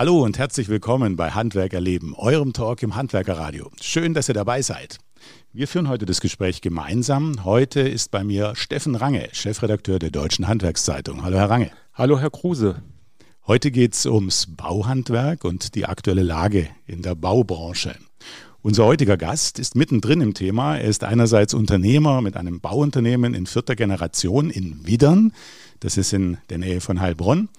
Hallo 0.00 0.22
und 0.22 0.38
herzlich 0.38 0.70
willkommen 0.70 1.16
bei 1.16 1.32
Handwerker 1.32 1.78
Leben, 1.78 2.14
eurem 2.16 2.54
Talk 2.54 2.82
im 2.82 2.96
Handwerkerradio. 2.96 3.70
Schön, 3.82 4.14
dass 4.14 4.30
ihr 4.30 4.34
dabei 4.34 4.62
seid. 4.62 4.96
Wir 5.52 5.68
führen 5.68 5.90
heute 5.90 6.06
das 6.06 6.22
Gespräch 6.22 6.62
gemeinsam. 6.62 7.44
Heute 7.44 7.80
ist 7.80 8.10
bei 8.10 8.24
mir 8.24 8.56
Steffen 8.56 8.94
Range, 8.94 9.28
Chefredakteur 9.32 9.98
der 9.98 10.10
Deutschen 10.10 10.48
Handwerkszeitung. 10.48 11.22
Hallo, 11.22 11.36
Herr 11.36 11.50
Range. 11.50 11.70
Hallo, 11.92 12.18
Herr 12.18 12.30
Kruse. 12.30 12.76
Heute 13.46 13.70
geht 13.70 13.92
es 13.92 14.06
ums 14.06 14.46
Bauhandwerk 14.46 15.44
und 15.44 15.74
die 15.74 15.84
aktuelle 15.84 16.22
Lage 16.22 16.70
in 16.86 17.02
der 17.02 17.14
Baubranche. 17.14 17.94
Unser 18.62 18.86
heutiger 18.86 19.18
Gast 19.18 19.58
ist 19.58 19.76
mittendrin 19.76 20.22
im 20.22 20.32
Thema. 20.32 20.78
Er 20.78 20.88
ist 20.88 21.04
einerseits 21.04 21.52
Unternehmer 21.52 22.22
mit 22.22 22.38
einem 22.38 22.62
Bauunternehmen 22.62 23.34
in 23.34 23.44
vierter 23.44 23.76
Generation 23.76 24.48
in 24.48 24.86
Widdern. 24.86 25.34
Das 25.80 25.98
ist 25.98 26.14
in 26.14 26.38
der 26.48 26.56
Nähe 26.56 26.80
von 26.80 27.02
Heilbronn. 27.02 27.50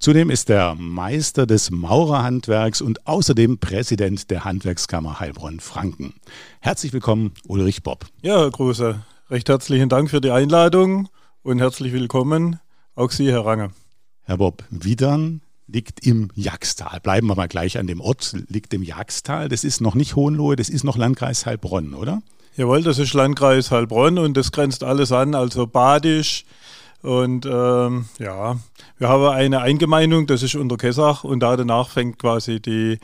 Zudem 0.00 0.30
ist 0.30 0.48
er 0.48 0.76
Meister 0.76 1.44
des 1.44 1.72
Maurerhandwerks 1.72 2.80
und 2.80 3.04
außerdem 3.08 3.58
Präsident 3.58 4.30
der 4.30 4.44
Handwerkskammer 4.44 5.18
Heilbronn-Franken. 5.18 6.14
Herzlich 6.60 6.92
willkommen, 6.92 7.32
Ulrich 7.48 7.82
Bob. 7.82 8.06
Ja, 8.22 8.38
Herr 8.38 8.52
Kruse, 8.52 9.02
recht 9.28 9.48
herzlichen 9.48 9.88
Dank 9.88 10.08
für 10.08 10.20
die 10.20 10.30
Einladung 10.30 11.08
und 11.42 11.58
herzlich 11.58 11.92
willkommen 11.92 12.60
auch 12.94 13.10
Sie, 13.10 13.32
Herr 13.32 13.44
Range. 13.44 13.70
Herr 14.22 14.36
Bob, 14.36 14.62
Widern 14.70 15.40
liegt 15.66 16.06
im 16.06 16.30
Jagstal. 16.36 17.00
Bleiben 17.00 17.26
wir 17.26 17.34
mal 17.34 17.48
gleich 17.48 17.76
an 17.76 17.88
dem 17.88 18.00
Ort, 18.00 18.36
liegt 18.48 18.72
im 18.74 18.84
Jagstal. 18.84 19.48
Das 19.48 19.64
ist 19.64 19.80
noch 19.80 19.96
nicht 19.96 20.14
Hohenlohe, 20.14 20.54
das 20.54 20.68
ist 20.68 20.84
noch 20.84 20.96
Landkreis 20.96 21.44
Heilbronn, 21.44 21.94
oder? 21.94 22.22
Jawohl, 22.56 22.84
das 22.84 23.00
ist 23.00 23.14
Landkreis 23.14 23.72
Heilbronn 23.72 24.18
und 24.18 24.36
das 24.36 24.52
grenzt 24.52 24.84
alles 24.84 25.10
an, 25.10 25.34
also 25.34 25.66
Badisch, 25.66 26.44
und 27.02 27.46
ähm, 27.46 28.06
ja, 28.18 28.58
wir 28.98 29.08
haben 29.08 29.24
eine 29.26 29.60
Eingemeindung, 29.60 30.26
das 30.26 30.42
ist 30.42 30.56
unter 30.56 30.76
Kessach 30.76 31.24
und 31.24 31.40
da 31.40 31.56
danach 31.56 31.88
fängt 31.88 32.18
quasi 32.18 32.60
die 32.60 32.98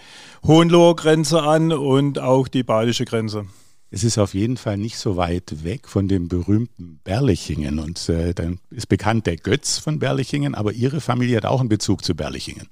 Hohenloher 0.44 0.96
Grenze 0.96 1.42
an 1.42 1.72
und 1.72 2.18
auch 2.18 2.48
die 2.48 2.64
badische 2.64 3.04
Grenze. 3.04 3.46
Es 3.90 4.02
ist 4.02 4.18
auf 4.18 4.34
jeden 4.34 4.56
Fall 4.56 4.76
nicht 4.76 4.98
so 4.98 5.16
weit 5.16 5.62
weg 5.62 5.86
von 5.86 6.08
dem 6.08 6.26
berühmten 6.26 6.98
Berlichingen 7.04 7.78
und 7.78 8.08
äh, 8.08 8.34
dann 8.34 8.58
ist 8.70 8.88
bekannt 8.88 9.26
der 9.26 9.36
Götz 9.36 9.78
von 9.78 10.00
Berlichingen, 10.00 10.56
aber 10.56 10.72
Ihre 10.72 11.00
Familie 11.00 11.36
hat 11.36 11.46
auch 11.46 11.60
einen 11.60 11.68
Bezug 11.68 12.04
zu 12.04 12.16
Berlichingen. 12.16 12.66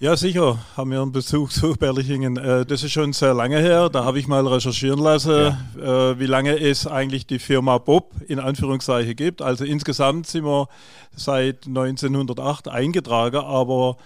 Ja, 0.00 0.16
sicher 0.16 0.56
haben 0.76 0.92
wir 0.92 1.02
einen 1.02 1.10
Besuch 1.10 1.50
zu 1.50 1.72
Berlichingen. 1.74 2.36
Äh, 2.36 2.64
das 2.64 2.84
ist 2.84 2.92
schon 2.92 3.12
sehr 3.12 3.34
lange 3.34 3.58
her. 3.58 3.88
Da 3.88 4.04
habe 4.04 4.20
ich 4.20 4.28
mal 4.28 4.46
recherchieren 4.46 5.00
lassen, 5.00 5.56
ja. 5.76 6.12
Äh, 6.12 6.20
wie 6.20 6.26
lange 6.26 6.56
es 6.56 6.86
eigentlich 6.86 7.26
die 7.26 7.40
Firma 7.40 7.78
Bob 7.78 8.12
in 8.28 8.38
Anführungszeichen 8.38 9.16
gibt. 9.16 9.42
Also 9.42 9.64
insgesamt 9.64 10.28
sind 10.28 10.44
wir 10.44 10.68
seit 11.16 11.66
1908 11.66 12.68
eingetragen, 12.68 13.38
aber 13.38 13.96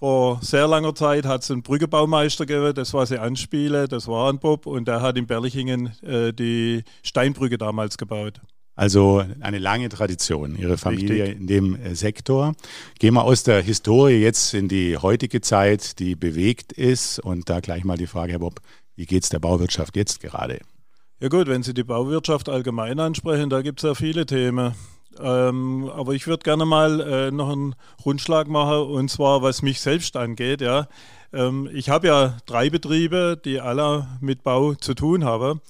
vor 0.00 0.40
sehr 0.42 0.66
langer 0.66 0.96
Zeit 0.96 1.24
hat 1.24 1.42
es 1.42 1.50
einen 1.52 1.62
Brückebaumeister 1.62 2.44
gegeben, 2.44 2.74
das 2.74 2.92
war 2.92 3.06
sie 3.06 3.18
anspiele, 3.18 3.86
das 3.86 4.08
war 4.08 4.30
ein 4.32 4.40
Bob 4.40 4.66
und 4.66 4.88
der 4.88 5.00
hat 5.00 5.16
in 5.16 5.28
Berlichingen 5.28 5.92
äh, 6.02 6.32
die 6.32 6.82
Steinbrücke 7.04 7.56
damals 7.56 7.96
gebaut. 7.96 8.40
Also 8.76 9.24
eine 9.40 9.58
lange 9.58 9.88
Tradition, 9.88 10.54
Ihre 10.54 10.76
Familie 10.76 11.24
Richtig. 11.24 11.40
in 11.40 11.46
dem 11.46 11.74
äh, 11.76 11.94
Sektor. 11.94 12.54
Gehen 12.98 13.14
wir 13.14 13.24
aus 13.24 13.42
der 13.42 13.62
Historie 13.62 14.22
jetzt 14.22 14.52
in 14.52 14.68
die 14.68 14.98
heutige 14.98 15.40
Zeit, 15.40 15.98
die 15.98 16.14
bewegt 16.14 16.72
ist. 16.72 17.18
Und 17.18 17.48
da 17.48 17.60
gleich 17.60 17.84
mal 17.84 17.96
die 17.96 18.06
Frage, 18.06 18.32
Herr 18.32 18.40
Bob, 18.40 18.60
wie 18.94 19.06
geht 19.06 19.22
es 19.22 19.30
der 19.30 19.38
Bauwirtschaft 19.38 19.96
jetzt 19.96 20.20
gerade? 20.20 20.60
Ja 21.20 21.28
gut, 21.28 21.46
wenn 21.46 21.62
Sie 21.62 21.72
die 21.72 21.84
Bauwirtschaft 21.84 22.50
allgemein 22.50 23.00
ansprechen, 23.00 23.48
da 23.48 23.62
gibt 23.62 23.82
es 23.82 23.88
ja 23.88 23.94
viele 23.94 24.26
Themen. 24.26 24.74
Ähm, 25.18 25.90
aber 25.94 26.12
ich 26.12 26.26
würde 26.26 26.42
gerne 26.42 26.66
mal 26.66 27.00
äh, 27.00 27.30
noch 27.30 27.48
einen 27.48 27.74
Rundschlag 28.04 28.46
machen, 28.46 28.90
und 28.90 29.10
zwar 29.10 29.40
was 29.40 29.62
mich 29.62 29.80
selbst 29.80 30.18
angeht. 30.18 30.60
Ja. 30.60 30.88
Ähm, 31.32 31.70
ich 31.72 31.88
habe 31.88 32.08
ja 32.08 32.36
drei 32.44 32.68
Betriebe, 32.68 33.40
die 33.42 33.58
alle 33.58 34.06
mit 34.20 34.42
Bau 34.42 34.74
zu 34.74 34.92
tun 34.92 35.24
haben 35.24 35.62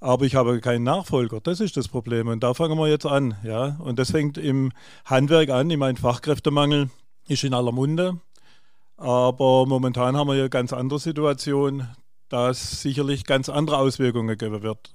aber 0.00 0.24
ich 0.24 0.34
habe 0.34 0.60
keinen 0.60 0.84
Nachfolger. 0.84 1.40
Das 1.40 1.60
ist 1.60 1.76
das 1.76 1.88
Problem. 1.88 2.28
Und 2.28 2.42
da 2.42 2.54
fangen 2.54 2.78
wir 2.78 2.88
jetzt 2.88 3.06
an. 3.06 3.36
Ja? 3.42 3.76
Und 3.78 3.98
das 3.98 4.10
fängt 4.10 4.38
im 4.38 4.72
Handwerk 5.04 5.50
an. 5.50 5.70
Ich 5.70 5.78
meine, 5.78 5.98
Fachkräftemangel 5.98 6.90
ist 7.28 7.44
in 7.44 7.54
aller 7.54 7.72
Munde. 7.72 8.20
Aber 8.96 9.66
momentan 9.66 10.16
haben 10.16 10.28
wir 10.28 10.34
ja 10.34 10.42
eine 10.42 10.50
ganz 10.50 10.72
andere 10.72 10.98
Situation, 10.98 11.88
dass 12.28 12.82
sicherlich 12.82 13.24
ganz 13.24 13.48
andere 13.48 13.78
Auswirkungen 13.78 14.36
geben 14.38 14.62
wird. 14.62 14.94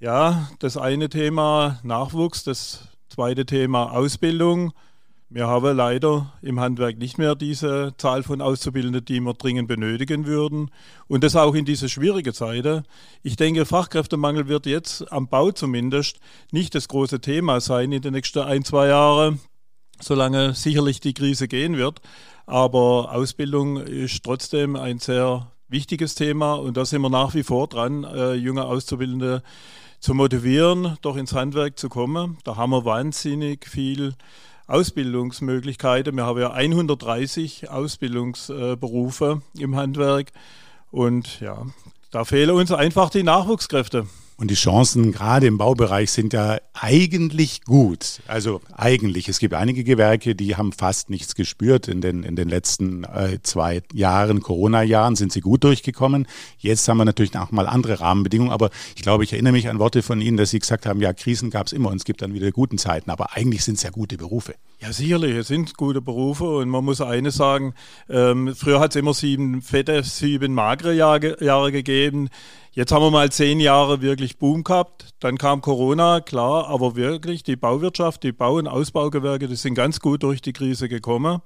Ja, 0.00 0.48
das 0.60 0.76
eine 0.76 1.08
Thema 1.08 1.80
Nachwuchs, 1.82 2.44
das 2.44 2.86
zweite 3.08 3.46
Thema 3.46 3.90
Ausbildung. 3.92 4.72
Wir 5.30 5.46
haben 5.46 5.76
leider 5.76 6.32
im 6.40 6.58
Handwerk 6.58 6.96
nicht 6.96 7.18
mehr 7.18 7.34
diese 7.34 7.92
Zahl 7.98 8.22
von 8.22 8.40
Auszubildenden, 8.40 9.04
die 9.04 9.20
wir 9.20 9.34
dringend 9.34 9.68
benötigen 9.68 10.24
würden. 10.24 10.70
Und 11.06 11.22
das 11.22 11.36
auch 11.36 11.54
in 11.54 11.66
diese 11.66 11.90
schwierige 11.90 12.32
Zeit. 12.32 12.84
Ich 13.22 13.36
denke, 13.36 13.66
Fachkräftemangel 13.66 14.48
wird 14.48 14.64
jetzt 14.64 15.12
am 15.12 15.28
Bau 15.28 15.50
zumindest 15.50 16.18
nicht 16.50 16.74
das 16.74 16.88
große 16.88 17.20
Thema 17.20 17.60
sein 17.60 17.92
in 17.92 18.00
den 18.00 18.14
nächsten 18.14 18.38
ein, 18.38 18.64
zwei 18.64 18.88
Jahren, 18.88 19.38
solange 20.00 20.54
sicherlich 20.54 21.00
die 21.00 21.12
Krise 21.12 21.46
gehen 21.46 21.76
wird. 21.76 22.00
Aber 22.46 23.12
Ausbildung 23.12 23.76
ist 23.76 24.24
trotzdem 24.24 24.76
ein 24.76 24.98
sehr 24.98 25.52
wichtiges 25.68 26.14
Thema 26.14 26.54
und 26.54 26.78
da 26.78 26.86
sind 26.86 27.02
wir 27.02 27.10
nach 27.10 27.34
wie 27.34 27.42
vor 27.42 27.68
dran, 27.68 28.04
äh, 28.04 28.32
junge 28.32 28.64
Auszubildende 28.64 29.42
zu 30.00 30.14
motivieren, 30.14 30.96
doch 31.02 31.16
ins 31.16 31.34
Handwerk 31.34 31.78
zu 31.78 31.90
kommen. 31.90 32.38
Da 32.44 32.56
haben 32.56 32.70
wir 32.70 32.86
wahnsinnig 32.86 33.66
viel 33.66 34.14
Ausbildungsmöglichkeiten. 34.68 36.14
Wir 36.14 36.26
haben 36.26 36.40
ja 36.40 36.52
130 36.52 37.70
Ausbildungsberufe 37.70 39.42
im 39.58 39.74
Handwerk 39.74 40.30
und 40.90 41.40
ja, 41.40 41.66
da 42.10 42.24
fehlen 42.24 42.50
uns 42.50 42.70
einfach 42.70 43.10
die 43.10 43.22
Nachwuchskräfte. 43.22 44.06
Und 44.40 44.52
die 44.52 44.54
Chancen 44.54 45.10
gerade 45.10 45.48
im 45.48 45.58
Baubereich 45.58 46.12
sind 46.12 46.32
ja 46.32 46.58
eigentlich 46.72 47.64
gut. 47.64 48.20
Also 48.28 48.60
eigentlich. 48.72 49.28
Es 49.28 49.40
gibt 49.40 49.52
einige 49.52 49.82
Gewerke, 49.82 50.36
die 50.36 50.54
haben 50.54 50.70
fast 50.70 51.10
nichts 51.10 51.34
gespürt. 51.34 51.88
In 51.88 52.00
den, 52.00 52.22
in 52.22 52.36
den 52.36 52.48
letzten 52.48 53.02
äh, 53.02 53.40
zwei 53.42 53.82
Jahren, 53.92 54.40
Corona-Jahren, 54.40 55.16
sind 55.16 55.32
sie 55.32 55.40
gut 55.40 55.64
durchgekommen. 55.64 56.28
Jetzt 56.56 56.86
haben 56.86 56.98
wir 56.98 57.04
natürlich 57.04 57.36
auch 57.36 57.50
mal 57.50 57.66
andere 57.66 57.98
Rahmenbedingungen. 57.98 58.52
Aber 58.52 58.70
ich 58.94 59.02
glaube, 59.02 59.24
ich 59.24 59.32
erinnere 59.32 59.54
mich 59.54 59.68
an 59.68 59.80
Worte 59.80 60.04
von 60.04 60.20
Ihnen, 60.20 60.36
dass 60.36 60.50
Sie 60.50 60.60
gesagt 60.60 60.86
haben, 60.86 61.00
ja, 61.00 61.12
Krisen 61.12 61.50
gab 61.50 61.66
es 61.66 61.72
immer 61.72 61.90
und 61.90 61.96
es 61.96 62.04
gibt 62.04 62.22
dann 62.22 62.32
wieder 62.32 62.52
guten 62.52 62.78
Zeiten. 62.78 63.10
Aber 63.10 63.36
eigentlich 63.36 63.64
sind 63.64 63.74
es 63.74 63.82
ja 63.82 63.90
gute 63.90 64.16
Berufe. 64.16 64.54
Ja, 64.80 64.92
sicherlich. 64.92 65.34
Es 65.34 65.48
sind 65.48 65.76
gute 65.76 66.00
Berufe. 66.00 66.44
Und 66.44 66.68
man 66.68 66.84
muss 66.84 67.00
eines 67.00 67.34
sagen, 67.34 67.74
ähm, 68.08 68.54
früher 68.54 68.78
hat 68.78 68.92
es 68.92 68.96
immer 68.96 69.12
sieben 69.12 69.60
fette, 69.60 70.04
sieben 70.04 70.54
magere 70.54 70.94
Jahre, 70.94 71.42
Jahre 71.42 71.72
gegeben. 71.72 72.28
Jetzt 72.72 72.92
haben 72.92 73.02
wir 73.02 73.10
mal 73.10 73.32
zehn 73.32 73.58
Jahre 73.58 74.02
wirklich 74.02 74.38
Boom 74.38 74.62
gehabt. 74.62 75.14
Dann 75.18 75.36
kam 75.36 75.62
Corona, 75.62 76.20
klar, 76.20 76.68
aber 76.68 76.94
wirklich 76.94 77.42
die 77.42 77.56
Bauwirtschaft, 77.56 78.22
die 78.22 78.30
Bau- 78.30 78.54
und 78.54 78.68
Ausbaugewerke, 78.68 79.48
die 79.48 79.56
sind 79.56 79.74
ganz 79.74 79.98
gut 79.98 80.22
durch 80.22 80.42
die 80.42 80.52
Krise 80.52 80.88
gekommen. 80.88 81.40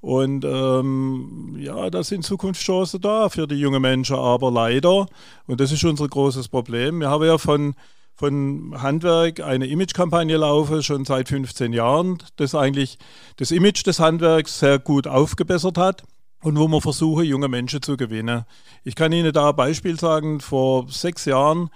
Und 0.00 0.44
ähm, 0.46 1.56
ja, 1.58 1.90
da 1.90 2.02
sind 2.02 2.24
Zukunftschancen 2.24 3.02
da 3.02 3.28
für 3.28 3.46
die 3.46 3.56
jungen 3.56 3.82
Menschen, 3.82 4.16
aber 4.16 4.50
leider, 4.50 5.06
und 5.46 5.60
das 5.60 5.72
ist 5.72 5.84
unser 5.84 6.08
großes 6.08 6.48
Problem, 6.48 7.00
wir 7.00 7.10
haben 7.10 7.24
ja 7.24 7.38
von, 7.38 7.74
von 8.22 8.80
Handwerk 8.80 9.40
eine 9.40 9.66
Imagekampagne 9.66 10.36
laufen, 10.36 10.84
schon 10.84 11.04
seit 11.04 11.28
15 11.28 11.72
Jahren, 11.72 12.18
das 12.36 12.54
eigentlich 12.54 12.96
das 13.36 13.50
Image 13.50 13.84
des 13.84 13.98
Handwerks 13.98 14.60
sehr 14.60 14.78
gut 14.78 15.08
aufgebessert 15.08 15.76
hat 15.76 16.04
und 16.40 16.56
wo 16.56 16.68
man 16.68 16.80
versuche, 16.80 17.24
junge 17.24 17.48
Menschen 17.48 17.82
zu 17.82 17.96
gewinnen. 17.96 18.44
Ich 18.84 18.94
kann 18.94 19.10
Ihnen 19.10 19.32
da 19.32 19.50
ein 19.50 19.56
Beispiel 19.56 19.98
sagen. 19.98 20.38
Vor 20.38 20.86
sechs 20.88 21.24
Jahren 21.24 21.68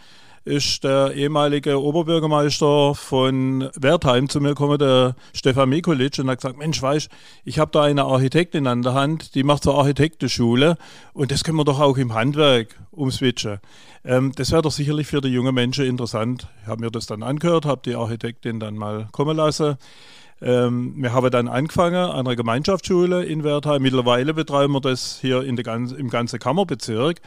ist 0.46 0.84
der 0.84 1.12
ehemalige 1.12 1.82
Oberbürgermeister 1.82 2.94
von 2.94 3.68
Wertheim 3.74 4.28
zu 4.28 4.40
mir 4.40 4.50
gekommen, 4.50 4.78
der 4.78 5.16
Stefan 5.34 5.68
Mikulic, 5.68 6.20
und 6.20 6.30
hat 6.30 6.38
gesagt, 6.38 6.56
Mensch, 6.56 6.80
weißt, 6.80 7.10
ich 7.44 7.58
habe 7.58 7.72
da 7.72 7.82
eine 7.82 8.04
Architektin 8.04 8.68
an 8.68 8.82
der 8.82 8.94
Hand, 8.94 9.34
die 9.34 9.42
macht 9.42 9.64
zur 9.64 9.76
Architektenschule 9.76 10.78
und 11.14 11.32
das 11.32 11.42
können 11.42 11.58
wir 11.58 11.64
doch 11.64 11.80
auch 11.80 11.96
im 11.96 12.14
Handwerk 12.14 12.78
umswitchen. 12.92 13.58
Ähm, 14.04 14.30
das 14.36 14.52
wäre 14.52 14.62
doch 14.62 14.70
sicherlich 14.70 15.08
für 15.08 15.20
die 15.20 15.30
jungen 15.30 15.52
Menschen 15.52 15.84
interessant. 15.84 16.46
Ich 16.62 16.68
habe 16.68 16.80
mir 16.80 16.92
das 16.92 17.06
dann 17.06 17.24
angehört, 17.24 17.66
habe 17.66 17.82
die 17.84 17.96
Architektin 17.96 18.60
dann 18.60 18.76
mal 18.76 19.08
kommen 19.10 19.36
lassen. 19.36 19.76
Ähm, 20.40 20.94
wir 20.96 21.12
haben 21.12 21.28
dann 21.32 21.48
angefangen 21.48 21.96
an 21.96 22.24
einer 22.24 22.36
Gemeinschaftsschule 22.36 23.24
in 23.24 23.42
Wertheim. 23.42 23.82
Mittlerweile 23.82 24.32
betreiben 24.32 24.74
wir 24.74 24.80
das 24.80 25.18
hier 25.20 25.42
in 25.42 25.56
der 25.56 25.64
ganz, 25.64 25.90
im 25.90 26.08
ganzen 26.08 26.38
Kammerbezirk, 26.38 27.20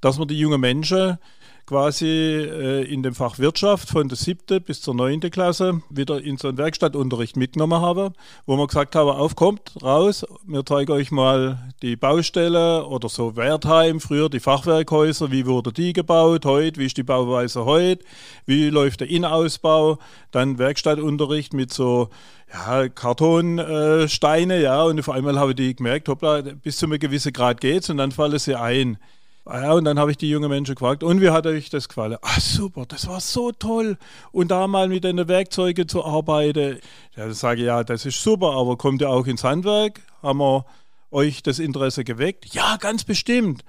dass 0.00 0.18
wir 0.18 0.24
die 0.24 0.38
jungen 0.38 0.62
Menschen 0.62 1.18
quasi 1.66 2.06
äh, 2.06 2.82
in 2.82 3.02
dem 3.02 3.14
Fach 3.14 3.38
Wirtschaft 3.38 3.88
von 3.88 4.08
der 4.08 4.16
siebten 4.16 4.62
bis 4.62 4.82
zur 4.82 4.94
neunten 4.94 5.30
Klasse 5.30 5.80
wieder 5.88 6.20
in 6.20 6.36
so 6.36 6.48
einen 6.48 6.58
Werkstattunterricht 6.58 7.36
mitgenommen 7.36 7.80
habe, 7.80 8.12
wo 8.46 8.56
wir 8.56 8.66
gesagt 8.66 8.94
haben, 8.94 9.10
aufkommt, 9.10 9.72
raus, 9.82 10.26
wir 10.46 10.64
zeigen 10.66 10.92
euch 10.92 11.10
mal 11.10 11.58
die 11.82 11.96
Baustelle 11.96 12.86
oder 12.86 13.08
so 13.08 13.36
Wertheim, 13.36 14.00
früher 14.00 14.28
die 14.28 14.40
Fachwerkhäuser, 14.40 15.30
wie 15.30 15.46
wurde 15.46 15.72
die 15.72 15.92
gebaut, 15.92 16.44
heute, 16.44 16.80
wie 16.80 16.86
ist 16.86 16.96
die 16.96 17.02
Bauweise 17.02 17.64
heute, 17.64 18.04
wie 18.44 18.68
läuft 18.68 19.00
der 19.00 19.08
Innenausbau, 19.08 19.98
dann 20.32 20.58
Werkstattunterricht 20.58 21.54
mit 21.54 21.72
so 21.72 22.10
ja, 22.52 22.88
Kartonsteine, 22.88 24.54
äh, 24.54 24.62
ja, 24.62 24.82
und 24.82 25.00
auf 25.00 25.08
einmal 25.08 25.38
habe 25.38 25.52
ich 25.52 25.56
die 25.56 25.74
gemerkt, 25.74 26.08
hoppla, 26.08 26.42
bis 26.42 26.76
zu 26.76 26.86
einem 26.86 26.98
gewissen 26.98 27.32
Grad 27.32 27.60
geht's 27.60 27.88
und 27.88 27.96
dann 27.96 28.12
fallen 28.12 28.38
sie 28.38 28.54
ein. 28.54 28.98
Ah 29.46 29.62
ja, 29.62 29.72
und 29.72 29.84
dann 29.84 29.98
habe 29.98 30.10
ich 30.10 30.16
die 30.16 30.30
jungen 30.30 30.48
Menschen 30.48 30.74
gefragt, 30.74 31.02
und 31.02 31.20
wie 31.20 31.28
hat 31.28 31.46
euch 31.46 31.68
das 31.68 31.88
gefallen? 31.88 32.16
Ah, 32.22 32.40
super, 32.40 32.86
das 32.86 33.06
war 33.08 33.20
so 33.20 33.52
toll. 33.52 33.98
Und 34.32 34.50
da 34.50 34.66
mal 34.66 34.88
mit 34.88 35.04
den 35.04 35.28
Werkzeugen 35.28 35.86
zu 35.86 36.02
arbeiten. 36.02 36.78
Ja, 37.14 37.24
dann 37.24 37.34
sage 37.34 37.60
ich, 37.60 37.66
ja, 37.66 37.84
das 37.84 38.06
ist 38.06 38.22
super, 38.22 38.52
aber 38.52 38.78
kommt 38.78 39.02
ihr 39.02 39.10
auch 39.10 39.26
ins 39.26 39.44
Handwerk? 39.44 40.00
Haben 40.22 40.38
wir 40.38 40.64
euch 41.10 41.42
das 41.42 41.58
Interesse 41.58 42.04
geweckt? 42.04 42.54
Ja, 42.54 42.78
ganz 42.78 43.04
bestimmt. 43.04 43.64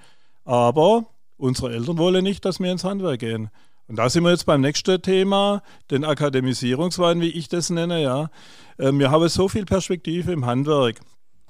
Aber 0.46 1.04
unsere 1.36 1.72
Eltern 1.74 1.98
wollen 1.98 2.24
nicht, 2.24 2.46
dass 2.46 2.58
wir 2.58 2.72
ins 2.72 2.84
Handwerk 2.84 3.20
gehen. 3.20 3.50
Und 3.86 3.96
da 3.96 4.08
sind 4.08 4.24
wir 4.24 4.30
jetzt 4.30 4.46
beim 4.46 4.62
nächsten 4.62 5.00
Thema, 5.02 5.62
den 5.90 6.04
Akademisierungswahn, 6.04 7.20
wie 7.20 7.28
ich 7.28 7.48
das 7.48 7.68
nenne, 7.68 8.02
ja. 8.02 8.30
Ähm, 8.78 8.98
wir 8.98 9.10
haben 9.10 9.28
so 9.28 9.46
viel 9.48 9.66
Perspektive 9.66 10.32
im 10.32 10.46
Handwerk. 10.46 11.00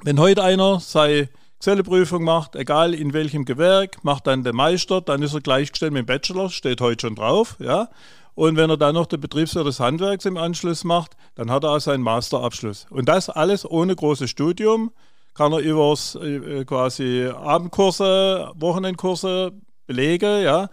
Wenn 0.02 0.19
heute 0.19 0.43
einer 0.43 0.81
sei 0.81 1.28
Geselleprüfung 1.58 2.23
macht, 2.23 2.55
egal 2.56 2.94
in 2.94 3.12
welchem 3.12 3.44
Gewerk, 3.44 4.05
macht 4.05 4.26
dann 4.26 4.44
der 4.44 4.53
Meister, 4.53 5.00
dann 5.00 5.23
ist 5.23 5.35
er 5.35 5.41
gleichgestellt 5.41 5.93
mit 5.93 6.03
dem 6.03 6.06
Bachelor, 6.06 6.50
steht 6.50 6.81
heute 6.81 7.06
schon 7.06 7.14
drauf, 7.14 7.56
ja. 7.58 7.88
Und 8.35 8.56
wenn 8.56 8.69
er 8.69 8.76
dann 8.76 8.94
noch 8.94 9.06
den 9.06 9.20
Betriebswirt 9.20 9.67
des 9.67 9.81
Handwerks 9.81 10.26
im 10.26 10.37
Anschluss 10.37 10.85
macht, 10.85 11.17
dann 11.37 11.50
hat 11.50 11.64
er 11.64 11.70
auch 11.70 11.81
seinen 11.81 12.03
Masterabschluss. 12.03 12.87
Und 12.91 13.08
das 13.08 13.31
alles 13.31 13.69
ohne 13.69 13.97
großes 13.97 14.29
Studium, 14.29 14.91
kann 15.37 15.53
er 15.53 15.58
übers 15.58 16.14
äh, 16.17 16.64
quasi 16.64 17.26
Abendkurse, 17.26 18.52
Wochenendkurse 18.56 19.52
belegen, 19.87 20.43
ja. 20.43 20.69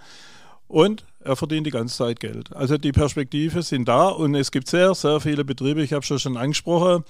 Und 0.68 1.06
er 1.20 1.36
verdient 1.36 1.68
die 1.68 1.72
ganze 1.72 1.96
Zeit 1.96 2.20
Geld. 2.20 2.54
Also 2.56 2.78
die 2.78 2.92
Perspektive 2.92 3.62
sind 3.62 3.88
da 3.88 4.08
und 4.08 4.36
es 4.36 4.52
gibt 4.52 4.68
sehr, 4.68 4.96
sehr 4.96 5.20
viele 5.20 5.46
Betriebe, 5.46 5.82
ich 5.82 5.94
habe 5.94 6.06
schon 6.06 6.20
schon 6.20 6.38
angesprochen, 6.38 7.04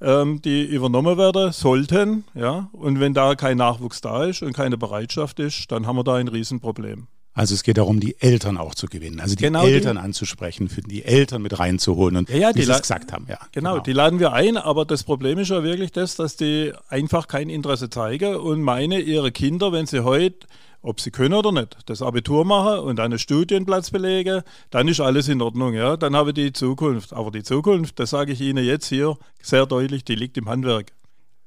ähm, 0.00 0.42
die 0.42 0.64
übernommen 0.64 1.16
werden 1.18 1.52
sollten. 1.52 2.24
Ja? 2.34 2.68
Und 2.72 3.00
wenn 3.00 3.14
da 3.14 3.34
kein 3.34 3.56
Nachwuchs 3.56 4.00
da 4.00 4.24
ist 4.24 4.42
und 4.42 4.52
keine 4.52 4.76
Bereitschaft 4.76 5.40
ist, 5.40 5.70
dann 5.72 5.86
haben 5.86 5.96
wir 5.96 6.04
da 6.04 6.14
ein 6.14 6.28
Riesenproblem. 6.28 7.08
Also 7.36 7.54
es 7.54 7.64
geht 7.64 7.78
darum, 7.78 7.98
die 7.98 8.14
Eltern 8.20 8.56
auch 8.56 8.76
zu 8.76 8.86
gewinnen, 8.86 9.18
also 9.18 9.34
die 9.34 9.42
genau 9.42 9.66
Eltern 9.66 9.96
die, 9.96 10.02
anzusprechen, 10.02 10.68
für 10.68 10.82
die 10.82 11.04
Eltern 11.04 11.42
mit 11.42 11.58
reinzuholen 11.58 12.16
und 12.16 12.30
ja, 12.30 12.36
ja, 12.36 12.52
die 12.52 12.60
es 12.60 12.80
gesagt 12.80 13.12
haben. 13.12 13.26
Ja, 13.28 13.38
genau, 13.50 13.72
genau, 13.72 13.82
die 13.82 13.92
laden 13.92 14.20
wir 14.20 14.32
ein, 14.32 14.56
aber 14.56 14.84
das 14.84 15.02
Problem 15.02 15.40
ist 15.40 15.50
ja 15.50 15.64
wirklich 15.64 15.90
das, 15.90 16.14
dass 16.14 16.36
die 16.36 16.72
einfach 16.88 17.26
kein 17.26 17.50
Interesse 17.50 17.90
zeigen 17.90 18.36
und 18.36 18.62
meine, 18.62 19.00
ihre 19.00 19.32
Kinder, 19.32 19.72
wenn 19.72 19.86
sie 19.86 20.04
heute 20.04 20.46
ob 20.84 21.00
sie 21.00 21.10
können 21.10 21.34
oder 21.34 21.50
nicht, 21.50 21.76
das 21.86 22.02
Abitur 22.02 22.44
machen 22.44 22.80
und 22.80 23.00
einen 23.00 23.18
Studienplatz 23.18 23.90
belegen, 23.90 24.42
dann 24.70 24.86
ist 24.86 25.00
alles 25.00 25.28
in 25.28 25.40
Ordnung. 25.40 25.72
Ja? 25.72 25.96
Dann 25.96 26.14
habe 26.14 26.30
ich 26.30 26.34
die 26.34 26.52
Zukunft. 26.52 27.12
Aber 27.12 27.30
die 27.30 27.42
Zukunft, 27.42 27.98
das 27.98 28.10
sage 28.10 28.32
ich 28.32 28.40
Ihnen 28.40 28.64
jetzt 28.64 28.86
hier 28.88 29.16
sehr 29.42 29.66
deutlich, 29.66 30.04
die 30.04 30.14
liegt 30.14 30.36
im 30.36 30.48
Handwerk. 30.48 30.92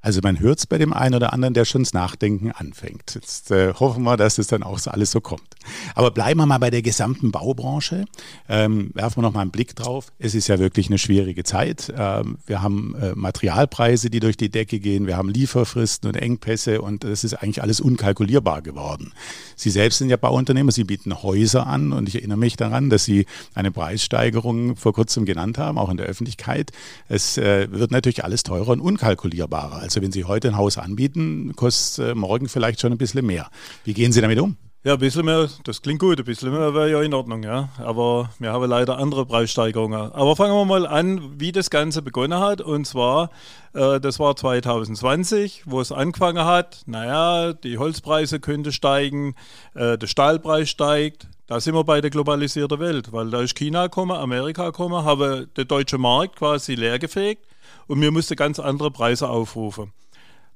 Also 0.07 0.21
man 0.23 0.39
hört 0.39 0.59
es 0.59 0.65
bei 0.65 0.77
dem 0.77 0.93
einen 0.93 1.15
oder 1.15 1.33
anderen, 1.33 1.53
der 1.53 1.65
schon 1.65 1.81
ins 1.81 1.91
Nachdenken 1.91 2.53
anfängt. 2.53 3.15
Jetzt 3.15 3.51
äh, 3.51 3.73
hoffen 3.73 4.03
wir, 4.03 4.15
dass 4.15 4.37
es 4.37 4.47
dann 4.47 4.63
auch 4.63 4.79
so 4.79 4.89
alles 4.89 5.11
so 5.11 5.19
kommt. 5.19 5.57
Aber 5.95 6.11
bleiben 6.11 6.39
wir 6.39 6.45
mal 6.45 6.59
bei 6.59 6.69
der 6.69 6.81
gesamten 6.81 7.33
Baubranche. 7.33 8.05
Ähm, 8.47 8.91
werfen 8.93 9.17
wir 9.17 9.23
noch 9.23 9.33
mal 9.33 9.41
einen 9.41 9.51
Blick 9.51 9.75
drauf. 9.75 10.13
Es 10.17 10.33
ist 10.33 10.47
ja 10.47 10.59
wirklich 10.59 10.87
eine 10.87 10.97
schwierige 10.97 11.43
Zeit. 11.43 11.93
Ähm, 11.93 12.37
wir 12.45 12.61
haben 12.61 12.95
äh, 12.95 13.15
Materialpreise, 13.15 14.09
die 14.09 14.21
durch 14.21 14.37
die 14.37 14.47
Decke 14.47 14.79
gehen. 14.79 15.07
Wir 15.07 15.17
haben 15.17 15.27
Lieferfristen 15.27 16.07
und 16.07 16.15
Engpässe 16.15 16.81
und 16.81 17.03
es 17.03 17.25
ist 17.25 17.33
eigentlich 17.33 17.61
alles 17.61 17.81
unkalkulierbar 17.81 18.61
geworden. 18.61 19.11
Sie 19.57 19.71
selbst 19.71 19.97
sind 19.97 20.07
ja 20.07 20.15
Bauunternehmer. 20.15 20.71
Sie 20.71 20.85
bieten 20.85 21.21
Häuser 21.21 21.67
an 21.67 21.91
und 21.91 22.07
ich 22.07 22.15
erinnere 22.15 22.37
mich 22.37 22.55
daran, 22.55 22.89
dass 22.89 23.03
Sie 23.03 23.25
eine 23.55 23.71
Preissteigerung 23.73 24.77
vor 24.77 24.93
kurzem 24.93 25.25
genannt 25.25 25.57
haben, 25.57 25.77
auch 25.77 25.89
in 25.89 25.97
der 25.97 26.05
Öffentlichkeit. 26.05 26.71
Es 27.09 27.37
äh, 27.37 27.69
wird 27.69 27.91
natürlich 27.91 28.23
alles 28.23 28.43
teurer 28.43 28.69
und 28.69 28.79
unkalkulierbarer. 28.79 29.75
Also 29.75 29.96
wenn 30.01 30.11
Sie 30.11 30.25
heute 30.25 30.49
ein 30.49 30.57
Haus 30.57 30.77
anbieten, 30.77 31.53
kostet 31.55 32.05
es 32.05 32.11
äh, 32.11 32.15
morgen 32.15 32.49
vielleicht 32.49 32.79
schon 32.81 32.91
ein 32.91 32.97
bisschen 32.97 33.25
mehr. 33.25 33.49
Wie 33.83 33.93
gehen 33.93 34.11
Sie 34.11 34.21
damit 34.21 34.39
um? 34.39 34.57
Ja, 34.87 34.93
ein 34.93 34.99
bisschen 34.99 35.25
mehr, 35.25 35.49
das 35.65 35.81
klingt 35.81 35.99
gut, 35.99 36.17
ein 36.17 36.23
bisschen 36.23 36.49
mehr 36.49 36.73
wäre 36.73 36.89
ja 36.89 37.01
in 37.01 37.13
Ordnung, 37.13 37.43
ja. 37.43 37.67
Aber 37.77 38.29
wir 38.39 38.53
haben 38.53 38.69
leider 38.69 38.97
andere 38.97 39.25
Preissteigerungen. 39.25 40.13
Aber 40.13 40.37
fangen 40.37 40.53
wir 40.53 40.63
mal 40.63 40.87
an, 40.87 41.37
wie 41.37 41.51
das 41.51 41.69
Ganze 41.69 42.01
begonnen 42.01 42.39
hat. 42.39 42.61
Und 42.61 42.87
zwar, 42.87 43.31
äh, 43.73 43.99
das 43.99 44.17
war 44.17 44.37
2020, 44.37 45.63
wo 45.65 45.81
es 45.81 45.91
angefangen 45.91 46.45
hat. 46.45 46.83
Naja, 46.85 47.51
die 47.51 47.79
Holzpreise 47.79 48.39
könnten 48.39 48.71
steigen, 48.71 49.35
äh, 49.73 49.97
der 49.97 50.07
Stahlpreis 50.07 50.69
steigt. 50.69 51.27
Da 51.47 51.59
sind 51.59 51.73
wir 51.73 51.83
bei 51.83 51.99
der 51.99 52.09
globalisierten 52.09 52.79
Welt, 52.79 53.11
weil 53.11 53.29
da 53.29 53.41
ist 53.41 53.55
China 53.55 53.87
gekommen, 53.87 54.15
Amerika 54.15 54.67
gekommen, 54.67 55.03
haben 55.03 55.47
den 55.57 55.67
deutschen 55.67 55.99
Markt 55.99 56.37
quasi 56.37 56.75
leergefegt 56.75 57.45
und 57.87 58.01
wir 58.01 58.11
mussten 58.11 58.35
ganz 58.35 58.59
andere 58.59 58.91
Preise 58.91 59.29
aufrufen. 59.29 59.93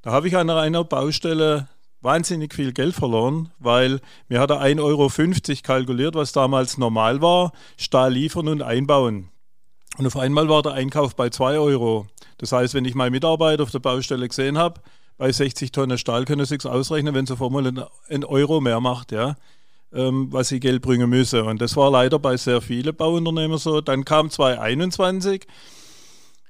Da 0.02 0.12
habe 0.12 0.28
ich 0.28 0.36
an 0.36 0.50
einer 0.50 0.84
Baustelle 0.84 1.68
wahnsinnig 2.02 2.54
viel 2.54 2.74
Geld 2.74 2.96
verloren, 2.96 3.52
weil 3.60 4.02
mir 4.28 4.40
hat 4.40 4.50
er 4.50 4.62
1,50 4.62 4.80
Euro 4.82 5.10
kalkuliert, 5.64 6.16
was 6.16 6.32
damals 6.32 6.78
normal 6.78 7.22
war, 7.22 7.52
Stahl 7.78 8.14
liefern 8.14 8.48
und 8.48 8.62
einbauen. 8.62 9.30
Und 9.98 10.08
auf 10.08 10.18
einmal 10.18 10.50
war 10.50 10.64
der 10.64 10.74
Einkauf 10.74 11.16
bei 11.16 11.30
2 11.30 11.60
Euro. 11.60 12.08
Das 12.38 12.52
heißt, 12.52 12.74
wenn 12.74 12.86
ich 12.86 12.96
meine 12.96 13.12
Mitarbeiter 13.12 13.64
auf 13.64 13.72
der 13.72 13.80
Baustelle 13.80 14.28
gesehen 14.28 14.58
habe, 14.58 14.82
bei 15.18 15.32
60 15.32 15.72
Tonnen 15.72 16.00
Stahl 16.00 16.26
können 16.26 16.46
sie 16.46 16.56
sich 16.56 16.66
ausrechnen, 16.66 17.14
wenn 17.14 17.28
sie 17.28 17.38
vor 17.38 17.52
mal 17.52 17.68
einen 18.10 18.24
Euro 18.24 18.60
mehr 18.62 18.80
macht, 18.80 19.12
ja, 19.12 19.36
ähm, 19.94 20.30
was 20.32 20.48
sie 20.48 20.60
Geld 20.60 20.82
bringen 20.82 21.10
müsse. 21.10 21.44
Und 21.44 21.62
das 21.62 21.76
war 21.76 21.92
leider 21.92 22.18
bei 22.18 22.38
sehr 22.38 22.62
vielen 22.62 22.96
Bauunternehmern 22.96 23.60
so. 23.60 23.82
Dann 23.82 24.06
kam 24.06 24.32
2021. 24.32 25.46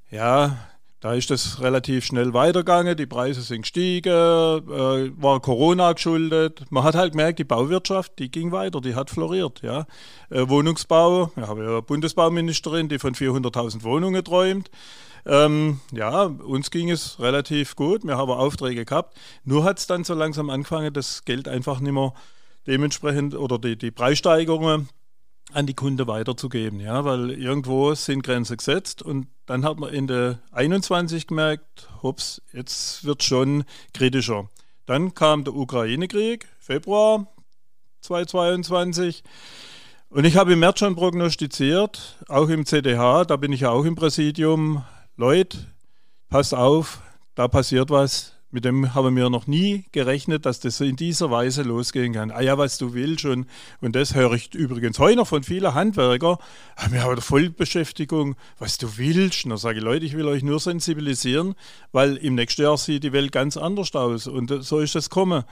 Ja, 0.10 0.58
da 1.02 1.16
ist 1.16 1.32
das 1.32 1.60
relativ 1.62 2.06
schnell 2.06 2.34
weitergegangen, 2.34 2.96
die 2.96 3.08
Preise 3.08 3.42
sind 3.42 3.64
gestiegen, 3.64 4.10
äh, 4.10 5.12
war 5.22 5.40
Corona 5.42 5.94
geschuldet. 5.94 6.64
Man 6.70 6.84
hat 6.84 6.94
halt 6.94 7.14
gemerkt, 7.14 7.40
die 7.40 7.44
Bauwirtschaft, 7.44 8.20
die 8.20 8.30
ging 8.30 8.52
weiter, 8.52 8.82
die 8.82 8.94
hat 8.94 9.10
floriert. 9.10 9.62
Ja. 9.64 9.88
Äh, 10.30 10.48
Wohnungsbau, 10.48 11.32
wir 11.36 11.48
haben 11.48 11.62
ja 11.62 11.70
eine 11.70 11.82
Bundesbauministerin, 11.82 12.88
die 12.88 13.00
von 13.00 13.16
400.000 13.16 13.84
Wohnungen 13.84 14.24
träumt. 14.24 14.70
Ähm, 15.26 15.80
ja, 15.92 16.26
uns 16.26 16.70
ging 16.70 16.92
es 16.92 17.20
relativ 17.20 17.76
gut, 17.76 18.04
wir 18.04 18.18
haben 18.18 18.32
Aufträge 18.32 18.86
gehabt. 18.86 19.18
Nur 19.44 19.64
hat 19.64 19.80
es 19.80 19.88
dann 19.88 20.04
so 20.04 20.14
langsam 20.14 20.52
angefangen, 20.52 20.94
das 20.94 21.26
Geld 21.26 21.48
einfach 21.48 21.80
nicht 21.80 21.94
mehr 21.94 22.14
dementsprechend 22.68 23.34
oder 23.34 23.58
die, 23.58 23.76
die 23.76 23.90
Preissteigerungen 23.90 24.88
an 25.54 25.66
die 25.66 25.74
Kunde 25.74 26.08
weiterzugeben, 26.08 26.80
ja, 26.80 27.04
weil 27.06 27.32
irgendwo 27.32 27.94
sind 27.94 28.24
Grenzen 28.24 28.58
gesetzt 28.58 29.02
und 29.02 29.28
dann 29.46 29.66
hat 29.66 29.80
man 29.80 29.94
in 29.94 30.08
der 30.08 30.40
21 30.52 31.28
gemerkt, 31.28 31.90
hops, 32.02 32.42
jetzt 32.54 33.04
wird 33.04 33.24
schon 33.24 33.64
kritischer. 33.94 34.50
Dann 34.86 35.14
kam 35.14 35.44
der 35.44 35.56
Ukraine-Krieg, 35.56 36.48
Februar 36.60 37.28
2022. 38.02 39.24
Und 40.10 40.26
ich 40.26 40.36
habe 40.36 40.54
im 40.54 40.60
März 40.60 40.80
schon 40.80 40.96
prognostiziert, 40.96 42.18
auch 42.28 42.50
im 42.50 42.66
CDH, 42.66 43.26
da 43.26 43.38
bin 43.38 43.54
ich 43.54 43.62
ja 43.62 43.70
auch 43.70 43.86
im 43.86 43.96
Präsidium, 43.96 44.84
Leute, 45.16 45.58
passt 46.30 46.54
auf, 46.54 47.02
da 47.36 47.48
passiert 47.48 47.90
was, 47.90 48.34
mit 48.52 48.66
dem 48.66 48.94
haben 48.94 49.16
wir 49.16 49.30
noch 49.30 49.48
nie 49.48 49.86
gerechnet, 49.92 50.46
dass 50.46 50.60
das 50.60 50.80
in 50.82 50.96
dieser 50.98 51.32
Weise 51.32 51.64
losgehen 51.64 52.14
kann. 52.14 52.32
Ah 52.32 52.42
ja, 52.42 52.58
was 52.58 52.78
du 52.78 52.94
willst. 52.94 53.26
Und, 53.26 53.48
und 53.80 53.96
das 53.96 54.14
höre 54.14 54.34
ich 54.34 54.54
übrigens 54.54 55.00
heute 55.00 55.18
noch 55.18 55.28
von 55.28 55.44
vielen 55.44 55.74
Handwerkern. 55.74 56.38
Ah, 56.76 56.88
wir 56.92 57.04
haben 57.04 57.14
eine 57.14 57.22
Vollbeschäftigung, 57.22 58.36
was 58.60 58.78
du 58.78 58.98
willst. 58.98 59.46
Und 59.46 59.52
dann 59.52 59.58
sage 59.58 59.80
ich, 59.80 59.84
Leute, 59.84 60.06
ich 60.06 60.18
will 60.18 60.28
euch 60.28 60.44
nur 60.44 60.60
sensibilisieren, 60.60 61.56
weil 61.92 62.18
im 62.18 62.36
nächsten 62.36 62.64
Jahr 62.64 62.78
sieht 62.78 63.04
die 63.04 63.14
Welt 63.14 63.32
ganz 63.32 63.56
anders 63.56 63.96
aus. 63.96 64.28
Und 64.28 64.52
so 64.64 64.80
ist 64.80 64.96
das 64.96 65.10
kommen. 65.10 65.44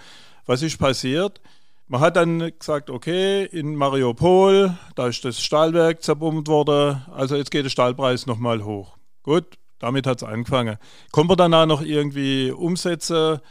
Was 0.46 0.62
ist 0.62 0.78
passiert? 0.78 1.40
Man 1.88 2.02
hat 2.02 2.18
dann 2.18 2.52
gesagt, 2.60 2.90
okay, 2.90 3.46
in 3.46 3.76
Mariupol, 3.76 4.78
da 4.96 5.08
ist 5.08 5.24
das 5.26 5.42
Stahlwerk 5.42 6.04
zerbombt 6.04 6.48
worden, 6.48 7.02
also 7.12 7.36
jetzt 7.36 7.50
geht 7.50 7.66
der 7.66 7.72
Stahlpreis 7.72 8.28
nochmal 8.28 8.64
hoch. 8.64 8.98
Gut, 9.24 9.59
damit 9.80 10.06
hat 10.06 10.22
es 10.22 10.28
angefangen. 10.28 10.78
Kommen 11.12 11.30
wir 11.30 11.36
danach 11.36 11.66
noch 11.66 11.82
irgendwie 11.82 12.52
Umsätze? 12.52 13.42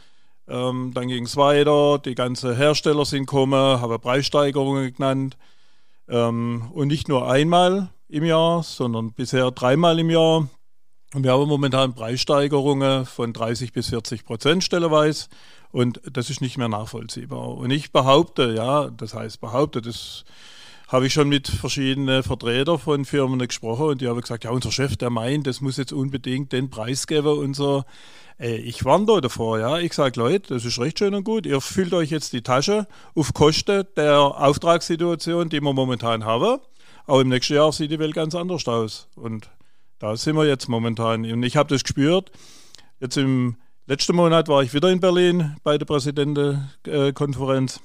Ähm, 0.47 0.93
dann 0.95 1.09
ging 1.09 1.25
es 1.25 1.37
weiter, 1.37 1.99
die 1.99 2.15
ganzen 2.15 2.57
Hersteller 2.57 3.05
sind 3.05 3.27
gekommen, 3.27 3.81
haben 3.81 4.01
Preissteigerungen 4.01 4.95
genannt. 4.95 5.37
Ähm, 6.09 6.71
und 6.73 6.89
nicht 6.89 7.09
nur 7.09 7.31
einmal 7.31 7.91
im 8.09 8.25
Jahr, 8.25 8.63
sondern 8.63 9.13
bisher 9.13 9.51
dreimal 9.51 9.99
im 9.99 10.11
Jahr. 10.11 10.49
Und 11.15 11.25
wir 11.25 11.33
haben 11.33 11.49
momentan 11.49 11.95
Preissteigerungen 11.95 13.07
von 13.07 13.33
30 13.33 13.73
bis 13.73 13.89
40 13.89 14.25
Prozent 14.25 14.65
stelleweise. 14.65 15.29
Und 15.71 16.01
das 16.11 16.31
ist 16.31 16.41
nicht 16.41 16.57
mehr 16.57 16.69
nachvollziehbar. 16.69 17.49
Und 17.49 17.71
ich 17.71 17.93
behaupte, 17.93 18.55
ja, 18.55 18.89
das 18.89 19.15
heißt 19.15 19.41
behaupte, 19.41 19.83
das 19.83 20.25
habe 20.89 21.07
ich 21.07 21.13
schon 21.13 21.29
mit 21.29 21.47
verschiedenen 21.49 22.23
Vertretern 22.23 22.79
von 22.79 23.05
Firmen 23.05 23.39
gesprochen 23.39 23.89
und 23.89 24.01
die 24.01 24.09
haben 24.09 24.21
gesagt, 24.21 24.45
ja, 24.45 24.51
unser 24.51 24.73
Chef, 24.73 24.97
der 24.97 25.11
meint, 25.11 25.47
das 25.47 25.61
muss 25.61 25.77
jetzt 25.77 25.93
unbedingt 25.93 26.51
den 26.53 26.71
Preis 26.71 27.07
geben 27.07 27.39
und 27.39 27.55
so. 27.55 27.85
Ich 28.39 28.85
da 28.85 29.21
davor, 29.21 29.59
ja. 29.59 29.79
Ich 29.79 29.93
sage, 29.93 30.19
Leute, 30.19 30.55
das 30.55 30.65
ist 30.65 30.79
recht 30.79 30.99
schön 30.99 31.15
und 31.15 31.25
gut. 31.25 31.45
Ihr 31.45 31.61
füllt 31.61 31.93
euch 31.93 32.11
jetzt 32.11 32.33
die 32.33 32.43
Tasche 32.43 32.87
auf 33.15 33.35
Kosten 33.35 33.85
der 33.97 34.19
Auftragssituation, 34.19 35.49
die 35.49 35.61
wir 35.61 35.73
momentan 35.73 36.25
haben. 36.25 36.59
Aber 37.07 37.21
im 37.21 37.29
nächsten 37.29 37.55
Jahr 37.55 37.73
sieht 37.73 37.91
die 37.91 37.99
Welt 37.99 38.15
ganz 38.15 38.35
anders 38.35 38.67
aus. 38.69 39.09
Und 39.17 39.51
da 39.99 40.17
sind 40.17 40.37
wir 40.37 40.47
jetzt 40.47 40.69
momentan. 40.69 41.31
Und 41.31 41.43
ich 41.43 41.57
habe 41.57 41.69
das 41.69 41.83
gespürt. 41.83 42.31
Jetzt 43.01 43.17
im 43.17 43.57
letzten 43.87 44.15
Monat 44.15 44.49
war 44.49 44.63
ich 44.63 44.73
wieder 44.73 44.89
in 44.89 45.01
Berlin 45.01 45.57
bei 45.65 45.77
der 45.77 45.87
Präsidentenkonferenz. 45.87 47.81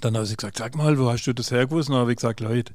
Dann 0.00 0.16
habe 0.16 0.26
ich 0.26 0.36
gesagt, 0.36 0.58
sag 0.58 0.76
mal, 0.76 0.98
wo 0.98 1.10
hast 1.10 1.24
du 1.26 1.32
das 1.32 1.50
hergewusst? 1.50 1.88
Und 1.88 1.94
dann 1.94 2.02
habe 2.02 2.12
ich 2.12 2.16
gesagt, 2.16 2.40
Leute, 2.40 2.74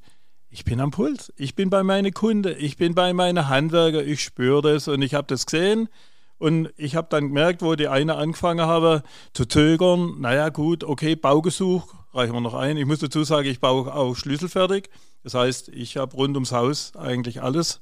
ich 0.49 0.63
bin 0.63 0.79
am 0.79 0.91
Puls. 0.91 1.33
Ich 1.37 1.55
bin 1.55 1.69
bei 1.69 1.83
meinen 1.83 2.13
Kunden. 2.13 2.55
Ich 2.59 2.77
bin 2.77 2.95
bei 2.95 3.13
meinen 3.13 3.49
Handwerker. 3.49 4.03
Ich 4.03 4.23
spüre 4.23 4.61
das 4.61 4.87
und 4.87 5.01
ich 5.01 5.13
habe 5.13 5.27
das 5.27 5.45
gesehen. 5.45 5.89
Und 6.37 6.71
ich 6.77 6.95
habe 6.95 7.07
dann 7.09 7.29
gemerkt, 7.29 7.61
wo 7.61 7.75
die 7.75 7.87
eine 7.87 8.15
angefangen 8.15 8.65
habe 8.65 9.03
zu 9.33 9.45
zögern, 9.45 10.19
naja 10.19 10.49
gut, 10.49 10.83
okay, 10.83 11.15
Baugesuch, 11.15 11.93
reichen 12.13 12.33
wir 12.33 12.41
noch 12.41 12.53
ein. 12.53 12.77
Ich 12.77 12.85
muss 12.85 12.99
dazu 12.99 13.23
sagen, 13.23 13.47
ich 13.47 13.59
baue 13.59 13.93
auch 13.93 14.15
schlüsselfertig. 14.15 14.89
Das 15.23 15.33
heißt, 15.33 15.69
ich 15.69 15.97
habe 15.97 16.15
rund 16.15 16.35
ums 16.35 16.51
Haus 16.51 16.95
eigentlich 16.95 17.41
alles 17.41 17.81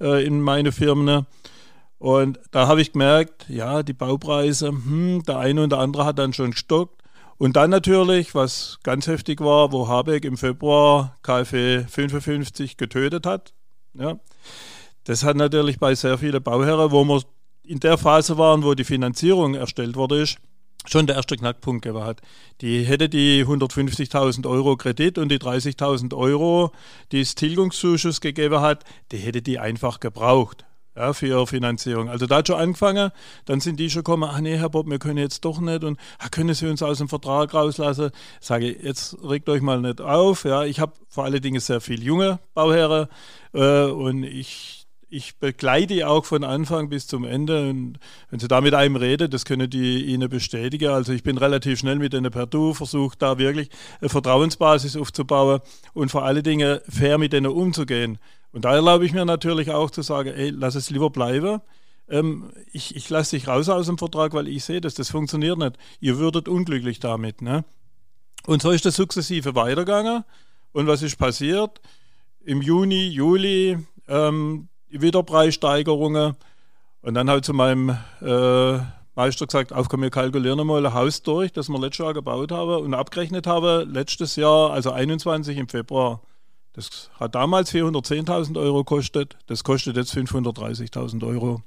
äh, 0.00 0.24
in 0.24 0.40
meine 0.40 0.72
Firmen. 0.72 1.26
Und 1.98 2.40
da 2.52 2.66
habe 2.66 2.80
ich 2.80 2.92
gemerkt, 2.92 3.46
ja, 3.48 3.82
die 3.82 3.92
Baupreise, 3.92 4.68
hm, 4.68 5.22
der 5.24 5.38
eine 5.38 5.62
und 5.62 5.70
der 5.70 5.80
andere 5.80 6.04
hat 6.04 6.18
dann 6.18 6.32
schon 6.32 6.52
gestockt. 6.52 6.99
Und 7.40 7.56
dann 7.56 7.70
natürlich, 7.70 8.34
was 8.34 8.80
ganz 8.82 9.06
heftig 9.06 9.40
war, 9.40 9.72
wo 9.72 9.88
Habeck 9.88 10.26
im 10.26 10.36
Februar 10.36 11.16
KfW 11.22 11.84
55 11.88 12.76
getötet 12.76 13.24
hat. 13.24 13.54
Ja. 13.94 14.20
Das 15.04 15.24
hat 15.24 15.36
natürlich 15.36 15.78
bei 15.78 15.94
sehr 15.94 16.18
vielen 16.18 16.42
Bauherren, 16.42 16.90
wo 16.90 17.02
wir 17.02 17.22
in 17.64 17.80
der 17.80 17.96
Phase 17.96 18.36
waren, 18.36 18.62
wo 18.62 18.74
die 18.74 18.84
Finanzierung 18.84 19.54
erstellt 19.54 19.96
wurde, 19.96 20.26
schon 20.84 21.06
der 21.06 21.16
erste 21.16 21.34
Knackpunkt 21.34 21.86
hat. 21.86 22.20
Die 22.60 22.84
hätte 22.84 23.08
die 23.08 23.42
150.000 23.46 24.46
Euro 24.46 24.76
Kredit 24.76 25.16
und 25.16 25.30
die 25.30 25.38
30.000 25.38 26.14
Euro, 26.14 26.72
die 27.10 27.22
es 27.22 27.36
Tilgungszuschuss 27.36 28.20
gegeben 28.20 28.60
hat, 28.60 28.84
die 29.12 29.16
hätte 29.16 29.40
die 29.40 29.58
einfach 29.58 29.98
gebraucht 29.98 30.66
ja, 30.96 31.12
für 31.12 31.26
ihre 31.26 31.46
Finanzierung. 31.46 32.08
Also 32.08 32.26
da 32.26 32.36
hat 32.36 32.48
schon 32.48 32.60
angefangen, 32.60 33.10
dann 33.44 33.60
sind 33.60 33.78
die 33.78 33.90
schon 33.90 34.00
gekommen, 34.00 34.28
ach 34.30 34.40
nee, 34.40 34.56
Herr 34.56 34.70
Bob, 34.70 34.88
wir 34.88 34.98
können 34.98 35.18
jetzt 35.18 35.44
doch 35.44 35.60
nicht 35.60 35.84
und 35.84 35.98
ach, 36.18 36.30
können 36.30 36.54
Sie 36.54 36.68
uns 36.68 36.82
aus 36.82 36.98
dem 36.98 37.08
Vertrag 37.08 37.54
rauslassen? 37.54 38.10
Sage 38.40 38.70
ich, 38.70 38.82
jetzt 38.82 39.16
regt 39.22 39.48
euch 39.48 39.62
mal 39.62 39.80
nicht 39.80 40.00
auf. 40.00 40.44
Ja, 40.44 40.64
ich 40.64 40.80
habe 40.80 40.92
vor 41.08 41.24
allen 41.24 41.40
Dingen 41.40 41.60
sehr 41.60 41.80
viele 41.80 42.02
junge 42.02 42.38
Bauherren 42.54 43.08
äh, 43.52 43.84
und 43.84 44.24
ich 44.24 44.80
ich 45.10 45.38
begleite 45.38 46.08
auch 46.08 46.24
von 46.24 46.44
Anfang 46.44 46.88
bis 46.88 47.08
zum 47.08 47.24
Ende. 47.24 47.68
Und 47.68 47.98
wenn 48.30 48.38
Sie 48.38 48.46
da 48.46 48.60
mit 48.60 48.74
einem 48.74 48.94
reden, 48.94 49.28
das 49.28 49.44
können 49.44 49.68
die 49.68 50.04
Ihnen 50.04 50.28
bestätigen. 50.28 50.90
Also 50.90 51.12
ich 51.12 51.24
bin 51.24 51.36
relativ 51.36 51.80
schnell 51.80 51.96
mit 51.96 52.12
denen 52.12 52.30
per 52.30 52.46
Du, 52.46 52.74
versuche 52.74 53.16
da 53.18 53.36
wirklich 53.36 53.70
eine 54.00 54.08
Vertrauensbasis 54.08 54.96
aufzubauen 54.96 55.60
und 55.92 56.10
vor 56.10 56.24
allen 56.24 56.44
Dingen 56.44 56.78
fair 56.88 57.18
mit 57.18 57.32
denen 57.32 57.50
umzugehen. 57.50 58.18
Und 58.52 58.64
da 58.64 58.74
erlaube 58.74 59.04
ich 59.04 59.12
mir 59.12 59.24
natürlich 59.24 59.70
auch 59.70 59.90
zu 59.90 60.02
sagen, 60.02 60.30
ey, 60.30 60.50
lass 60.50 60.74
es 60.74 60.90
lieber 60.90 61.10
bleiben. 61.10 61.60
Ähm, 62.08 62.50
ich, 62.72 62.96
ich 62.96 63.08
lasse 63.08 63.36
dich 63.36 63.46
raus 63.46 63.68
aus 63.68 63.86
dem 63.86 63.98
Vertrag, 63.98 64.32
weil 64.32 64.48
ich 64.48 64.64
sehe, 64.64 64.80
dass 64.80 64.94
das 64.94 65.10
funktioniert 65.10 65.58
nicht. 65.58 65.76
Ihr 66.00 66.18
würdet 66.18 66.48
unglücklich 66.48 66.98
damit. 66.98 67.42
Ne? 67.42 67.64
Und 68.46 68.62
so 68.62 68.70
ist 68.70 68.84
das 68.84 68.96
sukzessive 68.96 69.54
weitergegangen. 69.54 70.24
Und 70.72 70.86
was 70.86 71.02
ist 71.02 71.16
passiert? 71.16 71.80
Im 72.44 72.62
Juni, 72.62 73.08
Juli 73.08 73.78
ähm, 74.08 74.68
wieder 74.88 75.22
Preissteigerungen. 75.22 76.34
Und 77.02 77.14
dann 77.14 77.30
halt 77.30 77.44
zu 77.44 77.54
meinem 77.54 77.96
äh, 78.20 78.78
Meister 79.14 79.46
gesagt, 79.46 79.72
auf 79.72 79.88
komm, 79.88 80.02
wir 80.02 80.10
kalkulieren 80.10 80.66
mal 80.66 80.84
ein 80.84 80.94
Haus 80.94 81.22
durch, 81.22 81.52
das 81.52 81.68
wir 81.68 81.78
letztes 81.78 82.04
Jahr 82.04 82.14
gebaut 82.14 82.52
haben 82.52 82.82
und 82.84 82.94
abgerechnet 82.94 83.46
haben, 83.46 83.90
letztes 83.92 84.36
Jahr, 84.36 84.70
also 84.70 84.92
21 84.92 85.56
im 85.56 85.68
Februar. 85.68 86.22
Das 86.72 87.10
hat 87.18 87.34
damals 87.34 87.72
410.000 87.72 88.58
Euro 88.58 88.84
gekostet, 88.84 89.36
das 89.46 89.64
kostet 89.64 89.96
jetzt 89.96 90.14
530.000 90.14 91.26
Euro. 91.26 91.62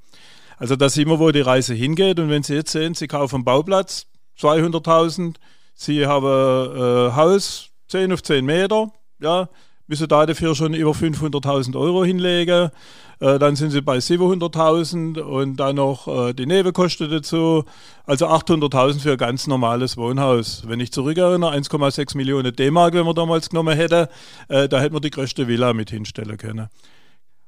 Also 0.56 0.76
da 0.76 0.88
sehen 0.88 1.08
wir, 1.08 1.18
wo 1.18 1.30
die 1.30 1.40
Reise 1.40 1.74
hingeht. 1.74 2.18
Und 2.20 2.30
wenn 2.30 2.42
Sie 2.42 2.54
jetzt 2.54 2.72
sehen, 2.72 2.94
Sie 2.94 3.06
kaufen 3.06 3.36
einen 3.36 3.44
Bauplatz, 3.44 4.06
200.000, 4.40 5.36
Sie 5.74 6.06
haben 6.06 6.26
ein 6.26 7.10
äh, 7.10 7.16
Haus, 7.16 7.70
10 7.88 8.12
auf 8.12 8.22
10 8.22 8.44
Meter, 8.44 8.90
ja, 9.20 9.48
müssen 9.86 10.08
da 10.08 10.24
dafür 10.24 10.54
schon 10.54 10.74
über 10.74 10.92
500.000 10.92 11.78
Euro 11.78 12.04
hinlegen. 12.04 12.70
Äh, 13.20 13.38
dann 13.38 13.56
sind 13.56 13.70
sie 13.70 13.80
bei 13.80 13.98
700.000 13.98 15.20
und 15.20 15.56
dann 15.56 15.76
noch 15.76 16.08
äh, 16.08 16.32
die 16.32 16.46
Nebenkosten 16.46 17.10
dazu. 17.10 17.64
Also 18.04 18.26
800.000 18.28 19.00
für 19.00 19.12
ein 19.12 19.18
ganz 19.18 19.46
normales 19.46 19.96
Wohnhaus. 19.96 20.64
Wenn 20.66 20.80
ich 20.80 20.92
zurückerinnere, 20.92 21.52
1,6 21.54 22.16
Millionen 22.16 22.54
D-Mark, 22.54 22.94
wenn 22.94 23.06
man 23.06 23.14
damals 23.14 23.50
genommen 23.50 23.76
hätte, 23.76 24.08
äh, 24.48 24.68
da 24.68 24.80
hätten 24.80 24.94
wir 24.94 25.00
die 25.00 25.10
größte 25.10 25.48
Villa 25.48 25.72
mit 25.72 25.90
hinstellen 25.90 26.36
können. 26.36 26.68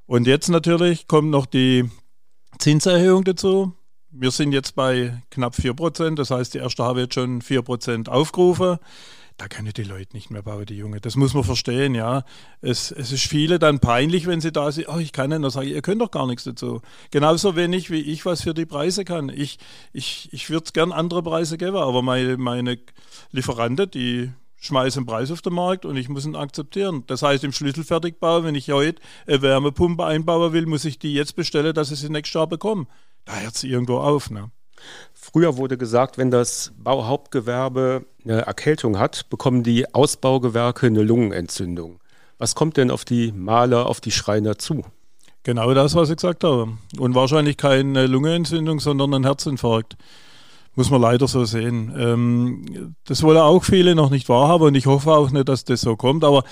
Und 0.06 0.26
jetzt 0.26 0.48
natürlich 0.48 1.08
kommt 1.08 1.30
noch 1.30 1.46
die 1.46 1.90
Zinserhöhung 2.58 3.24
dazu. 3.24 3.72
Wir 4.10 4.30
sind 4.30 4.52
jetzt 4.52 4.76
bei 4.76 5.20
knapp 5.30 5.54
4%, 5.54 6.14
das 6.14 6.30
heißt, 6.30 6.54
die 6.54 6.58
erste 6.58 6.84
habe 6.84 7.00
jetzt 7.00 7.14
schon 7.14 7.42
4% 7.42 8.08
aufgerufen 8.08 8.78
da 9.36 9.48
können 9.48 9.72
die 9.72 9.82
Leute 9.82 10.14
nicht 10.14 10.30
mehr 10.30 10.42
bauen, 10.42 10.64
die 10.64 10.76
Junge. 10.76 11.00
Das 11.00 11.16
muss 11.16 11.34
man 11.34 11.44
verstehen, 11.44 11.94
ja. 11.94 12.24
Es, 12.62 12.90
es 12.90 13.12
ist 13.12 13.26
viele 13.26 13.58
dann 13.58 13.80
peinlich, 13.80 14.26
wenn 14.26 14.40
sie 14.40 14.52
da 14.52 14.72
sind, 14.72 14.88
oh, 14.88 14.98
ich 14.98 15.12
kann 15.12 15.30
nicht, 15.30 15.42
dann 15.42 15.50
sage 15.50 15.66
ich, 15.66 15.74
ihr 15.74 15.82
könnt 15.82 16.00
doch 16.00 16.10
gar 16.10 16.26
nichts 16.26 16.44
dazu. 16.44 16.80
Genauso 17.10 17.54
wenig, 17.54 17.90
wie 17.90 18.00
ich 18.00 18.24
was 18.24 18.42
für 18.42 18.54
die 18.54 18.64
Preise 18.64 19.04
kann. 19.04 19.28
Ich, 19.28 19.58
ich, 19.92 20.30
ich 20.32 20.48
würde 20.48 20.72
gern 20.72 20.90
andere 20.90 21.22
Preise 21.22 21.58
geben, 21.58 21.76
aber 21.76 22.00
meine, 22.00 22.38
meine 22.38 22.78
Lieferanten, 23.30 23.90
die 23.90 24.32
schmeißen 24.56 25.04
Preis 25.04 25.30
auf 25.30 25.42
den 25.42 25.52
Markt 25.52 25.84
und 25.84 25.96
ich 25.96 26.08
muss 26.08 26.24
ihn 26.24 26.34
akzeptieren. 26.34 27.04
Das 27.06 27.22
heißt, 27.22 27.44
im 27.44 27.52
Schlüsselfertigbau, 27.52 28.42
wenn 28.42 28.54
ich 28.54 28.70
heute 28.70 29.02
eine 29.26 29.42
Wärmepumpe 29.42 30.04
einbauen 30.04 30.54
will, 30.54 30.64
muss 30.64 30.86
ich 30.86 30.98
die 30.98 31.12
jetzt 31.12 31.36
bestellen, 31.36 31.74
dass 31.74 31.90
ich 31.90 32.00
sie 32.00 32.08
nächstes 32.08 32.34
Jahr 32.34 32.46
bekomme. 32.46 32.86
Da 33.26 33.36
hört 33.36 33.54
es 33.54 33.64
irgendwo 33.64 33.98
auf. 33.98 34.30
Ne? 34.30 34.50
Früher 35.12 35.56
wurde 35.56 35.76
gesagt, 35.76 36.18
wenn 36.18 36.30
das 36.30 36.72
Bauhauptgewerbe 36.78 38.04
eine 38.24 38.42
Erkältung 38.42 38.98
hat, 38.98 39.28
bekommen 39.28 39.62
die 39.62 39.92
Ausbaugewerke 39.94 40.86
eine 40.86 41.02
Lungenentzündung. 41.02 42.00
Was 42.38 42.54
kommt 42.54 42.76
denn 42.76 42.90
auf 42.90 43.04
die 43.04 43.32
Maler, 43.32 43.86
auf 43.86 44.00
die 44.00 44.12
Schreiner 44.12 44.58
zu? 44.58 44.84
Genau 45.42 45.72
das, 45.74 45.94
was 45.94 46.10
ich 46.10 46.16
gesagt 46.16 46.44
habe. 46.44 46.76
Und 46.98 47.14
wahrscheinlich 47.14 47.56
keine 47.56 48.06
Lungenentzündung, 48.06 48.80
sondern 48.80 49.14
ein 49.14 49.24
Herzinfarkt. 49.24 49.96
Muss 50.74 50.90
man 50.90 51.00
leider 51.00 51.28
so 51.28 51.44
sehen. 51.44 51.94
Ähm, 51.96 52.94
das 53.04 53.22
wollen 53.22 53.38
auch 53.38 53.64
viele 53.64 53.94
noch 53.94 54.10
nicht 54.10 54.28
wahrhaben 54.28 54.64
und 54.64 54.74
ich 54.74 54.86
hoffe 54.86 55.12
auch 55.12 55.30
nicht, 55.30 55.48
dass 55.48 55.64
das 55.64 55.80
so 55.80 55.96
kommt. 55.96 56.24
Aber 56.24 56.44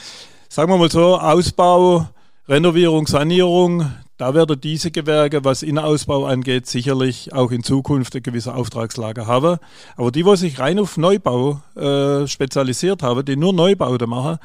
sagen 0.49 0.71
wir 0.71 0.79
mal 0.79 0.91
so, 0.91 1.19
Ausbau, 1.19 2.09
Renovierung, 2.49 3.07
Sanierung, 3.07 3.91
da 4.17 4.33
werden 4.33 4.61
diese 4.61 4.91
Gewerke, 4.91 5.45
was 5.45 5.63
Innenausbau 5.63 6.25
angeht, 6.27 6.67
sicherlich 6.67 7.33
auch 7.33 7.51
in 7.51 7.65
Zukunft 7.65 8.15
eine 8.15 8.23
gewisse 8.23 8.55
Auftragslage 8.55 9.27
haben. 9.27 9.59
Aber 9.97 10.13
die, 10.13 10.23
die 10.23 10.37
sich 10.37 10.59
rein 10.59 10.79
auf 10.79 10.97
Neubau 10.97 11.61
äh, 11.75 12.27
spezialisiert 12.29 13.03
haben, 13.03 13.25
die 13.25 13.37
nur 13.37 13.53
Neubauten 13.53 14.09
machen, 14.09 14.39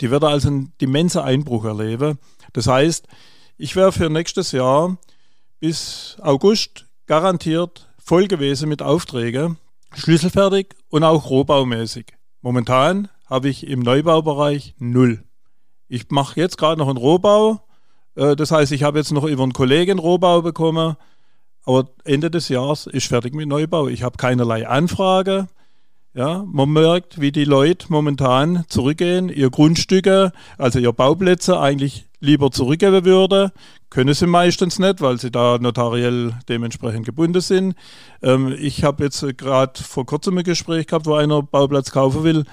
die 0.00 0.10
werden 0.10 0.28
also 0.28 0.48
einen 0.48 0.72
immensen 0.78 1.22
Einbruch 1.22 1.64
erleben. 1.64 2.18
Das 2.52 2.66
heißt, 2.66 3.06
ich 3.56 3.76
wäre 3.76 3.92
für 3.92 4.10
nächstes 4.10 4.52
Jahr 4.52 4.98
bis 5.60 6.16
August 6.20 6.86
garantiert 7.06 7.88
voll 7.98 8.26
gewesen 8.26 8.68
mit 8.68 8.82
Aufträgen, 8.82 9.56
schlüsselfertig 9.94 10.74
und 10.90 11.04
auch 11.04 11.30
rohbaumäßig. 11.30 12.06
Momentan 12.42 13.08
habe 13.26 13.48
ich 13.48 13.66
im 13.66 13.80
Neubaubereich 13.80 14.74
null. 14.78 15.24
Ich 15.88 16.10
mache 16.10 16.38
jetzt 16.38 16.58
gerade 16.58 16.78
noch 16.78 16.88
einen 16.88 16.98
Rohbau 16.98 17.62
das 18.14 18.50
heißt, 18.50 18.72
ich 18.72 18.82
habe 18.82 18.98
jetzt 18.98 19.12
noch 19.12 19.24
über 19.24 19.42
einen 19.42 19.52
Kollegen 19.52 19.98
Rohbau 19.98 20.42
bekommen, 20.42 20.96
aber 21.64 21.88
Ende 22.04 22.30
des 22.30 22.48
Jahres 22.48 22.86
ist 22.86 23.06
fertig 23.08 23.34
mit 23.34 23.48
Neubau. 23.48 23.88
Ich 23.88 24.02
habe 24.02 24.16
keinerlei 24.16 24.68
Anfrage. 24.68 25.48
Ja, 26.16 26.44
man 26.46 26.70
merkt, 26.70 27.20
wie 27.20 27.32
die 27.32 27.44
Leute 27.44 27.86
momentan 27.88 28.64
zurückgehen, 28.68 29.28
ihr 29.28 29.50
Grundstücke, 29.50 30.30
also 30.58 30.78
ihr 30.78 30.92
Bauplätze 30.92 31.58
eigentlich 31.58 32.06
lieber 32.20 32.52
zurückgeben 32.52 33.04
würde. 33.04 33.52
Können 33.90 34.14
sie 34.14 34.28
meistens 34.28 34.78
nicht, 34.78 35.00
weil 35.00 35.18
sie 35.18 35.32
da 35.32 35.58
notariell 35.58 36.34
dementsprechend 36.48 37.04
gebunden 37.04 37.40
sind. 37.40 37.74
Ähm, 38.22 38.54
ich 38.56 38.84
habe 38.84 39.02
jetzt 39.02 39.26
gerade 39.36 39.82
vor 39.82 40.06
kurzem 40.06 40.38
ein 40.38 40.44
Gespräch 40.44 40.86
gehabt, 40.86 41.06
wo 41.06 41.14
einer 41.14 41.42
Bauplatz 41.42 41.90
kaufen 41.90 42.22
will, 42.22 42.44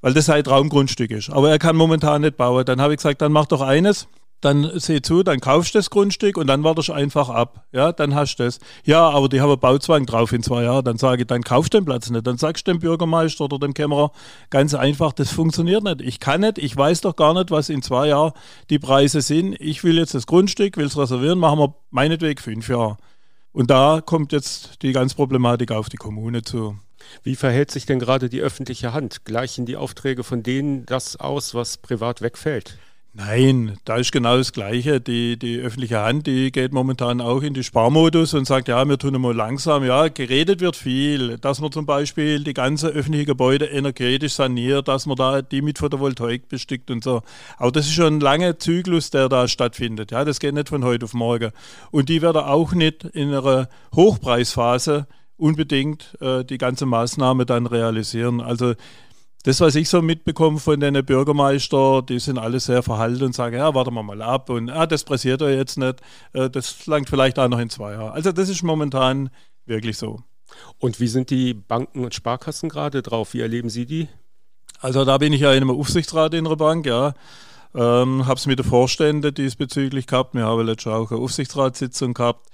weil 0.00 0.14
das 0.14 0.26
sein 0.26 0.44
Traumgrundstück 0.44 1.10
ist. 1.10 1.28
Aber 1.28 1.50
er 1.50 1.58
kann 1.58 1.76
momentan 1.76 2.22
nicht 2.22 2.38
bauen. 2.38 2.64
Dann 2.64 2.80
habe 2.80 2.94
ich 2.94 2.98
gesagt, 2.98 3.20
dann 3.20 3.32
mach 3.32 3.46
doch 3.46 3.60
eines 3.60 4.08
dann 4.40 4.70
seh 4.78 5.02
zu, 5.02 5.22
dann 5.22 5.40
kaufst 5.40 5.74
du 5.74 5.78
das 5.78 5.90
Grundstück 5.90 6.36
und 6.36 6.46
dann 6.46 6.62
wartest 6.62 6.88
du 6.88 6.92
einfach 6.92 7.28
ab. 7.28 7.66
Ja, 7.72 7.92
dann 7.92 8.14
hast 8.14 8.36
du 8.36 8.44
das. 8.44 8.60
Ja, 8.84 9.08
aber 9.08 9.28
die 9.28 9.40
haben 9.40 9.58
Bauzwang 9.58 10.06
drauf 10.06 10.32
in 10.32 10.42
zwei 10.42 10.62
Jahren. 10.62 10.84
Dann 10.84 10.96
sage 10.96 11.22
ich, 11.22 11.26
dann 11.26 11.42
kaufst 11.42 11.74
du 11.74 11.78
den 11.78 11.84
Platz 11.84 12.08
nicht. 12.10 12.26
Dann 12.26 12.38
sagst 12.38 12.66
du 12.66 12.72
dem 12.72 12.78
Bürgermeister 12.78 13.44
oder 13.44 13.58
dem 13.58 13.74
Kämmerer 13.74 14.12
ganz 14.50 14.74
einfach, 14.74 15.12
das 15.12 15.30
funktioniert 15.30 15.82
nicht. 15.82 16.02
Ich 16.02 16.20
kann 16.20 16.42
nicht, 16.42 16.58
ich 16.58 16.76
weiß 16.76 17.00
doch 17.00 17.16
gar 17.16 17.34
nicht, 17.34 17.50
was 17.50 17.68
in 17.68 17.82
zwei 17.82 18.08
Jahren 18.08 18.32
die 18.70 18.78
Preise 18.78 19.20
sind. 19.20 19.56
Ich 19.60 19.82
will 19.82 19.98
jetzt 19.98 20.14
das 20.14 20.26
Grundstück, 20.26 20.76
will 20.76 20.86
es 20.86 20.96
reservieren, 20.96 21.38
machen 21.38 21.58
wir 21.58 21.74
meinetwegen 21.90 22.40
fünf 22.40 22.68
Jahre. 22.68 22.96
Und 23.52 23.70
da 23.70 24.00
kommt 24.04 24.32
jetzt 24.32 24.82
die 24.82 24.92
ganze 24.92 25.16
Problematik 25.16 25.72
auf 25.72 25.88
die 25.88 25.96
Kommune 25.96 26.42
zu. 26.42 26.76
Wie 27.22 27.36
verhält 27.36 27.70
sich 27.70 27.86
denn 27.86 27.98
gerade 27.98 28.28
die 28.28 28.40
öffentliche 28.40 28.92
Hand? 28.92 29.24
Gleichen 29.24 29.66
die 29.66 29.76
Aufträge 29.76 30.24
von 30.24 30.42
denen 30.42 30.86
das 30.86 31.16
aus, 31.16 31.54
was 31.54 31.78
privat 31.78 32.20
wegfällt? 32.20 32.78
Nein, 33.14 33.78
da 33.84 33.96
ist 33.96 34.12
genau 34.12 34.36
das 34.36 34.52
Gleiche. 34.52 35.00
Die, 35.00 35.38
die 35.38 35.58
öffentliche 35.58 35.98
Hand, 35.98 36.26
die 36.26 36.52
geht 36.52 36.72
momentan 36.72 37.20
auch 37.20 37.42
in 37.42 37.52
die 37.52 37.64
Sparmodus 37.64 38.34
und 38.34 38.46
sagt, 38.46 38.68
ja, 38.68 38.84
wir 38.84 38.96
tun 38.96 39.20
mal 39.20 39.34
langsam. 39.34 39.84
Ja, 39.84 40.08
geredet 40.08 40.60
wird 40.60 40.76
viel, 40.76 41.36
dass 41.38 41.60
man 41.60 41.72
zum 41.72 41.84
Beispiel 41.84 42.44
die 42.44 42.54
ganze 42.54 42.88
öffentliche 42.88 43.24
Gebäude 43.24 43.64
energetisch 43.64 44.34
saniert, 44.34 44.86
dass 44.86 45.06
man 45.06 45.16
da 45.16 45.42
die 45.42 45.62
mit 45.62 45.78
Photovoltaik 45.78 46.48
bestückt 46.48 46.90
und 46.90 47.02
so. 47.02 47.22
Aber 47.56 47.72
das 47.72 47.86
ist 47.86 47.94
schon 47.94 48.18
ein 48.18 48.20
langer 48.20 48.58
Zyklus, 48.58 49.10
der 49.10 49.28
da 49.28 49.48
stattfindet. 49.48 50.12
Ja, 50.12 50.24
das 50.24 50.38
geht 50.38 50.54
nicht 50.54 50.68
von 50.68 50.84
heute 50.84 51.06
auf 51.06 51.14
morgen. 51.14 51.50
Und 51.90 52.10
die 52.10 52.22
werden 52.22 52.42
auch 52.42 52.72
nicht 52.72 53.04
in 53.04 53.34
einer 53.34 53.68
Hochpreisphase 53.96 55.08
unbedingt 55.38 56.16
äh, 56.20 56.44
die 56.44 56.58
ganze 56.58 56.84
Maßnahme 56.84 57.46
dann 57.46 57.66
realisieren. 57.66 58.40
Also 58.40 58.74
das, 59.48 59.62
was 59.62 59.76
ich 59.76 59.88
so 59.88 60.02
mitbekomme 60.02 60.58
von 60.58 60.78
den 60.78 61.02
Bürgermeister, 61.06 62.02
die 62.02 62.18
sind 62.18 62.36
alle 62.36 62.60
sehr 62.60 62.82
verhalten 62.82 63.24
und 63.24 63.34
sagen, 63.34 63.56
ja, 63.56 63.74
warten 63.74 63.94
wir 63.94 64.02
mal 64.02 64.20
ab 64.20 64.50
und 64.50 64.68
ah, 64.68 64.86
das 64.86 65.04
pressiert 65.04 65.40
er 65.40 65.56
jetzt 65.56 65.78
nicht, 65.78 66.02
äh, 66.34 66.50
das 66.50 66.86
langt 66.86 67.08
vielleicht 67.08 67.38
auch 67.38 67.48
noch 67.48 67.58
in 67.58 67.70
zwei 67.70 67.92
Jahren. 67.92 68.12
Also 68.12 68.30
das 68.30 68.50
ist 68.50 68.62
momentan 68.62 69.30
wirklich 69.64 69.96
so. 69.96 70.20
Und 70.76 71.00
wie 71.00 71.08
sind 71.08 71.30
die 71.30 71.54
Banken 71.54 72.04
und 72.04 72.14
Sparkassen 72.14 72.68
gerade 72.68 73.00
drauf? 73.00 73.32
Wie 73.32 73.40
erleben 73.40 73.70
Sie 73.70 73.86
die? 73.86 74.08
Also 74.80 75.06
da 75.06 75.16
bin 75.16 75.32
ich 75.32 75.40
ja 75.40 75.52
in 75.52 75.62
einem 75.62 75.70
Aufsichtsrat 75.70 76.34
in 76.34 76.44
der 76.44 76.56
Bank, 76.56 76.84
ja. 76.84 77.14
Ähm, 77.74 78.26
habe 78.26 78.38
es 78.38 78.44
mit 78.44 78.58
den 78.58 78.66
Vorständen 78.66 79.32
diesbezüglich 79.32 80.06
gehabt. 80.06 80.34
Wir 80.34 80.44
haben 80.44 80.66
letztes 80.66 80.92
Jahr 80.92 81.00
auch 81.00 81.10
eine 81.10 81.20
Aufsichtsratssitzung 81.20 82.12
gehabt. 82.12 82.46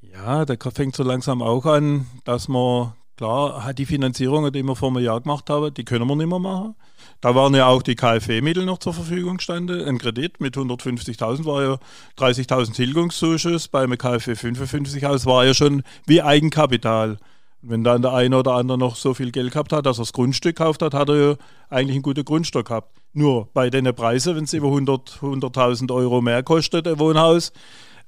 Ja, 0.00 0.44
da 0.44 0.54
fängt 0.70 0.94
so 0.94 1.02
langsam 1.02 1.42
auch 1.42 1.66
an, 1.66 2.06
dass 2.24 2.46
man 2.46 2.92
Klar, 3.16 3.72
die 3.74 3.86
Finanzierung, 3.86 4.50
die 4.50 4.64
wir 4.64 4.74
vor 4.74 4.88
einem 4.88 5.04
Jahr 5.04 5.20
gemacht 5.20 5.48
haben, 5.48 5.72
die 5.72 5.84
können 5.84 6.08
wir 6.08 6.16
nicht 6.16 6.26
mehr 6.26 6.40
machen. 6.40 6.74
Da 7.20 7.34
waren 7.34 7.54
ja 7.54 7.66
auch 7.66 7.82
die 7.82 7.94
KfW-Mittel 7.94 8.64
noch 8.64 8.78
zur 8.78 8.92
Verfügung 8.92 9.36
gestanden. 9.36 9.84
Ein 9.84 9.98
Kredit 9.98 10.40
mit 10.40 10.56
150.000 10.56 11.44
war 11.44 11.62
ja 11.62 11.78
30.000 12.18 12.74
Tilgungszuschuss. 12.74 13.68
Bei 13.68 13.84
einem 13.84 13.98
KfW 13.98 14.34
55 14.34 15.06
aus 15.06 15.26
war 15.26 15.44
ja 15.44 15.54
schon 15.54 15.84
wie 16.06 16.22
Eigenkapital. 16.22 17.18
Wenn 17.62 17.84
dann 17.84 18.02
der 18.02 18.12
eine 18.12 18.36
oder 18.36 18.54
andere 18.54 18.76
noch 18.76 18.96
so 18.96 19.14
viel 19.14 19.30
Geld 19.30 19.52
gehabt 19.52 19.72
hat, 19.72 19.86
dass 19.86 19.98
er 19.98 20.02
das 20.02 20.12
Grundstück 20.12 20.56
gekauft 20.56 20.82
hat, 20.82 20.92
hat 20.92 21.08
er 21.08 21.16
ja 21.16 21.34
eigentlich 21.70 21.96
ein 21.96 22.02
gutes 22.02 22.24
Grundstück 22.24 22.66
gehabt. 22.66 22.98
Nur 23.14 23.48
bei 23.54 23.70
den 23.70 23.94
Preisen, 23.94 24.34
wenn 24.34 24.44
es 24.44 24.52
über 24.52 24.68
100.000 24.68 25.22
100 25.22 25.90
Euro 25.92 26.20
mehr 26.20 26.42
kostet, 26.42 26.88
ein 26.88 26.98
Wohnhaus, 26.98 27.52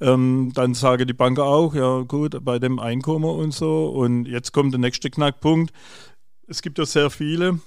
ähm, 0.01 0.53
dann 0.55 0.75
sage 0.75 1.07
die 1.07 1.13
Bank 1.13 1.39
auch, 1.39 1.75
ja 1.75 2.03
gut, 2.03 2.45
bei 2.45 2.59
dem 2.59 2.79
Einkommen 2.79 3.25
und 3.25 3.53
so. 3.53 3.89
Und 3.89 4.27
jetzt 4.27 4.53
kommt 4.53 4.73
der 4.73 4.81
nächste 4.81 5.11
Knackpunkt. 5.11 5.73
Es 6.47 6.63
gibt 6.63 6.79
ja 6.79 6.87
sehr 6.87 7.11
viele, 7.11 7.61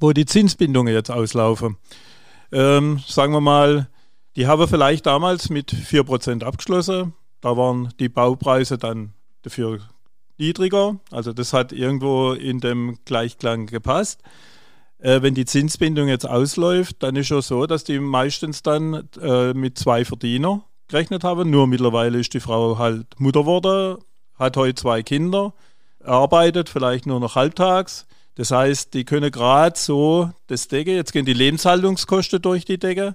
wo 0.00 0.12
die 0.12 0.26
Zinsbindungen 0.26 0.92
jetzt 0.92 1.10
auslaufen. 1.10 1.76
Ähm, 2.52 3.00
sagen 3.06 3.32
wir 3.32 3.40
mal, 3.40 3.88
die 4.36 4.46
haben 4.46 4.68
vielleicht 4.68 5.06
damals 5.06 5.50
mit 5.50 5.72
4% 5.72 6.44
abgeschlossen. 6.44 7.14
Da 7.40 7.56
waren 7.56 7.92
die 7.98 8.08
Baupreise 8.08 8.78
dann 8.78 9.12
dafür 9.42 9.80
niedriger. 10.38 10.98
Also 11.10 11.32
das 11.32 11.52
hat 11.52 11.72
irgendwo 11.72 12.32
in 12.32 12.60
dem 12.60 12.98
Gleichklang 13.04 13.66
gepasst. 13.66 14.22
Äh, 14.98 15.22
wenn 15.22 15.34
die 15.34 15.44
Zinsbindung 15.44 16.08
jetzt 16.08 16.28
ausläuft, 16.28 17.02
dann 17.02 17.16
ist 17.16 17.26
schon 17.26 17.42
so, 17.42 17.66
dass 17.66 17.84
die 17.84 17.98
meistens 17.98 18.62
dann 18.62 19.08
äh, 19.20 19.52
mit 19.52 19.78
zwei 19.78 20.04
Verdiener 20.04 20.64
gerechnet 20.88 21.24
habe. 21.24 21.44
Nur 21.44 21.66
mittlerweile 21.66 22.18
ist 22.18 22.34
die 22.34 22.40
Frau 22.40 22.78
halt 22.78 23.06
Mutter 23.18 23.40
geworden, 23.40 23.98
hat 24.38 24.56
heute 24.56 24.74
zwei 24.74 25.02
Kinder, 25.02 25.54
arbeitet 26.04 26.68
vielleicht 26.68 27.06
nur 27.06 27.20
noch 27.20 27.34
halbtags. 27.34 28.06
Das 28.36 28.50
heißt, 28.50 28.92
die 28.92 29.04
können 29.04 29.30
gerade 29.30 29.78
so 29.78 30.30
das 30.46 30.68
Decke, 30.68 30.94
jetzt 30.94 31.12
gehen 31.12 31.24
die 31.24 31.32
Lebenshaltungskosten 31.32 32.42
durch 32.42 32.64
die 32.66 32.78
Decke. 32.78 33.14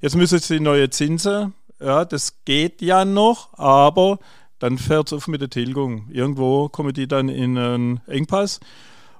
Jetzt 0.00 0.14
müssen 0.16 0.38
sie 0.38 0.60
neue 0.60 0.90
Zinsen. 0.90 1.54
Ja, 1.80 2.04
das 2.04 2.44
geht 2.44 2.80
ja 2.80 3.04
noch, 3.04 3.58
aber 3.58 4.18
dann 4.60 4.78
fährt 4.78 5.08
es 5.08 5.12
auf 5.12 5.26
mit 5.26 5.40
der 5.40 5.50
Tilgung. 5.50 6.08
Irgendwo 6.12 6.68
kommen 6.68 6.92
die 6.92 7.08
dann 7.08 7.28
in 7.28 7.58
einen 7.58 8.00
Engpass. 8.06 8.60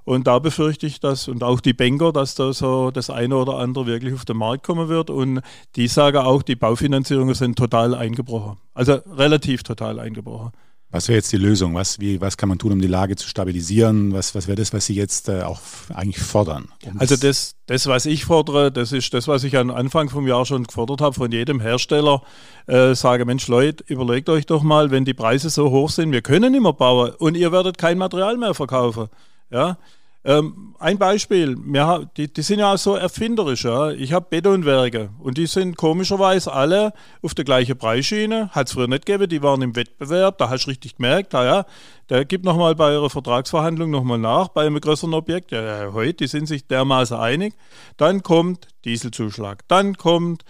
Und 0.03 0.27
da 0.27 0.39
befürchte 0.39 0.87
ich 0.87 0.99
dass, 0.99 1.27
und 1.27 1.43
auch 1.43 1.59
die 1.61 1.73
Banker, 1.73 2.11
dass 2.11 2.35
da 2.35 2.53
so 2.53 2.91
das 2.91 3.09
eine 3.09 3.35
oder 3.35 3.57
andere 3.57 3.85
wirklich 3.85 4.13
auf 4.13 4.25
den 4.25 4.37
Markt 4.37 4.63
kommen 4.63 4.89
wird. 4.89 5.09
Und 5.09 5.41
die 5.75 5.87
sagen 5.87 6.17
auch, 6.17 6.41
die 6.41 6.55
Baufinanzierungen 6.55 7.35
sind 7.35 7.57
total 7.57 7.95
eingebrochen. 7.95 8.57
Also 8.73 8.93
relativ 9.15 9.63
total 9.63 9.99
eingebrochen. 9.99 10.51
Was 10.93 11.07
wäre 11.07 11.15
jetzt 11.17 11.31
die 11.31 11.37
Lösung? 11.37 11.73
Was, 11.73 12.01
wie, 12.01 12.19
was 12.19 12.35
kann 12.35 12.49
man 12.49 12.59
tun, 12.59 12.73
um 12.73 12.81
die 12.81 12.87
Lage 12.87 13.15
zu 13.15 13.25
stabilisieren? 13.27 14.11
Was, 14.11 14.35
was 14.35 14.47
wäre 14.47 14.57
das, 14.57 14.73
was 14.73 14.85
Sie 14.87 14.93
jetzt 14.93 15.29
äh, 15.29 15.43
auch 15.43 15.61
eigentlich 15.93 16.19
fordern? 16.21 16.67
Um 16.85 16.99
also 16.99 17.15
das, 17.15 17.55
das, 17.65 17.87
was 17.87 18.05
ich 18.05 18.25
fordere, 18.25 18.73
das 18.73 18.91
ist 18.91 19.13
das, 19.13 19.29
was 19.29 19.45
ich 19.45 19.55
am 19.55 19.71
Anfang 19.71 20.09
vom 20.09 20.27
Jahr 20.27 20.45
schon 20.45 20.65
gefordert 20.65 20.99
habe 20.99 21.15
von 21.15 21.31
jedem 21.31 21.61
Hersteller. 21.61 22.21
Äh, 22.67 22.93
sage, 22.93 23.23
Mensch, 23.23 23.47
Leute, 23.47 23.85
überlegt 23.87 24.27
euch 24.27 24.45
doch 24.45 24.63
mal, 24.63 24.91
wenn 24.91 25.05
die 25.05 25.13
Preise 25.13 25.49
so 25.49 25.71
hoch 25.71 25.89
sind, 25.89 26.11
wir 26.11 26.21
können 26.21 26.51
nicht 26.51 26.61
mehr 26.61 26.73
bauen 26.73 27.11
und 27.19 27.37
ihr 27.37 27.53
werdet 27.53 27.77
kein 27.77 27.97
Material 27.97 28.37
mehr 28.37 28.53
verkaufen. 28.53 29.07
Ja, 29.51 29.77
ähm, 30.23 30.75
ein 30.77 30.99
Beispiel, 30.99 31.57
wir, 31.57 32.07
die, 32.15 32.31
die, 32.31 32.43
sind 32.43 32.59
ja 32.59 32.73
auch 32.73 32.77
so 32.77 32.95
erfinderisch. 32.95 33.63
Ja. 33.63 33.89
Ich 33.89 34.13
habe 34.13 34.27
Betonwerke 34.29 35.09
und 35.19 35.37
die 35.37 35.47
sind 35.47 35.77
komischerweise 35.77 36.53
alle 36.53 36.93
auf 37.23 37.33
der 37.33 37.43
gleichen 37.43 37.75
Preisschiene. 37.75 38.49
Hat 38.51 38.67
es 38.67 38.73
früher 38.73 38.87
nicht 38.87 39.07
gegeben, 39.07 39.27
die 39.27 39.41
waren 39.41 39.63
im 39.63 39.75
Wettbewerb, 39.75 40.37
da 40.37 40.49
hast 40.49 40.65
du 40.65 40.69
richtig 40.69 40.97
gemerkt, 40.97 41.33
ah 41.33 41.43
ja, 41.43 41.65
der 42.09 42.25
gibt 42.25 42.45
nochmal 42.45 42.75
bei 42.75 42.91
ihrer 42.91 43.09
Vertragsverhandlung 43.09 43.89
nochmal 43.89 44.19
nach, 44.19 44.49
bei 44.49 44.65
einem 44.67 44.79
größeren 44.79 45.13
Objekt. 45.15 45.51
Ja, 45.51 45.61
ja, 45.63 45.93
heute, 45.93 46.13
die 46.13 46.27
sind 46.27 46.45
sich 46.45 46.67
dermaßen 46.67 47.17
einig. 47.17 47.55
Dann 47.97 48.21
kommt 48.21 48.67
Dieselzuschlag, 48.85 49.67
dann 49.69 49.97
kommt 49.97 50.45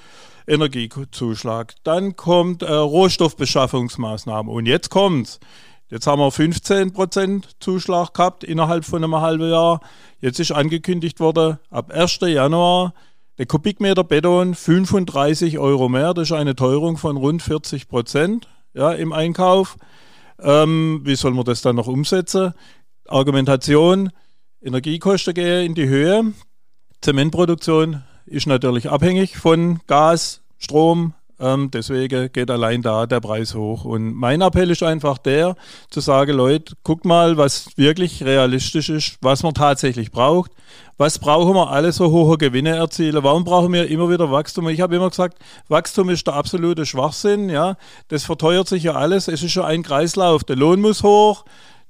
Energiezuschlag, 0.48 1.76
dann 1.84 2.18
kommt 2.18 2.62
äh, 2.62 2.74
Rohstoffbeschaffungsmaßnahmen 2.74 4.52
und 4.52 4.66
jetzt 4.66 4.90
kommt's. 4.90 5.40
Jetzt 5.92 6.08
haben 6.08 6.22
wir 6.22 6.30
15% 6.30 7.44
Zuschlag 7.60 8.14
gehabt 8.14 8.46
innerhalb 8.46 8.86
von 8.86 9.04
einem 9.04 9.18
halben 9.18 9.50
Jahr. 9.50 9.82
Jetzt 10.22 10.40
ist 10.40 10.54
angekündigt 10.54 11.20
worden, 11.20 11.60
ab 11.70 11.92
1. 11.92 12.20
Januar 12.22 12.94
der 13.38 13.46
Kubikmeter 13.46 14.06
Beton 14.06 14.56
35 14.56 15.60
Euro 15.60 15.90
mehr. 15.90 16.14
Das 16.14 16.30
ist 16.30 16.32
eine 16.32 16.56
Teuerung 16.56 16.96
von 16.96 17.18
rund 17.18 17.42
40 17.42 17.90
Prozent 17.90 18.48
ja, 18.74 18.94
im 18.94 19.12
Einkauf. 19.12 19.76
Ähm, 20.40 21.02
wie 21.04 21.16
soll 21.16 21.32
man 21.32 21.44
das 21.44 21.62
dann 21.62 21.76
noch 21.76 21.88
umsetzen? 21.88 22.54
Argumentation, 23.10 24.12
Energiekosten 24.62 25.34
gehen 25.34 25.66
in 25.66 25.76
die 25.76 25.90
Höhe. 25.90 26.34
Zementproduktion 27.02 28.02
ist 28.26 28.48
natürlich 28.48 28.90
abhängig 28.90 29.36
von 29.38 29.82
Gas, 29.88 30.42
Strom, 30.58 31.16
ähm, 31.42 31.72
deswegen 31.72 32.32
geht 32.32 32.52
allein 32.52 32.82
da 32.82 33.06
der 33.06 33.20
Preis 33.20 33.56
hoch. 33.56 33.84
Und 33.84 34.14
mein 34.14 34.42
Appell 34.42 34.70
ist 34.70 34.84
einfach 34.84 35.18
der, 35.18 35.56
zu 35.90 36.00
sagen, 36.00 36.38
Leute, 36.38 36.76
guck 36.84 37.04
mal, 37.04 37.38
was 37.38 37.70
wirklich 37.76 38.24
realistisch 38.24 38.90
ist, 38.90 39.18
was 39.22 39.44
man 39.44 39.54
tatsächlich 39.54 40.12
braucht. 40.12 40.52
Was 40.98 41.18
brauchen 41.18 41.56
wir 41.56 41.72
alle 41.72 41.92
so 41.92 42.12
hohe 42.12 42.38
Gewinne 42.38 42.76
erzielen? 42.76 43.24
Warum 43.24 43.44
brauchen 43.44 43.74
wir 43.74 43.90
immer 43.90 44.10
wieder 44.10 44.30
Wachstum? 44.30 44.70
Ich 44.70 44.82
habe 44.82 44.96
immer 44.96 45.10
gesagt, 45.10 45.40
Wachstum 45.68 46.10
ist 46.10 46.28
der 46.28 46.36
absolute 46.36 46.86
Schwachsinn. 46.86 47.50
Ja, 47.50 47.76
das 48.10 48.24
verteuert 48.24 48.68
sich 48.68 48.84
ja 48.84 48.94
alles. 48.94 49.28
Es 49.28 49.42
ist 49.42 49.52
schon 49.52 49.66
ein 49.66 49.82
Kreislauf. 49.82 50.44
Der 50.44 50.56
Lohn 50.56 50.80
muss 50.80 51.02
hoch. 51.02 51.44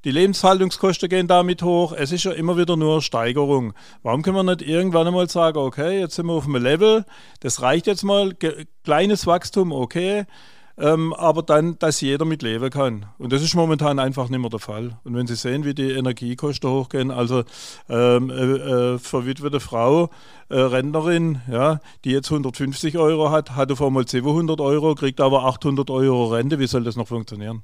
Die 0.04 0.12
Lebenshaltungskosten 0.12 1.10
gehen 1.10 1.28
damit 1.28 1.62
hoch. 1.62 1.94
Es 1.94 2.12
ist 2.12 2.24
ja 2.24 2.32
immer 2.32 2.58
wieder 2.58 2.76
nur 2.76 3.04
Steigerung. 3.04 3.74
Warum 4.02 4.24
können 4.24 4.36
wir 4.36 4.44
nicht 4.44 4.64
irgendwann 4.64 5.06
einmal 5.06 5.30
sagen, 5.30 5.60
okay, 5.60 6.00
jetzt 6.00 6.16
sind 6.16 6.26
wir 6.26 6.34
auf 6.34 6.46
einem 6.46 6.62
Level, 6.62 7.06
das 7.42 7.62
reicht 7.62 7.86
jetzt 7.86 8.04
mal, 8.04 8.34
kleines 8.84 9.28
Wachstum, 9.28 9.72
okay, 9.72 10.26
ähm, 10.78 11.14
aber 11.14 11.44
dann, 11.44 11.78
dass 11.78 12.02
jeder 12.02 12.26
mit 12.26 12.42
leben 12.42 12.72
kann. 12.72 13.06
Und 13.20 13.32
das 13.32 13.44
ist 13.44 13.54
momentan 13.54 14.00
einfach 14.00 14.30
nicht 14.30 14.40
mehr 14.40 14.50
der 14.50 14.60
Fall. 14.60 14.98
Und 15.04 15.16
wenn 15.16 15.28
Sie 15.28 15.36
sehen, 15.36 15.66
wie 15.66 15.76
die 15.76 15.92
Energiekosten 15.92 16.70
hochgehen, 16.70 17.12
also 17.12 17.44
ähm, 17.88 18.32
äh, 18.32 18.94
äh, 18.94 18.98
verwitwete 18.98 19.60
Frau, 19.60 20.10
äh, 20.50 20.58
Rentnerin, 20.58 21.42
ja, 21.48 21.80
die 22.04 22.12
jetzt 22.12 22.32
150 22.32 22.98
Euro 22.98 23.30
hat, 23.30 23.56
hatte 23.56 23.76
vor 23.76 23.92
mal 23.92 24.08
700 24.08 24.60
Euro, 24.62 24.96
kriegt 24.96 25.22
aber 25.22 25.46
800 25.46 25.92
Euro 25.92 26.28
Rente. 26.28 26.58
Wie 26.58 26.68
soll 26.68 26.84
das 26.84 26.96
noch 26.96 27.08
funktionieren? 27.08 27.64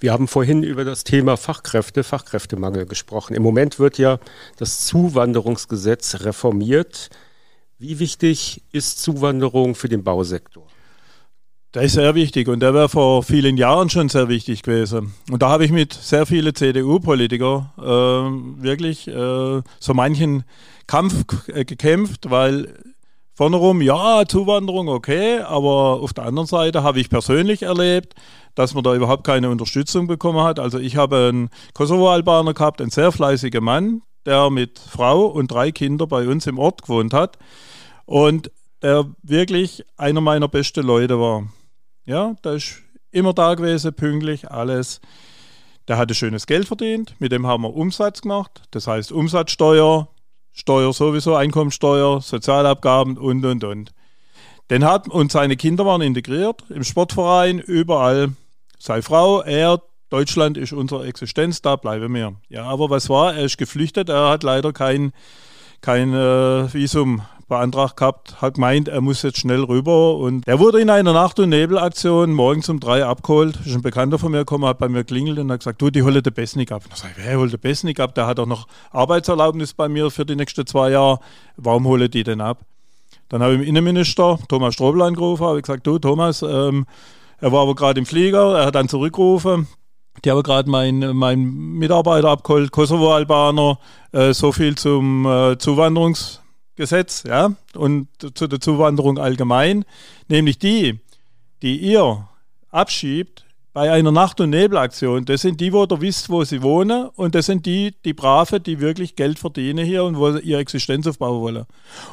Wir 0.00 0.12
haben 0.12 0.28
vorhin 0.28 0.62
über 0.62 0.84
das 0.84 1.04
Thema 1.04 1.36
Fachkräfte, 1.36 2.04
Fachkräftemangel 2.04 2.86
gesprochen. 2.86 3.34
Im 3.34 3.42
Moment 3.42 3.78
wird 3.78 3.98
ja 3.98 4.18
das 4.56 4.86
Zuwanderungsgesetz 4.86 6.20
reformiert. 6.20 7.10
Wie 7.78 7.98
wichtig 7.98 8.62
ist 8.72 9.02
Zuwanderung 9.02 9.74
für 9.74 9.88
den 9.88 10.02
Bausektor? 10.02 10.66
Der 11.74 11.82
ist 11.82 11.92
sehr 11.92 12.14
wichtig 12.14 12.48
und 12.48 12.60
der 12.60 12.72
wäre 12.72 12.88
vor 12.88 13.22
vielen 13.22 13.58
Jahren 13.58 13.90
schon 13.90 14.08
sehr 14.08 14.28
wichtig 14.28 14.62
gewesen. 14.62 15.12
Und 15.30 15.42
da 15.42 15.50
habe 15.50 15.64
ich 15.66 15.70
mit 15.70 15.92
sehr 15.92 16.24
vielen 16.24 16.54
CDU-Politikern 16.54 17.70
äh, 17.76 18.62
wirklich 18.62 19.08
äh, 19.08 19.60
so 19.78 19.92
manchen 19.92 20.44
Kampf 20.86 21.24
äh, 21.48 21.66
gekämpft, 21.66 22.30
weil 22.30 22.72
vorne 23.36 23.56
rum, 23.56 23.82
ja, 23.82 24.24
Zuwanderung 24.26 24.88
okay, 24.88 25.40
aber 25.40 26.00
auf 26.00 26.14
der 26.14 26.24
anderen 26.24 26.46
Seite 26.46 26.82
habe 26.82 26.98
ich 26.98 27.10
persönlich 27.10 27.62
erlebt, 27.62 28.14
dass 28.54 28.72
man 28.72 28.82
da 28.82 28.94
überhaupt 28.94 29.24
keine 29.24 29.50
Unterstützung 29.50 30.06
bekommen 30.06 30.40
hat. 30.40 30.58
Also 30.58 30.78
ich 30.78 30.96
habe 30.96 31.28
einen 31.28 31.50
Kosovo-Albaner 31.74 32.54
gehabt, 32.54 32.80
einen 32.80 32.90
sehr 32.90 33.12
fleißigen 33.12 33.62
Mann, 33.62 34.00
der 34.24 34.48
mit 34.48 34.78
Frau 34.78 35.26
und 35.26 35.50
drei 35.50 35.70
Kindern 35.70 36.08
bei 36.08 36.26
uns 36.26 36.46
im 36.46 36.58
Ort 36.58 36.82
gewohnt 36.82 37.12
hat 37.12 37.38
und 38.06 38.50
der 38.82 39.04
wirklich 39.22 39.84
einer 39.98 40.22
meiner 40.22 40.48
besten 40.48 40.86
Leute 40.86 41.20
war. 41.20 41.46
Ja, 42.06 42.34
der 42.42 42.54
ist 42.54 42.82
immer 43.10 43.34
da 43.34 43.54
gewesen, 43.54 43.92
pünktlich, 43.92 44.50
alles. 44.50 45.00
Der 45.88 45.98
hatte 45.98 46.14
schönes 46.14 46.46
Geld 46.46 46.66
verdient, 46.66 47.14
mit 47.18 47.32
dem 47.32 47.46
haben 47.46 47.64
wir 47.64 47.74
Umsatz 47.74 48.22
gemacht. 48.22 48.62
Das 48.70 48.86
heißt 48.86 49.12
Umsatzsteuer, 49.12 50.08
Steuer 50.58 50.92
sowieso, 50.94 51.34
Einkommensteuer, 51.34 52.22
Sozialabgaben 52.22 53.18
und 53.18 53.44
und 53.44 53.62
und. 53.62 53.92
Den 54.70 54.84
hat, 54.84 55.06
und 55.06 55.30
seine 55.30 55.56
Kinder 55.56 55.84
waren 55.84 56.00
integriert 56.00 56.64
im 56.70 56.82
Sportverein, 56.82 57.58
überall. 57.58 58.32
Seine 58.78 59.02
Frau, 59.02 59.42
er, 59.42 59.82
Deutschland 60.08 60.56
ist 60.56 60.72
unsere 60.72 61.06
Existenz, 61.06 61.60
da 61.60 61.76
bleiben 61.76 62.14
wir. 62.14 62.36
Ja, 62.48 62.64
aber 62.64 62.88
was 62.88 63.10
war? 63.10 63.34
Er 63.34 63.44
ist 63.44 63.58
geflüchtet, 63.58 64.08
er 64.08 64.30
hat 64.30 64.42
leider 64.42 64.72
kein, 64.72 65.12
kein 65.82 66.14
äh, 66.14 66.72
Visum 66.72 67.20
beantragt 67.48 67.96
gehabt, 67.96 68.42
hat 68.42 68.54
gemeint, 68.54 68.88
er 68.88 69.00
muss 69.00 69.22
jetzt 69.22 69.38
schnell 69.38 69.62
rüber. 69.62 70.16
Und 70.16 70.46
er 70.46 70.58
wurde 70.58 70.80
in 70.80 70.90
einer 70.90 71.12
Nacht- 71.12 71.38
und 71.38 71.50
Nebelaktion 71.50 72.32
morgens 72.32 72.68
um 72.68 72.80
drei 72.80 73.04
abgeholt. 73.04 73.58
Ist 73.64 73.74
ein 73.74 73.82
Bekannter 73.82 74.18
von 74.18 74.32
mir 74.32 74.38
gekommen, 74.38 74.64
hat 74.64 74.78
bei 74.78 74.88
mir 74.88 75.04
klingelt 75.04 75.38
und 75.38 75.50
hat 75.52 75.60
gesagt, 75.60 75.80
du, 75.80 75.90
die 75.90 76.02
holen 76.02 76.22
den 76.22 76.34
Besnik 76.34 76.72
ab. 76.72 76.82
Und 76.84 76.94
ich 76.94 76.98
sage, 76.98 77.14
wer 77.16 77.38
holt 77.38 77.52
den 77.52 77.60
Besnik 77.60 78.00
ab? 78.00 78.14
Der 78.14 78.26
hat 78.26 78.40
auch 78.40 78.46
noch 78.46 78.66
Arbeitserlaubnis 78.90 79.74
bei 79.74 79.88
mir 79.88 80.10
für 80.10 80.26
die 80.26 80.34
nächsten 80.36 80.66
zwei 80.66 80.90
Jahre. 80.90 81.20
Warum 81.56 81.86
hole 81.86 82.08
die 82.08 82.24
denn 82.24 82.40
ab? 82.40 82.58
Dann 83.28 83.42
habe 83.42 83.54
ich 83.54 83.60
den 83.60 83.68
Innenminister 83.68 84.38
Thomas 84.48 84.74
Strobel 84.74 85.02
angerufen, 85.02 85.44
habe 85.46 85.60
gesagt, 85.60 85.86
du 85.86 85.98
Thomas, 85.98 86.42
ähm, 86.42 86.86
er 87.38 87.52
war 87.52 87.62
aber 87.62 87.74
gerade 87.74 87.98
im 87.98 88.06
Flieger, 88.06 88.58
er 88.58 88.66
hat 88.66 88.74
dann 88.74 88.88
zurückgerufen. 88.88 89.66
Die 90.24 90.30
haben 90.30 90.42
gerade 90.42 90.70
meinen 90.70 91.16
mein 91.16 91.44
Mitarbeiter 91.44 92.30
abgeholt, 92.30 92.70
Kosovo-Albaner, 92.70 93.78
äh, 94.12 94.32
so 94.32 94.52
viel 94.52 94.76
zum 94.76 95.26
äh, 95.26 95.28
Zuwanderungs- 95.58 96.40
Gesetz 96.76 97.24
ja, 97.26 97.54
und 97.74 98.08
zu 98.34 98.46
der 98.46 98.60
Zuwanderung 98.60 99.18
allgemein, 99.18 99.84
nämlich 100.28 100.58
die, 100.58 101.00
die 101.62 101.78
ihr 101.78 102.28
abschiebt 102.70 103.44
bei 103.72 103.90
einer 103.92 104.12
Nacht- 104.12 104.40
und 104.40 104.50
Nebelaktion, 104.50 105.26
das 105.26 105.42
sind 105.42 105.60
die, 105.60 105.72
wo 105.72 105.84
ihr 105.84 106.00
wisst, 106.00 106.30
wo 106.30 106.44
sie 106.44 106.62
wohnen 106.62 107.08
und 107.16 107.34
das 107.34 107.46
sind 107.46 107.66
die, 107.66 107.94
die 108.04 108.14
Brave, 108.14 108.58
die 108.58 108.80
wirklich 108.80 109.16
Geld 109.16 109.38
verdienen 109.38 109.84
hier 109.84 110.04
und 110.04 110.16
wo 110.16 110.30
ihre 110.36 110.60
Existenz 110.60 111.06
aufbauen 111.06 111.42
wollen. 111.42 111.66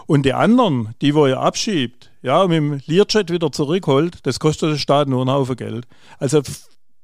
Und 0.06 0.26
die 0.26 0.34
anderen, 0.34 0.93
die, 1.02 1.15
wo 1.15 1.26
ihr 1.26 1.39
abschiebt, 1.39 2.12
ja, 2.21 2.45
mit 2.47 2.58
dem 2.58 2.82
Learjet 2.86 3.32
wieder 3.32 3.52
zurückholt, 3.52 4.17
das 4.23 4.39
kostet 4.39 4.71
den 4.71 4.78
Staat 4.78 5.08
nur 5.08 5.21
einen 5.21 5.32
Haufen 5.32 5.56
Geld. 5.56 5.88
Also 6.19 6.41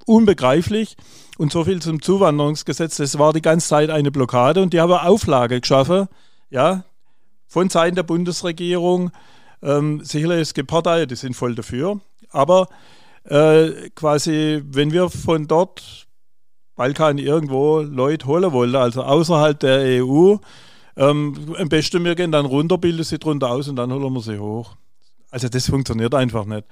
unbegreiflich. 0.06 0.98
Und 1.38 1.54
so 1.54 1.64
viel 1.64 1.82
zum 1.82 2.02
Zuwanderungsgesetz, 2.02 2.98
das 2.98 3.18
war 3.18 3.32
die 3.32 3.42
ganze 3.42 3.70
Zeit 3.70 3.90
eine 3.90 4.12
Blockade 4.12 4.62
und 4.62 4.74
die 4.74 4.82
haben 4.82 4.92
Auflage 4.92 5.62
geschaffen, 5.62 6.10
ja, 6.50 6.84
von 7.50 7.70
Seiten 7.70 7.96
der 7.96 8.04
Bundesregierung. 8.04 9.12
Ähm, 9.62 10.02
sicherlich 10.06 10.40
es 10.40 10.54
gibt 10.54 10.70
Parteien, 10.70 11.10
die 11.10 11.16
sind 11.16 11.36
voll 11.36 11.56
dafür, 11.56 12.00
aber 12.30 12.70
äh, 13.26 13.90
quasi, 13.94 14.62
wenn 14.64 14.94
wir 14.94 15.10
von 15.10 15.48
dort 15.48 16.08
Balkan 16.78 17.18
irgendwo 17.18 17.82
Leute 17.82 18.26
holen 18.26 18.54
wollen, 18.54 18.76
also 18.78 19.04
außerhalb 19.04 19.60
der 19.60 20.02
EU, 20.02 20.38
ähm, 20.96 21.56
am 21.58 21.68
besten 21.68 22.06
wir 22.06 22.16
gehen 22.16 22.32
dann 22.32 22.46
runter, 22.46 22.78
bilden 22.78 23.04
sie 23.04 23.20
drunter 23.20 23.50
aus 23.50 23.68
und 23.68 23.76
dann 23.76 23.92
holen 23.92 24.14
wir 24.14 24.22
sie 24.22 24.40
hoch. 24.40 24.76
Also 25.30 25.50
das 25.50 25.70
funktioniert 25.70 26.16
einfach 26.16 26.46
nicht. 26.46 26.66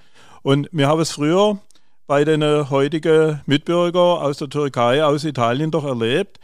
Und 0.43 0.69
wir 0.71 0.87
haben 0.87 1.01
es 1.01 1.11
früher 1.11 1.59
bei 2.07 2.23
den 2.23 2.41
heutigen 2.69 3.41
Mitbürgern 3.45 4.19
aus 4.19 4.37
der 4.37 4.49
Türkei, 4.49 5.03
aus 5.03 5.25
Italien 5.25 5.71
doch 5.71 5.83
erlebt, 5.83 6.39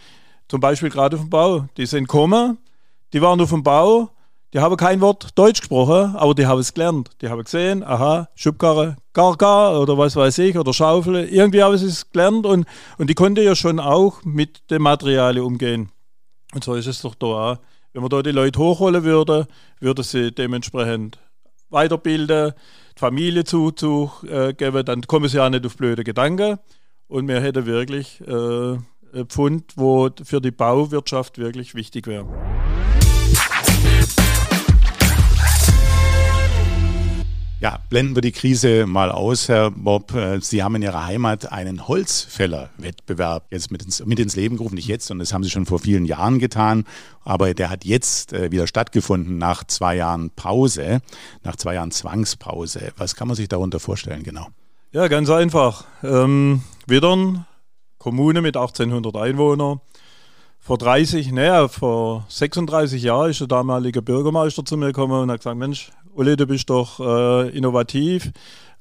zum 0.49 0.59
Beispiel 0.59 0.89
gerade 0.89 1.17
vom 1.17 1.29
Bau. 1.29 1.65
Die 1.77 1.85
sind 1.85 2.03
gekommen, 2.03 2.57
die 3.13 3.21
waren 3.21 3.39
auf 3.39 3.49
dem 3.51 3.63
Bau, 3.63 4.09
die 4.53 4.59
haben 4.59 4.77
kein 4.77 5.01
Wort 5.01 5.31
Deutsch 5.35 5.61
gesprochen, 5.61 6.15
aber 6.15 6.35
die 6.35 6.45
haben 6.45 6.59
es 6.59 6.73
gelernt. 6.75 7.09
Die 7.21 7.29
haben 7.29 7.43
gesehen, 7.43 7.83
aha, 7.83 8.29
Schubkarre, 8.35 8.97
Garga 9.11 9.75
oder 9.77 9.97
was 9.97 10.15
weiß 10.15 10.37
ich, 10.37 10.57
oder 10.57 10.73
Schaufel. 10.73 11.27
Irgendwie 11.27 11.63
haben 11.63 11.75
sie 11.75 11.87
es 11.87 12.11
gelernt 12.11 12.45
und, 12.45 12.67
und 12.99 13.09
die 13.09 13.15
konnte 13.15 13.41
ja 13.41 13.55
schon 13.55 13.79
auch 13.79 14.23
mit 14.23 14.69
den 14.69 14.83
Materialien 14.83 15.43
umgehen. 15.43 15.89
Und 16.53 16.63
so 16.63 16.75
ist 16.75 16.85
es 16.85 17.01
doch 17.01 17.15
da 17.15 17.25
auch. 17.25 17.57
Wenn 17.93 18.03
man 18.03 18.09
da 18.09 18.21
die 18.21 18.31
Leute 18.31 18.59
hochholen 18.59 19.03
würde, 19.03 19.47
würde 19.79 20.03
sie 20.03 20.31
dementsprechend 20.31 21.17
weiterbilden, 21.69 22.53
die 22.95 22.99
Familie 22.99 23.43
zuzugeben, 23.45 24.75
äh, 24.75 24.83
dann 24.83 25.01
kommen 25.01 25.29
sie 25.29 25.37
ja 25.37 25.49
nicht 25.49 25.65
auf 25.65 25.77
blöde 25.77 26.03
Gedanken. 26.03 26.59
Und 27.07 27.27
wir 27.27 27.41
hätten 27.41 27.65
wirklich 27.65 28.21
äh, 28.21 28.73
ein 29.13 29.27
Pfund, 29.27 29.73
wo 29.77 30.09
für 30.23 30.41
die 30.41 30.51
Bauwirtschaft 30.51 31.39
wirklich 31.39 31.73
wichtig 31.73 32.05
wäre. 32.05 32.27
Ja, 37.63 37.79
blenden 37.89 38.13
wir 38.13 38.21
die 38.21 38.33
Krise 38.33 38.85
mal 38.85 39.09
aus, 39.09 39.47
Herr 39.47 39.71
Bob. 39.71 40.13
Äh, 40.13 40.41
Sie 40.41 40.61
haben 40.61 40.75
in 40.75 40.81
Ihrer 40.81 41.05
Heimat 41.05 41.53
einen 41.53 41.87
Holzfällerwettbewerb 41.87 43.45
jetzt 43.51 43.71
mit 43.71 43.83
ins, 43.83 44.05
mit 44.05 44.19
ins 44.19 44.35
Leben 44.35 44.57
gerufen. 44.57 44.75
Nicht 44.75 44.89
jetzt, 44.89 45.07
sondern 45.07 45.23
das 45.23 45.33
haben 45.33 45.45
Sie 45.45 45.49
schon 45.49 45.65
vor 45.65 45.79
vielen 45.79 46.03
Jahren 46.03 46.39
getan. 46.39 46.83
Aber 47.23 47.53
der 47.53 47.69
hat 47.69 47.85
jetzt 47.85 48.33
äh, 48.33 48.51
wieder 48.51 48.67
stattgefunden 48.67 49.37
nach 49.37 49.63
zwei 49.63 49.95
Jahren 49.95 50.29
Pause, 50.31 50.99
nach 51.43 51.55
zwei 51.55 51.75
Jahren 51.75 51.91
Zwangspause. 51.91 52.91
Was 52.97 53.15
kann 53.15 53.29
man 53.29 53.37
sich 53.37 53.47
darunter 53.47 53.79
vorstellen 53.79 54.23
genau? 54.23 54.47
Ja, 54.91 55.07
ganz 55.07 55.29
einfach. 55.29 55.85
Ähm, 56.03 56.63
Wittern, 56.85 57.45
Kommune 57.97 58.41
mit 58.41 58.57
1800 58.57 59.15
Einwohnern. 59.15 59.79
Vor 60.65 60.77
30, 60.77 61.33
naja, 61.33 61.67
vor 61.67 62.23
36 62.29 63.03
Jahren 63.03 63.31
ist 63.31 63.41
der 63.41 63.47
damalige 63.47 64.01
Bürgermeister 64.01 64.63
zu 64.63 64.77
mir 64.77 64.93
gekommen 64.93 65.23
und 65.23 65.29
hat 65.29 65.41
gesagt, 65.41 65.57
Mensch, 65.57 65.91
Uli, 66.15 66.37
du 66.37 66.47
bist 66.47 66.69
doch 66.69 67.01
äh, 67.01 67.49
innovativ. 67.49 68.31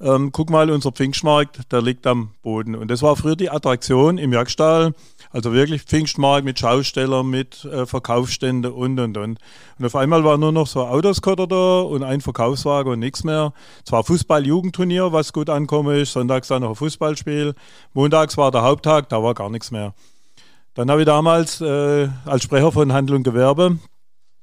Ähm, 0.01 0.31
guck 0.31 0.49
mal, 0.49 0.71
unser 0.71 0.93
Pfingstmarkt, 0.93 1.73
der 1.73 1.83
liegt 1.83 2.07
am 2.07 2.31
Boden. 2.43 2.77
Und 2.77 2.89
das 2.89 3.03
war 3.03 3.17
früher 3.17 3.35
die 3.35 3.51
Attraktion 3.51 4.17
im 4.19 4.33
Jagdstall. 4.33 4.95
Also 5.33 5.53
wirklich 5.53 5.83
Pfingstmarkt 5.83 6.45
mit 6.45 6.61
Schaustellern, 6.61 7.29
mit 7.29 7.65
äh, 7.65 7.85
Verkaufsständen 7.85 8.71
und, 8.71 9.01
und, 9.01 9.19
und. 9.19 9.39
Und 9.77 9.85
auf 9.85 9.97
einmal 9.97 10.23
war 10.23 10.39
nur 10.39 10.53
noch 10.53 10.69
so 10.69 10.83
Autoskotter 10.87 11.49
da 11.49 11.81
und 11.81 12.05
ein 12.05 12.21
Verkaufswagen 12.21 12.93
und 12.93 13.01
nichts 13.01 13.25
mehr. 13.25 13.53
Zwar 13.85 14.05
Fußball-Jugendturnier, 14.05 15.13
was 15.13 15.33
gut 15.33 15.51
ankommen 15.51 15.97
ist, 15.97 16.13
sonntags 16.13 16.47
dann 16.47 16.63
noch 16.63 16.71
ein 16.71 16.77
Fußballspiel. 16.77 17.57
Montags 17.93 18.37
war 18.37 18.53
der 18.53 18.63
Haupttag, 18.63 19.09
da 19.09 19.21
war 19.21 19.35
gar 19.35 19.51
nichts 19.51 19.73
mehr. 19.73 19.95
Dann 20.75 20.91
habe 20.91 21.03
ich 21.03 21.07
damals 21.07 21.61
äh, 21.61 22.09
als 22.25 22.45
Sprecher 22.45 22.73
von 22.73 22.93
Handel 22.93 23.17
und 23.17 23.25
Gewerbe 23.25 23.79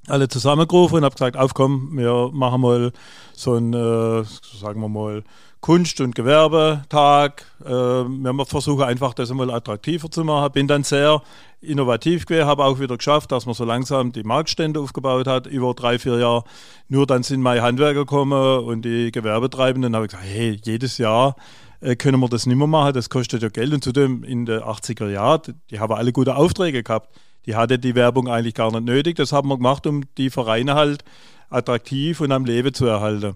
alle 0.08 0.28
zusammengerufen 0.28 0.98
und 0.98 1.04
habe 1.04 1.16
gesagt, 1.16 1.38
aufkommen, 1.38 1.98
wir 1.98 2.30
machen 2.34 2.62
mal 2.62 2.92
so 3.34 3.54
einen, 3.54 3.74
äh, 3.74 4.24
sagen 4.60 4.82
wir 4.82 4.90
mal, 4.90 5.24
Kunst- 5.62 6.00
und 6.00 6.16
Gewerbetag. 6.16 7.44
Äh, 7.66 7.70
wir 7.70 8.46
versuchen 8.46 8.84
einfach, 8.84 9.14
das 9.14 9.30
einmal 9.30 9.52
attraktiver 9.52 10.10
zu 10.10 10.24
machen. 10.24 10.52
Bin 10.54 10.68
dann 10.68 10.84
sehr 10.84 11.22
innovativ 11.62 12.26
gewesen, 12.26 12.46
habe 12.46 12.64
auch 12.64 12.80
wieder 12.80 12.98
geschafft, 12.98 13.32
dass 13.32 13.46
man 13.46 13.56
so 13.56 13.66
langsam 13.66 14.14
die 14.14 14.24
Marktstände 14.24 14.80
aufgebaut 14.80 15.28
hat, 15.28 15.48
über 15.48 15.74
drei, 15.74 16.00
vier 16.00 16.18
Jahre. 16.18 16.44
Nur 16.88 17.06
dann 17.06 17.24
sind 17.24 17.42
meine 17.42 17.62
Handwerker 17.62 18.02
gekommen 18.02 18.64
und 18.64 18.84
die 18.84 19.12
Gewerbetreibenden. 19.12 19.96
Habe 19.96 20.06
ich 20.06 20.12
gesagt, 20.12 20.28
hey, 20.30 20.60
jedes 20.64 20.98
Jahr 20.98 21.36
äh, 21.82 21.96
können 21.96 22.20
wir 22.20 22.30
das 22.30 22.46
nicht 22.46 22.58
mehr 22.58 22.68
machen, 22.68 22.94
das 22.94 23.10
kostet 23.10 23.42
ja 23.42 23.50
Geld. 23.50 23.74
Und 23.74 23.84
zudem 23.84 24.24
in 24.24 24.46
den 24.46 24.62
80er 24.62 25.10
Jahren, 25.10 25.62
die 25.70 25.80
haben 25.80 25.94
alle 25.94 26.12
gute 26.12 26.36
Aufträge 26.36 26.84
gehabt 26.84 27.10
die 27.46 27.56
hatte 27.56 27.80
die 27.80 27.96
Werbung 27.96 28.28
eigentlich 28.28 28.54
gar 28.54 28.72
nicht 28.72 28.84
nötig. 28.84 29.16
Das 29.16 29.32
haben 29.32 29.50
wir 29.50 29.58
gemacht, 29.58 29.88
um 29.88 30.04
die 30.18 30.30
Vereine 30.30 30.76
halt 30.76 31.04
attraktiv 31.50 32.22
und 32.22 32.32
am 32.32 32.46
Leben 32.46 32.74
zu 32.74 32.86
erhalten. 32.86 33.36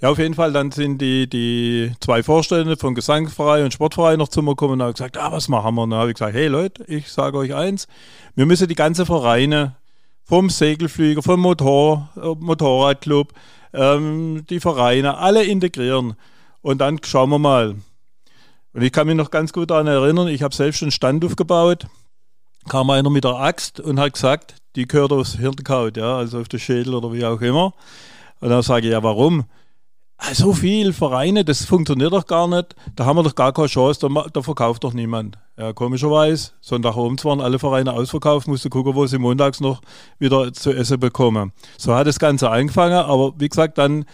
Ja, 0.00 0.10
auf 0.10 0.18
jeden 0.18 0.34
Fall, 0.34 0.52
dann 0.52 0.72
sind 0.72 1.00
die, 1.00 1.28
die 1.28 1.92
zwei 2.00 2.22
Vorstände 2.22 2.76
von 2.76 2.94
Gesangsverein 2.94 3.64
und 3.64 3.72
Sportverein 3.72 4.18
noch 4.18 4.28
zu 4.28 4.42
mir 4.42 4.50
gekommen 4.50 4.74
und 4.74 4.82
haben 4.82 4.92
gesagt, 4.92 5.16
ah, 5.16 5.32
was 5.32 5.48
machen 5.48 5.74
wir? 5.76 5.82
Und 5.82 5.90
dann 5.90 6.00
habe 6.00 6.10
ich 6.10 6.16
gesagt, 6.16 6.34
hey 6.34 6.48
Leute, 6.48 6.84
ich 6.86 7.08
sage 7.08 7.38
euch 7.38 7.54
eins, 7.54 7.86
wir 8.34 8.46
müssen 8.46 8.68
die 8.68 8.74
ganze 8.74 9.06
Vereine 9.06 9.76
vom 10.24 10.50
Segelflieger, 10.50 11.22
vom 11.22 11.40
Motor, 11.40 12.10
äh, 12.16 12.34
Motorradclub, 12.38 13.32
ähm, 13.72 14.44
die 14.50 14.60
Vereine, 14.60 15.18
alle 15.18 15.44
integrieren. 15.44 16.16
Und 16.66 16.78
dann 16.78 16.98
schauen 17.04 17.30
wir 17.30 17.38
mal. 17.38 17.76
Und 18.72 18.82
ich 18.82 18.90
kann 18.90 19.06
mich 19.06 19.14
noch 19.14 19.30
ganz 19.30 19.52
gut 19.52 19.70
daran 19.70 19.86
erinnern, 19.86 20.26
ich 20.26 20.42
habe 20.42 20.52
selbst 20.52 20.82
einen 20.82 20.90
Stand 20.90 21.24
aufgebaut 21.24 21.86
kam 22.68 22.90
einer 22.90 23.10
mit 23.10 23.22
der 23.22 23.36
Axt 23.36 23.78
und 23.78 24.00
hat 24.00 24.14
gesagt, 24.14 24.56
die 24.74 24.88
gehört 24.88 25.12
aufs 25.12 25.36
Hirnkaut, 25.36 25.96
ja, 25.96 26.16
also 26.16 26.40
auf 26.40 26.48
den 26.48 26.58
Schädel 26.58 26.96
oder 26.96 27.12
wie 27.12 27.24
auch 27.24 27.40
immer. 27.40 27.74
Und 28.40 28.48
dann 28.48 28.62
sage 28.62 28.88
ich, 28.88 28.92
ja, 28.92 29.04
warum? 29.04 29.44
ah, 30.18 30.34
so 30.34 30.52
viel 30.52 30.92
Vereine, 30.92 31.44
das 31.44 31.64
funktioniert 31.64 32.12
doch 32.12 32.26
gar 32.26 32.48
nicht, 32.48 32.74
da 32.94 33.04
haben 33.04 33.16
wir 33.16 33.22
doch 33.22 33.34
gar 33.34 33.52
keine 33.52 33.68
Chance, 33.68 34.00
da, 34.00 34.26
da 34.32 34.42
verkauft 34.42 34.84
doch 34.84 34.92
niemand. 34.92 35.38
Ja, 35.58 35.72
komischerweise, 35.72 36.52
Sonntagabends 36.60 37.24
waren 37.24 37.40
alle 37.40 37.58
Vereine 37.58 37.92
ausverkauft, 37.92 38.46
musste 38.48 38.70
gucken, 38.70 38.94
wo 38.94 39.06
sie 39.06 39.18
montags 39.18 39.60
noch 39.60 39.80
wieder 40.18 40.52
zu 40.52 40.72
essen 40.72 41.00
bekommen. 41.00 41.52
So 41.78 41.94
hat 41.94 42.06
das 42.06 42.18
Ganze 42.18 42.50
angefangen, 42.50 42.94
aber 42.94 43.32
wie 43.38 43.48
gesagt, 43.48 43.78
dann 43.78 44.04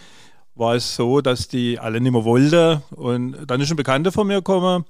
war 0.55 0.75
es 0.75 0.95
so, 0.95 1.21
dass 1.21 1.49
die 1.49 1.79
alle 1.79 2.01
nicht 2.01 2.13
mehr 2.13 2.25
wollten 2.25 2.83
und 2.91 3.37
dann 3.47 3.61
ist 3.61 3.71
ein 3.71 3.77
Bekannter 3.77 4.13
von 4.13 4.27
mir 4.27 4.37
gekommen, 4.37 4.85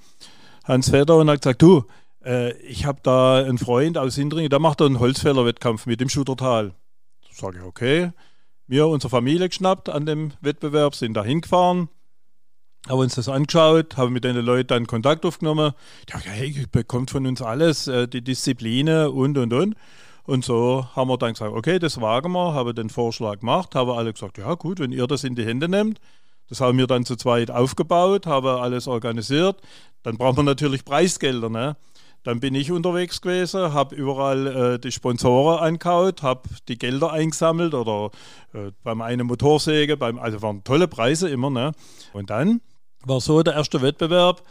Hans 0.65 0.91
Vetter, 0.91 1.17
und 1.17 1.31
hat 1.31 1.43
gesagt, 1.43 1.63
du, 1.63 1.85
äh, 2.25 2.53
ich 2.59 2.85
habe 2.87 3.01
da 3.03 3.37
einen 3.37 3.59
Freund 3.59 3.99
aus 3.99 4.15
Sindringen, 4.15 4.51
der 4.51 4.59
macht 4.59 4.81
da 4.81 4.87
einen 4.87 5.01
Holzfällerwettkampf 5.01 5.87
mit 5.87 6.01
dem 6.01 6.09
Schuttertal. 6.09 6.75
Sage 7.33 7.59
ich, 7.59 7.65
okay. 7.65 8.11
Wir, 8.67 8.87
unsere 8.87 9.11
Familie 9.11 9.49
geschnappt 9.49 9.89
an 9.89 10.07
dem 10.07 10.33
Wettbewerb, 10.41 10.95
sind 10.95 11.15
da 11.15 11.25
hingefahren, 11.25 11.89
haben 12.89 12.99
uns 12.99 13.15
das 13.15 13.29
angeschaut, 13.29 13.97
haben 13.97 14.13
mit 14.13 14.25
den 14.25 14.37
Leuten 14.37 14.69
dann 14.69 14.87
Kontakt 14.87 15.25
aufgenommen. 15.25 15.73
Die 16.09 16.13
haben 16.13 16.23
gesagt, 16.23 16.39
hey, 16.39 16.67
bekommt 16.71 17.11
von 17.11 17.27
uns 17.27 17.43
alles, 17.43 17.87
äh, 17.87 18.09
die 18.09 18.23
Disziplinen 18.23 19.09
und, 19.09 19.39
und, 19.39 19.53
und. 19.53 19.77
Und 20.25 20.45
so 20.45 20.87
haben 20.95 21.09
wir 21.09 21.19
dann 21.19 21.33
gesagt, 21.33 21.53
okay, 21.53 21.79
das 21.79 22.01
wagen 22.01 22.33
wir, 22.33 22.55
haben 22.55 22.75
den 22.75 22.91
Vorschlag 22.91 23.41
gemacht, 23.41 23.75
haben 23.75 23.91
alle 23.91 24.13
gesagt, 24.13 24.39
ja 24.39 24.55
gut, 24.55 24.79
wenn 24.79 24.93
ihr 24.93 25.07
das 25.07 25.25
in 25.25 25.35
die 25.35 25.45
Hände 25.45 25.69
nehmt, 25.69 26.01
das 26.49 26.61
haben 26.61 26.79
wir 26.79 26.87
dann 26.87 27.05
zu 27.05 27.17
zweit 27.17 27.51
aufgebaut, 27.51 28.27
haben 28.27 28.47
alles 28.47 28.87
organisiert. 28.87 29.61
Dann 30.03 30.19
braucht 30.19 30.37
man 30.37 30.47
natürlich 30.47 30.85
Preisgelder. 30.85 31.49
Ne? 31.49 31.77
Dann 32.25 32.41
bin 32.41 32.55
ich 32.55 32.71
unterwegs 32.71 33.21
gewesen, 33.21 33.73
habe 33.73 33.95
überall 33.95 34.47
äh, 34.47 34.79
die 34.79 34.93
Sponsoren 34.93 35.59
angehaut, 35.59 36.23
habe 36.23 36.43
die 36.69 36.79
Gelder 36.79 37.11
eingesammelt 37.11 37.75
oder 37.75 38.11
äh, 38.53 38.71
beim 38.83 39.01
einen 39.01 39.27
Motorsäge, 39.27 39.97
beim, 39.97 40.19
also 40.19 40.43
waren 40.43 40.63
tolle 40.63 40.89
Preise 40.89 41.29
immer. 41.29 41.51
Ne? 41.51 41.73
Und 42.13 42.31
dann 42.31 42.61
war 43.05 43.21
so 43.21 43.43
der 43.43 43.55
erste 43.55 43.83
Wettbewerb, 43.83 44.43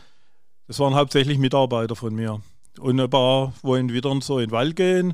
das 0.67 0.79
waren 0.79 0.95
hauptsächlich 0.95 1.37
Mitarbeiter 1.37 1.95
von 1.95 2.13
mir. 2.13 2.41
Und 2.79 2.99
ein 2.99 3.09
paar 3.09 3.53
wollen 3.61 3.91
wieder 3.93 4.13
so 4.21 4.39
in 4.39 4.47
den 4.47 4.51
Wald 4.51 4.75
gehen. 4.75 5.13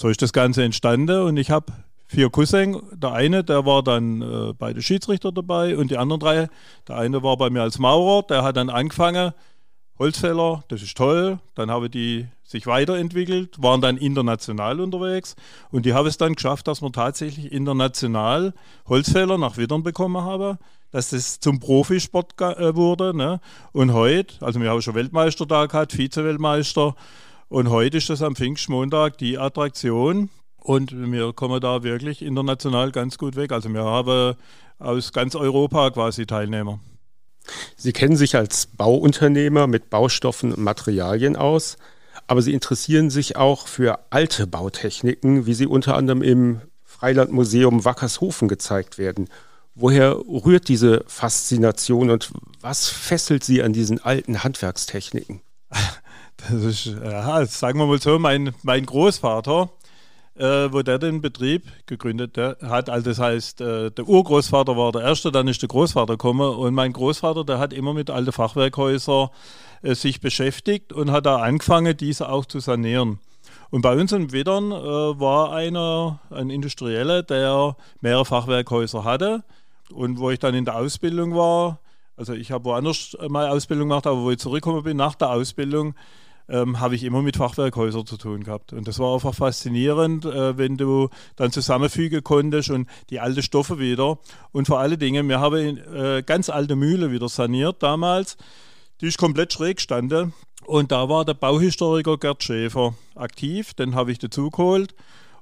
So 0.00 0.08
ist 0.08 0.22
das 0.22 0.32
Ganze 0.32 0.62
entstanden 0.64 1.24
und 1.24 1.36
ich 1.36 1.50
habe 1.50 1.74
vier 2.06 2.30
Cousins. 2.30 2.78
Der 2.94 3.12
eine, 3.12 3.44
der 3.44 3.66
war 3.66 3.82
dann 3.82 4.22
äh, 4.22 4.54
bei 4.54 4.72
den 4.72 4.80
Schiedsrichter 4.80 5.30
dabei 5.30 5.76
und 5.76 5.90
die 5.90 5.98
anderen 5.98 6.20
drei, 6.20 6.48
der 6.88 6.96
eine 6.96 7.22
war 7.22 7.36
bei 7.36 7.50
mir 7.50 7.60
als 7.60 7.78
Maurer, 7.78 8.22
der 8.22 8.42
hat 8.42 8.56
dann 8.56 8.70
angefangen, 8.70 9.34
Holzfäller, 9.98 10.64
das 10.68 10.80
ist 10.80 10.96
toll. 10.96 11.38
Dann 11.54 11.70
haben 11.70 11.90
die 11.90 12.26
sich 12.44 12.66
weiterentwickelt, 12.66 13.62
waren 13.62 13.82
dann 13.82 13.98
international 13.98 14.80
unterwegs 14.80 15.36
und 15.70 15.84
die 15.84 15.92
haben 15.92 16.06
es 16.06 16.16
dann 16.16 16.34
geschafft, 16.34 16.66
dass 16.66 16.80
wir 16.80 16.90
tatsächlich 16.92 17.52
international 17.52 18.54
Holzfäller 18.88 19.36
nach 19.36 19.58
Wittern 19.58 19.82
bekommen 19.82 20.24
haben, 20.24 20.56
dass 20.92 21.10
das 21.10 21.40
zum 21.40 21.60
Profisport 21.60 22.40
äh, 22.40 22.74
wurde. 22.74 23.14
Ne? 23.14 23.38
Und 23.72 23.92
heute, 23.92 24.42
also 24.42 24.62
wir 24.62 24.70
haben 24.70 24.80
schon 24.80 24.94
Weltmeister 24.94 25.44
da 25.44 25.66
gehabt, 25.66 25.92
Vize-Weltmeister 25.92 26.94
und 27.50 27.68
heute 27.68 27.98
ist 27.98 28.08
das 28.08 28.22
am 28.22 28.36
Pfingstmontag 28.36 29.18
die 29.18 29.36
Attraktion 29.36 30.30
und 30.56 30.92
wir 31.12 31.32
kommen 31.32 31.60
da 31.60 31.82
wirklich 31.82 32.22
international 32.22 32.92
ganz 32.92 33.18
gut 33.18 33.34
weg. 33.34 33.50
Also 33.52 33.68
wir 33.68 33.84
haben 33.84 34.36
aus 34.78 35.12
ganz 35.12 35.34
Europa 35.34 35.90
quasi 35.90 36.26
Teilnehmer. 36.26 36.78
Sie 37.76 37.92
kennen 37.92 38.16
sich 38.16 38.36
als 38.36 38.66
Bauunternehmer 38.66 39.66
mit 39.66 39.90
Baustoffen 39.90 40.52
und 40.52 40.62
Materialien 40.62 41.34
aus, 41.34 41.76
aber 42.28 42.40
Sie 42.40 42.52
interessieren 42.52 43.10
sich 43.10 43.36
auch 43.36 43.66
für 43.66 43.98
alte 44.10 44.46
Bautechniken, 44.46 45.46
wie 45.46 45.54
sie 45.54 45.66
unter 45.66 45.96
anderem 45.96 46.22
im 46.22 46.60
Freilandmuseum 46.84 47.84
Wackershofen 47.84 48.46
gezeigt 48.46 48.96
werden. 48.96 49.28
Woher 49.74 50.16
rührt 50.16 50.68
diese 50.68 51.02
Faszination 51.08 52.10
und 52.10 52.30
was 52.60 52.88
fesselt 52.88 53.42
Sie 53.42 53.62
an 53.62 53.72
diesen 53.72 54.00
alten 54.00 54.44
Handwerkstechniken? 54.44 55.40
Das 56.48 56.62
ist, 56.62 56.86
ja, 56.86 57.44
sagen 57.46 57.78
wir 57.78 57.86
mal 57.86 58.00
so, 58.00 58.18
mein, 58.18 58.54
mein 58.62 58.86
Großvater, 58.86 59.70
äh, 60.36 60.72
wo 60.72 60.82
der 60.82 60.98
den 60.98 61.20
Betrieb 61.20 61.64
gegründet 61.86 62.36
hat. 62.38 62.88
Also 62.88 63.10
das 63.10 63.18
heißt, 63.18 63.60
äh, 63.60 63.90
der 63.90 64.08
Urgroßvater 64.08 64.76
war 64.76 64.92
der 64.92 65.02
Erste, 65.02 65.30
dann 65.30 65.48
ist 65.48 65.60
der 65.62 65.68
Großvater 65.68 66.14
gekommen 66.14 66.54
und 66.54 66.74
mein 66.74 66.92
Großvater, 66.92 67.44
der 67.44 67.58
hat 67.58 67.72
immer 67.72 67.92
mit 67.92 68.10
alten 68.10 68.32
Fachwerkhäusern 68.32 69.28
äh, 69.82 69.94
sich 69.94 70.20
beschäftigt 70.20 70.92
und 70.92 71.10
hat 71.10 71.26
da 71.26 71.36
angefangen, 71.36 71.96
diese 71.96 72.28
auch 72.28 72.46
zu 72.46 72.60
sanieren. 72.60 73.18
Und 73.70 73.82
bei 73.82 73.96
uns 73.96 74.12
in 74.12 74.32
Wittern 74.32 74.72
äh, 74.72 74.74
war 74.74 75.52
einer, 75.52 76.20
ein 76.30 76.50
Industrieller, 76.50 77.22
der 77.22 77.76
mehrere 78.00 78.24
Fachwerkhäuser 78.24 79.04
hatte. 79.04 79.44
Und 79.92 80.18
wo 80.18 80.30
ich 80.30 80.38
dann 80.38 80.54
in 80.54 80.64
der 80.64 80.76
Ausbildung 80.76 81.34
war, 81.34 81.80
also 82.16 82.32
ich 82.32 82.50
habe 82.50 82.64
woanders 82.64 83.16
mal 83.28 83.48
Ausbildung 83.48 83.88
gemacht, 83.88 84.06
aber 84.06 84.22
wo 84.22 84.30
ich 84.30 84.38
zurückgekommen 84.38 84.82
bin 84.82 84.96
nach 84.96 85.14
der 85.14 85.30
Ausbildung, 85.30 85.94
ähm, 86.50 86.80
habe 86.80 86.94
ich 86.94 87.04
immer 87.04 87.22
mit 87.22 87.36
Fachwerkhäusern 87.36 88.06
zu 88.06 88.16
tun 88.16 88.44
gehabt. 88.44 88.72
Und 88.72 88.88
das 88.88 88.98
war 88.98 89.14
einfach 89.14 89.34
faszinierend, 89.34 90.24
äh, 90.24 90.58
wenn 90.58 90.76
du 90.76 91.08
dann 91.36 91.52
zusammenfügen 91.52 92.22
konntest 92.22 92.70
und 92.70 92.88
die 93.10 93.20
alten 93.20 93.42
Stoffe 93.42 93.78
wieder. 93.78 94.18
Und 94.52 94.66
vor 94.66 94.80
allen 94.80 94.98
Dingen, 94.98 95.28
wir 95.28 95.40
haben 95.40 95.78
äh, 95.78 96.22
ganz 96.24 96.50
alte 96.50 96.76
Mühle 96.76 97.12
wieder 97.12 97.28
saniert 97.28 97.82
damals. 97.82 98.36
Die 99.00 99.06
ist 99.06 99.18
komplett 99.18 99.52
schräg 99.52 99.76
gestanden. 99.76 100.34
Und 100.66 100.92
da 100.92 101.08
war 101.08 101.24
der 101.24 101.34
Bauhistoriker 101.34 102.18
Gerd 102.18 102.42
Schäfer 102.42 102.94
aktiv, 103.14 103.74
den 103.74 103.94
habe 103.94 104.12
ich 104.12 104.18
dazu 104.18 104.50
geholt. 104.50 104.94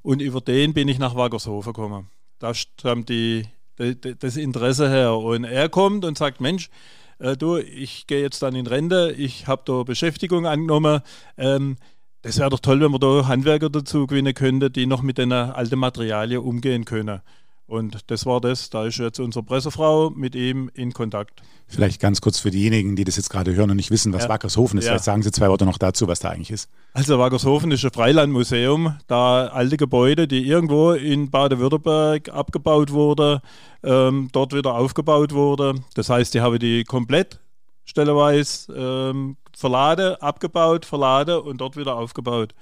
Und 0.03 0.23
über 0.23 0.41
den 0.41 0.75
bin 0.75 0.89
ich 0.89 0.99
nach 0.99 1.17
Waggershofen 1.17 1.73
gekommen. 1.73 2.09
Da 2.39 2.55
stammt 2.55 3.09
die, 3.09 3.47
das 3.77 4.37
Interesse 4.37 4.89
her. 4.89 5.17
Und 5.17 5.45
er 5.45 5.69
kommt 5.69 6.05
und 6.05 6.17
sagt, 6.17 6.41
Mensch, 6.41 6.71
äh, 7.19 7.37
du, 7.37 7.57
ich 7.57 8.07
gehe 8.07 8.21
jetzt 8.21 8.43
dann 8.43 8.55
in 8.55 8.67
Rente, 8.67 9.15
ich 9.17 9.47
habe 9.47 9.63
da 9.65 9.83
Beschäftigung 9.83 10.47
angenommen. 10.47 11.03
Ähm, 11.37 11.77
das 12.23 12.39
wäre 12.39 12.51
doch 12.51 12.61
toll, 12.61 12.81
wenn 12.81 12.91
man 12.91 13.01
da 13.01 13.29
Handwerker 13.29 13.71
dazu 13.71 14.07
gewinnen 14.07 14.35
könnte, 14.35 14.71
die 14.71 14.87
noch 14.87 15.03
mit 15.03 15.19
den 15.19 15.33
alten 15.33 15.79
Materialien 15.79 16.43
umgehen 16.43 16.85
können. 16.85 17.21
Und 17.69 18.11
das 18.11 18.25
war 18.25 18.41
das. 18.41 18.71
Da 18.71 18.87
ist 18.87 18.97
jetzt 18.97 19.21
unsere 19.21 19.45
Pressefrau 19.45 20.09
mit 20.09 20.35
ihm 20.35 20.71
in 20.73 20.95
Kontakt. 20.95 21.43
Vielleicht 21.67 22.01
ganz 22.01 22.23
kurz 22.23 22.39
für 22.39 22.51
diejenigen, 22.51 22.97
die 22.97 23.05
das 23.05 23.17
jetzt 23.17 23.29
gerade 23.29 23.55
hören 23.55 23.71
und 23.71 23.77
nicht 23.77 23.91
wissen, 23.91 24.11
was 24.15 24.23
ja. 24.23 24.31
Wackershofen 24.31 24.79
ist. 24.79 24.87
Ja. 24.87 24.93
Vielleicht 24.93 25.05
sagen 25.05 25.23
Sie 25.23 25.31
zwei 25.31 25.51
Worte 25.51 25.67
noch 25.67 25.77
dazu, 25.77 26.09
was 26.09 26.19
da 26.19 26.31
eigentlich 26.31 26.51
ist. 26.51 26.71
Also 26.95 27.19
Wackershofen 27.19 27.71
ist 27.71 27.85
ein 27.85 27.91
Freilandmuseum. 27.91 28.97
Da 29.07 29.49
alte 29.49 29.77
Gebäude, 29.77 30.27
die 30.27 30.47
irgendwo 30.49 30.93
in 30.93 31.31
Baden-Württemberg 31.31 32.31
abgebaut 32.31 32.91
wurden, 32.91 33.41
ähm, 33.83 34.31
dort 34.33 34.55
wieder 34.55 34.75
aufgebaut 34.75 35.35
wurden. 35.35 35.85
Das 35.93 36.09
heißt, 36.09 36.33
die 36.33 36.41
haben 36.41 36.59
die 36.59 36.85
komplett 36.85 37.39
stelleweise 37.85 38.73
ähm, 38.75 39.37
verladen, 39.55 40.17
abgebaut, 40.23 40.87
verladen 40.87 41.39
und 41.41 41.61
dort 41.61 41.77
wieder 41.77 41.97
aufgebaut. 41.97 42.55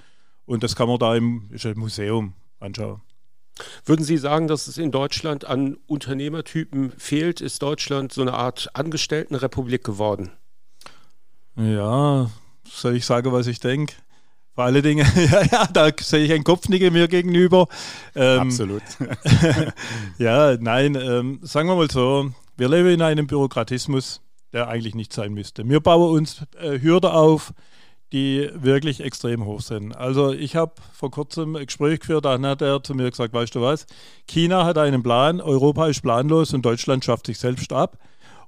Und 0.46 0.64
das 0.64 0.74
kann 0.74 0.88
man 0.88 0.98
da 0.98 1.14
im, 1.14 1.48
im 1.50 1.78
Museum 1.78 2.32
anschauen. 2.58 3.00
Würden 3.84 4.04
Sie 4.04 4.16
sagen, 4.16 4.48
dass 4.48 4.66
es 4.66 4.78
in 4.78 4.90
Deutschland 4.90 5.44
an 5.44 5.78
Unternehmertypen 5.86 6.92
fehlt? 6.96 7.40
Ist 7.40 7.62
Deutschland 7.62 8.12
so 8.12 8.22
eine 8.22 8.34
Art 8.34 8.68
Angestelltenrepublik 8.74 9.84
geworden? 9.84 10.30
Ja, 11.56 12.30
soll 12.68 12.96
ich 12.96 13.06
sagen, 13.06 13.32
was 13.32 13.46
ich 13.46 13.60
denke? 13.60 13.94
Vor 14.54 14.64
allen 14.64 14.82
Dingen, 14.82 15.06
ja, 15.30 15.42
ja, 15.42 15.66
da 15.66 15.90
sehe 16.00 16.24
ich 16.24 16.32
einen 16.32 16.44
Kopfnicken 16.44 16.92
mir 16.92 17.08
gegenüber. 17.08 17.68
Ähm, 18.14 18.40
Absolut. 18.40 18.82
ja, 20.18 20.56
nein, 20.58 20.94
ähm, 20.94 21.40
sagen 21.42 21.68
wir 21.68 21.76
mal 21.76 21.90
so, 21.90 22.30
wir 22.56 22.68
leben 22.68 22.88
in 22.88 23.02
einem 23.02 23.26
Bürokratismus, 23.26 24.22
der 24.52 24.68
eigentlich 24.68 24.94
nicht 24.94 25.12
sein 25.12 25.34
müsste. 25.34 25.68
Wir 25.68 25.80
bauen 25.80 26.10
uns 26.10 26.42
äh, 26.58 26.80
Hürde 26.80 27.12
auf, 27.12 27.52
die 28.12 28.48
wirklich 28.54 29.00
extrem 29.00 29.44
hoch 29.44 29.60
sind. 29.60 29.96
Also 29.96 30.32
ich 30.32 30.54
habe 30.54 30.74
vor 30.92 31.10
kurzem 31.10 31.56
ein 31.56 31.66
Gespräch 31.66 32.00
geführt, 32.00 32.24
da 32.24 32.40
hat 32.40 32.62
er 32.62 32.82
zu 32.82 32.94
mir 32.94 33.10
gesagt, 33.10 33.32
weißt 33.32 33.54
du 33.54 33.60
was, 33.60 33.86
China 34.26 34.64
hat 34.64 34.78
einen 34.78 35.02
Plan, 35.02 35.40
Europa 35.40 35.88
ist 35.88 36.02
planlos 36.02 36.54
und 36.54 36.64
Deutschland 36.64 37.04
schafft 37.04 37.26
sich 37.26 37.38
selbst 37.38 37.72
ab. 37.72 37.98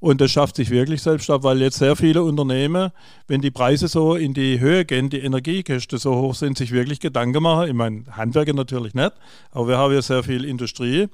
Und 0.01 0.21
das 0.21 0.31
schafft 0.31 0.55
sich 0.55 0.71
wirklich 0.71 1.03
selbst 1.03 1.29
ab, 1.29 1.43
weil 1.43 1.61
jetzt 1.61 1.79
sehr 1.79 1.97
viele 1.97 2.23
Unternehmen, 2.23 2.93
wenn 3.27 3.41
die 3.41 3.51
Preise 3.51 3.89
so 3.89 4.15
in 4.15 4.33
die 4.33 4.61
Höhe 4.61 4.85
gehen, 4.85 5.11
die 5.11 5.19
Energiekosten 5.19 5.99
so 5.99 6.15
hoch 6.15 6.37
sind, 6.37 6.57
sich 6.57 6.71
wirklich 6.71 7.01
Gedanken 7.01 7.43
machen. 7.43 7.67
Ich 7.67 7.75
meine, 7.75 8.05
Handwerker 8.13 8.53
natürlich 8.53 8.95
nicht, 8.95 9.13
aber 9.51 9.67
wir 9.67 9.79
haben 9.79 9.93
ja 9.93 10.01
sehr 10.01 10.23
viel 10.23 10.45
Industrie, 10.45 11.09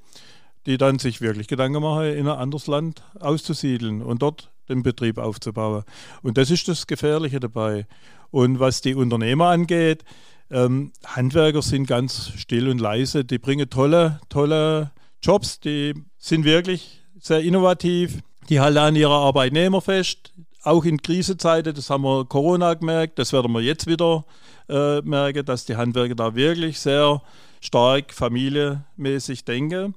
die 0.67 0.77
dann 0.77 0.99
sich 0.99 1.23
wirklich 1.23 1.49
Gedanken 1.49 1.81
machen, 1.83 2.05
in 2.05 2.29
ein 2.29 2.39
anderes 2.39 2.67
Land 2.67 3.03
auszusiedeln 3.21 4.03
und 4.03 4.21
dort 4.21 4.51
den 4.69 4.83
Betrieb 4.83 5.19
aufzubauen. 5.19 5.85
Und 6.23 6.37
das 6.37 6.51
ist 6.51 6.69
das 6.69 6.87
Gefährliche 6.87 7.41
dabei. 7.41 7.87
Und 8.35 8.59
was 8.59 8.81
die 8.81 8.97
Unternehmer 8.97 9.51
angeht, 9.51 10.03
ähm, 10.51 10.91
Handwerker 11.07 11.63
sind 11.63 11.87
ganz 11.87 12.33
still 12.37 12.69
und 12.69 12.81
leise. 12.81 13.25
Die 13.25 13.39
bringen 13.39 13.71
tolle, 13.71 14.19
tolle 14.29 14.91
Jobs. 15.23 15.61
Die 15.61 15.95
sind 16.19 16.45
wirklich 16.45 17.01
sehr 17.21 17.43
innovativ. 17.43 18.19
Die 18.49 18.59
halten 18.59 18.79
an 18.79 18.97
ihrer 18.97 19.21
Arbeitnehmer 19.21 19.81
fest. 19.81 20.33
Auch 20.65 20.85
in 20.85 21.01
Krisenzeiten, 21.01 21.75
das 21.75 21.91
haben 21.91 22.03
wir 22.03 22.25
Corona 22.25 22.75
gemerkt, 22.75 23.21
das 23.21 23.33
werden 23.33 23.53
wir 23.53 23.61
jetzt 23.61 23.87
wieder 23.87 24.25
äh, 24.69 25.01
merken, 25.03 25.45
dass 25.45 25.65
die 25.65 25.77
Handwerker 25.77 26.17
da 26.17 26.35
wirklich 26.35 26.81
sehr 26.81 27.23
stark 27.61 28.13
familiemäßig 28.13 29.45
denken. 29.45 29.95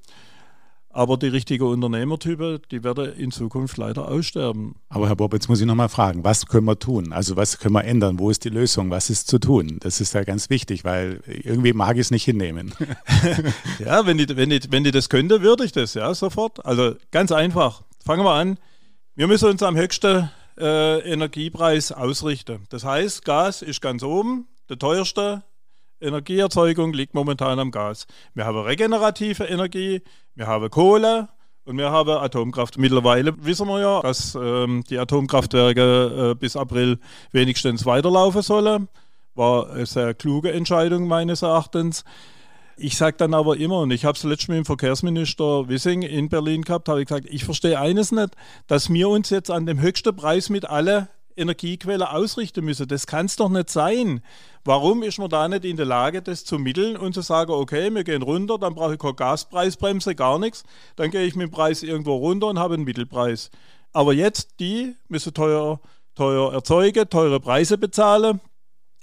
Aber 0.98 1.16
die 1.16 1.28
richtigen 1.28 1.64
Unternehmertypen, 1.64 2.60
die 2.72 2.84
werden 2.84 3.14
in 3.14 3.30
Zukunft 3.30 3.78
leider 3.78 4.08
aussterben. 4.08 4.78
Aber 4.90 5.08
Herr 5.08 5.16
Bob, 5.16 5.32
jetzt 5.32 5.48
muss 5.48 5.62
ich 5.62 5.68
nochmal 5.68 5.90
fragen, 5.90 6.24
was 6.24 6.48
können 6.48 6.66
wir 6.66 6.80
tun? 6.80 7.14
Also 7.14 7.36
was 7.36 7.60
können 7.60 7.76
wir 7.76 7.84
ändern? 7.84 8.18
Wo 8.18 8.32
ist 8.32 8.44
die 8.46 8.50
Lösung? 8.50 8.90
Was 8.90 9.12
ist 9.12 9.28
zu 9.28 9.38
tun? 9.38 9.78
Das 9.82 10.02
ist 10.02 10.16
ja 10.16 10.24
ganz 10.24 10.50
wichtig, 10.50 10.86
weil 10.86 11.22
irgendwie 11.28 11.74
mag 11.74 11.98
ich 11.98 12.02
es 12.02 12.10
nicht 12.10 12.24
hinnehmen. 12.24 12.74
ja, 13.80 14.08
wenn 14.08 14.18
ich, 14.18 14.36
wenn, 14.36 14.50
ich, 14.50 14.72
wenn 14.72 14.86
ich 14.86 14.92
das 14.92 15.08
könnte, 15.08 15.44
würde 15.44 15.66
ich 15.66 15.72
das, 15.72 15.94
ja, 15.94 16.12
sofort. 16.16 16.66
Also 16.66 16.96
ganz 17.12 17.32
einfach. 17.32 17.84
Fangen 18.04 18.26
wir 18.26 18.34
an. 18.34 18.58
Wir 19.14 19.28
müssen 19.28 19.50
uns 19.50 19.62
am 19.62 19.78
höchsten 19.78 20.32
äh, 20.58 21.00
Energiepreis 21.02 21.92
ausrichten. 21.92 22.66
Das 22.70 22.84
heißt, 22.84 23.24
Gas 23.24 23.62
ist 23.62 23.84
ganz 23.84 24.02
oben, 24.02 24.48
der 24.68 24.80
teuerste 24.80 25.44
Energieerzeugung 26.00 26.94
liegt 26.94 27.14
momentan 27.14 27.60
am 27.60 27.72
Gas. 27.72 28.08
Wir 28.34 28.46
haben 28.46 28.60
regenerative 28.60 29.44
Energie, 29.44 30.02
wir 30.36 30.48
haben 30.48 30.70
Kohle 30.70 31.30
und 31.66 31.78
wir 31.78 31.92
haben 31.92 32.10
Atomkraft. 32.10 32.78
Mittlerweile 32.78 33.34
wissen 33.44 33.68
wir 33.68 33.82
ja, 33.82 34.02
dass 34.02 34.36
ähm, 34.36 34.84
die 34.90 34.98
Atomkraftwerke 34.98 36.32
äh, 36.32 36.36
bis 36.36 36.56
April 36.56 37.00
wenigstens 37.32 37.86
weiterlaufen 37.86 38.42
sollen. 38.42 38.88
War 39.36 39.70
eine 39.70 39.86
sehr 39.86 40.14
kluge 40.14 40.52
Entscheidung 40.52 41.08
meines 41.08 41.42
Erachtens. 41.42 42.04
Ich 42.80 42.96
sage 42.96 43.18
dann 43.18 43.34
aber 43.34 43.58
immer, 43.58 43.80
und 43.80 43.92
ich 43.92 44.06
habe 44.06 44.16
es 44.16 44.24
letztens 44.24 44.50
mit 44.50 44.58
dem 44.58 44.66
Verkehrsminister 44.66 45.68
Wissing 45.68 46.04
in 46.04 46.30
Berlin 46.30 46.62
gehabt, 46.62 46.90
habe 46.90 47.02
ich 47.02 47.08
gesagt, 47.08 47.26
ich 47.28 47.44
verstehe 47.44 47.80
eines 47.80 48.12
nicht, 48.12 48.36
dass 48.68 48.92
wir 48.92 49.10
uns 49.10 49.32
jetzt 49.32 49.50
an 49.50 49.66
dem 49.66 49.82
höchsten 49.82 50.16
Preis 50.16 50.50
mit 50.50 50.66
alle 50.66 51.10
Energiequelle 51.38 52.12
ausrichten 52.12 52.66
müssen. 52.66 52.88
Das 52.88 53.08
kann 53.08 53.28
es 53.28 53.36
doch 53.36 53.50
nicht 53.50 53.70
sein. 53.70 54.22
Warum 54.66 55.04
ist 55.04 55.20
man 55.20 55.30
da 55.30 55.48
nicht 55.48 55.66
in 55.66 55.78
der 55.78 55.86
Lage, 55.86 56.22
das 56.22 56.44
zu 56.44 56.60
mitteln 56.60 56.98
und 56.98 57.14
zu 57.14 57.22
sagen, 57.22 57.52
okay, 57.52 57.94
wir 57.94 58.04
gehen 58.04 58.22
runter, 58.22 58.58
dann 58.58 58.76
brauche 58.76 58.94
ich 58.94 59.00
keine 59.00 59.14
Gaspreisbremse, 59.14 60.16
gar 60.16 60.40
nichts. 60.40 60.64
Dann 60.96 61.12
gehe 61.12 61.26
ich 61.26 61.36
mit 61.36 61.48
dem 61.48 61.52
Preis 61.52 61.84
irgendwo 61.84 62.16
runter 62.16 62.48
und 62.48 62.60
habe 62.60 62.74
einen 62.74 62.84
Mittelpreis. 62.84 63.52
Aber 63.94 64.14
jetzt, 64.14 64.60
die 64.60 64.96
müssen 65.08 65.34
teuer, 65.34 65.80
teuer 66.16 66.54
erzeugen, 66.54 67.10
teure 67.10 67.40
Preise 67.40 67.78
bezahlen. 67.78 68.42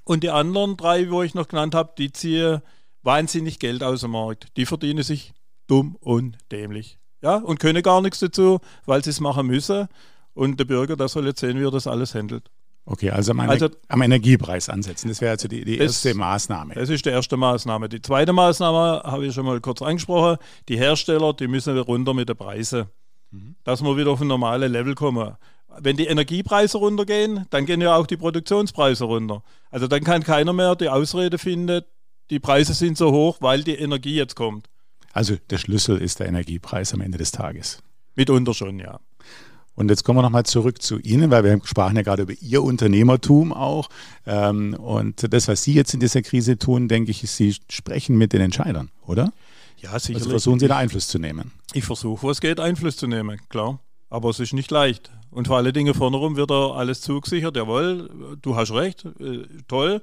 Und 0.05 0.23
die 0.23 0.31
anderen 0.31 0.77
drei, 0.77 1.11
wo 1.11 1.23
ich 1.23 1.35
noch 1.35 1.49
genannt 1.49 1.75
habe, 1.75 1.94
die 1.97 2.12
ziehen 2.12 2.61
wahnsinnig 3.03 3.59
Geld 3.59 3.83
aus 3.83 4.03
dem 4.03 4.11
Markt. 4.11 4.49
Die 4.57 4.66
verdienen 4.66 5.03
sich 5.03 5.33
dumm 5.66 5.97
und 6.01 6.37
dämlich. 6.51 6.99
Ja, 7.23 7.37
und 7.37 7.59
können 7.59 7.83
gar 7.83 8.03
nichts 8.03 8.18
dazu, 8.18 8.61
weil 8.85 9.03
sie 9.03 9.11
es 9.11 9.20
machen 9.20 9.47
müssen. 9.47 9.88
Und 10.35 10.59
der 10.59 10.64
Bürger, 10.64 10.97
der 10.97 11.09
soll 11.09 11.27
jetzt 11.27 11.40
sehen, 11.40 11.59
wie 11.59 11.64
er 11.64 11.70
das 11.70 11.87
alles 11.87 12.14
handelt. 12.14 12.51
Okay, 12.87 13.11
also 13.11 13.31
am, 13.31 13.40
also, 13.40 13.70
am 13.88 14.03
Energiepreis 14.03 14.68
ansetzen. 14.68 15.09
Das 15.09 15.20
wäre 15.23 15.33
also 15.33 15.49
die, 15.49 15.64
die 15.64 15.79
erste 15.79 16.11
das, 16.11 16.16
Maßnahme. 16.18 16.75
Das 16.75 16.90
ist 16.90 17.07
die 17.07 17.11
erste 17.11 17.37
Maßnahme. 17.37 17.88
Die 17.88 18.03
zweite 18.03 18.35
Maßnahme 18.35 19.03
habe 19.05 19.27
ich 19.27 19.35
schon 19.35 19.47
mal 19.47 19.59
kurz 19.61 19.81
angesprochen. 19.81 20.37
Die 20.68 20.77
Hersteller, 20.77 21.33
die 21.33 21.49
müssen 21.49 21.79
runter 21.79 22.12
mit 22.12 22.29
den 22.29 22.37
Preisen. 22.37 22.87
Mhm. 23.31 23.55
Dass 23.64 23.83
wir 23.83 23.97
wieder 23.97 24.11
auf 24.11 24.20
ein 24.20 24.27
normales 24.27 24.70
Level 24.70 24.94
kommen. 24.94 25.35
Wenn 25.79 25.97
die 25.97 26.07
Energiepreise 26.07 26.77
runtergehen, 26.77 27.47
dann 27.51 27.64
gehen 27.64 27.81
ja 27.81 27.97
auch 27.97 28.07
die 28.07 28.18
Produktionspreise 28.18 29.05
runter. 29.05 29.42
Also 29.70 29.88
dann 29.88 30.05
kann 30.05 30.23
keiner 30.23 30.53
mehr 30.53 30.77
die 30.77 30.88
Ausrede 30.88 31.38
finden, 31.38 31.83
die 32.31 32.38
Preise 32.38 32.75
sind 32.75 32.97
so 32.97 33.12
hoch, 33.12 33.38
weil 33.40 33.64
die 33.64 33.75
Energie 33.75 34.14
jetzt 34.14 34.37
kommt. 34.37 34.68
Also 35.12 35.37
der 35.51 35.59
Schlüssel 35.59 36.01
ist 36.01 36.20
der 36.20 36.29
Energiepreis 36.29 36.92
am 36.92 37.01
Ende 37.01 37.18
des 37.18 37.33
Tages. 37.33 37.83
Mitunter 38.14 38.55
schon, 38.55 38.79
ja. 38.79 39.01
Und 39.76 39.90
jetzt 39.90 40.04
kommen 40.04 40.18
wir 40.18 40.22
nochmal 40.22 40.46
zurück 40.46 40.80
zu 40.80 40.98
Ihnen, 41.00 41.30
weil 41.30 41.42
wir 41.44 41.60
sprachen 41.64 41.96
ja 41.96 42.02
gerade 42.02 42.22
über 42.22 42.34
Ihr 42.40 42.62
Unternehmertum 42.62 43.52
auch. 43.52 43.88
Ähm, 44.26 44.74
und 44.74 45.32
das, 45.32 45.48
was 45.48 45.62
Sie 45.62 45.74
jetzt 45.74 45.94
in 45.94 46.00
dieser 46.00 46.22
Krise 46.22 46.58
tun, 46.58 46.88
denke 46.88 47.10
ich, 47.10 47.24
ist, 47.24 47.37
Sie 47.37 47.56
sprechen 47.68 48.16
mit 48.16 48.32
den 48.32 48.40
Entscheidern, 48.40 48.90
oder? 49.06 49.32
Ja, 49.78 49.98
sicherlich. 49.98 50.22
Also 50.22 50.30
versuchen 50.30 50.60
Sie 50.60 50.68
da 50.68 50.76
Einfluss 50.76 51.08
zu 51.08 51.18
nehmen. 51.18 51.52
Ich 51.72 51.84
versuche, 51.84 52.22
wo 52.22 52.30
es 52.30 52.40
geht, 52.40 52.60
Einfluss 52.60 52.96
zu 52.96 53.06
nehmen, 53.06 53.40
klar. 53.48 53.80
Aber 54.10 54.30
es 54.30 54.38
ist 54.38 54.52
nicht 54.52 54.70
leicht. 54.70 55.10
Und 55.30 55.48
vor 55.48 55.56
allen 55.56 55.72
Dingen 55.72 55.92
vorne 55.94 56.16
rum 56.16 56.37
wird 56.37 56.50
da 56.50 56.70
alles 56.70 57.00
zugesichert. 57.00 57.56
Jawohl, 57.56 58.37
du 58.40 58.54
hast 58.54 58.70
recht, 58.70 59.04
äh, 59.18 59.42
toll. 59.66 60.00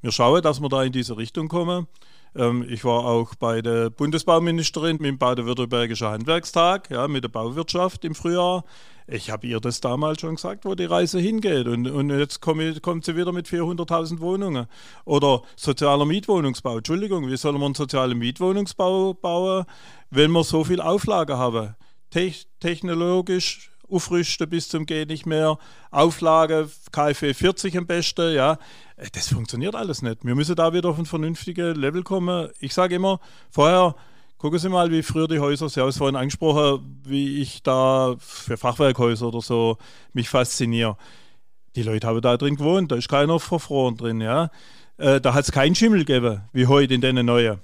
Wir 0.00 0.12
schauen, 0.12 0.40
dass 0.42 0.60
wir 0.60 0.68
da 0.68 0.84
in 0.84 0.92
diese 0.92 1.16
Richtung 1.16 1.48
kommen. 1.48 1.88
Ähm, 2.34 2.64
ich 2.68 2.84
war 2.84 3.04
auch 3.04 3.34
bei 3.34 3.62
der 3.62 3.90
Bundesbauministerin 3.90 4.96
mit 4.96 5.06
dem 5.06 5.18
Baden-Württembergischer 5.18 6.10
Handwerkstag, 6.10 6.90
ja, 6.90 7.08
mit 7.08 7.24
der 7.24 7.28
Bauwirtschaft 7.28 8.04
im 8.04 8.14
Frühjahr. 8.14 8.64
Ich 9.10 9.30
habe 9.30 9.46
ihr 9.46 9.58
das 9.58 9.80
damals 9.80 10.20
schon 10.20 10.34
gesagt, 10.34 10.66
wo 10.66 10.74
die 10.74 10.84
Reise 10.84 11.18
hingeht. 11.18 11.66
Und, 11.66 11.88
und 11.88 12.10
jetzt 12.10 12.40
kommt, 12.40 12.82
kommt 12.82 13.06
sie 13.06 13.16
wieder 13.16 13.32
mit 13.32 13.46
400.000 13.48 14.20
Wohnungen. 14.20 14.66
Oder 15.06 15.42
sozialer 15.56 16.04
Mietwohnungsbau. 16.04 16.76
Entschuldigung, 16.76 17.26
wie 17.26 17.36
soll 17.38 17.54
man 17.54 17.62
einen 17.62 17.74
sozialen 17.74 18.18
Mietwohnungsbau 18.18 19.14
bauen, 19.14 19.64
wenn 20.10 20.30
wir 20.32 20.44
so 20.44 20.62
viel 20.62 20.82
Auflage 20.82 21.38
haben? 21.38 21.74
Te 22.10 22.32
technologisch 22.60 23.70
aufrüsten 23.90 24.48
bis 24.48 24.68
zum 24.68 24.86
Gehen 24.86 25.08
nicht 25.08 25.26
mehr, 25.26 25.58
Auflage 25.90 26.68
KfW 26.92 27.34
40 27.34 27.76
am 27.78 27.86
besten, 27.86 28.34
ja. 28.34 28.58
Äh, 28.96 29.08
das 29.12 29.28
funktioniert 29.28 29.74
alles 29.74 30.02
nicht. 30.02 30.24
Wir 30.24 30.34
müssen 30.34 30.56
da 30.56 30.72
wieder 30.72 30.88
auf 30.90 30.98
ein 30.98 31.06
vernünftiges 31.06 31.76
Level 31.76 32.02
kommen. 32.02 32.48
Ich 32.60 32.74
sage 32.74 32.94
immer, 32.94 33.20
vorher 33.50 33.94
gucken 34.38 34.58
Sie 34.58 34.68
mal, 34.68 34.90
wie 34.90 35.02
früher 35.02 35.28
die 35.28 35.40
Häuser, 35.40 35.68
Sie 35.68 35.80
haben 35.80 35.88
es 35.88 35.98
vorhin 35.98 36.16
angesprochen, 36.16 37.00
wie 37.04 37.40
ich 37.40 37.62
da 37.62 38.16
für 38.18 38.56
Fachwerkhäuser 38.56 39.28
oder 39.28 39.40
so 39.40 39.78
mich 40.12 40.28
fasziniere. 40.28 40.96
Die 41.76 41.82
Leute 41.82 42.06
haben 42.06 42.20
da 42.20 42.36
drin 42.36 42.56
gewohnt, 42.56 42.90
da 42.90 42.96
ist 42.96 43.08
keiner 43.08 43.40
verfroren 43.40 43.96
drin, 43.96 44.20
ja. 44.20 44.50
Äh, 44.96 45.20
da 45.20 45.34
hat 45.34 45.44
es 45.44 45.52
keinen 45.52 45.74
Schimmel 45.74 46.04
gegeben, 46.04 46.42
wie 46.52 46.66
heute 46.66 46.94
in 46.94 47.00
den 47.00 47.24
neuen 47.24 47.60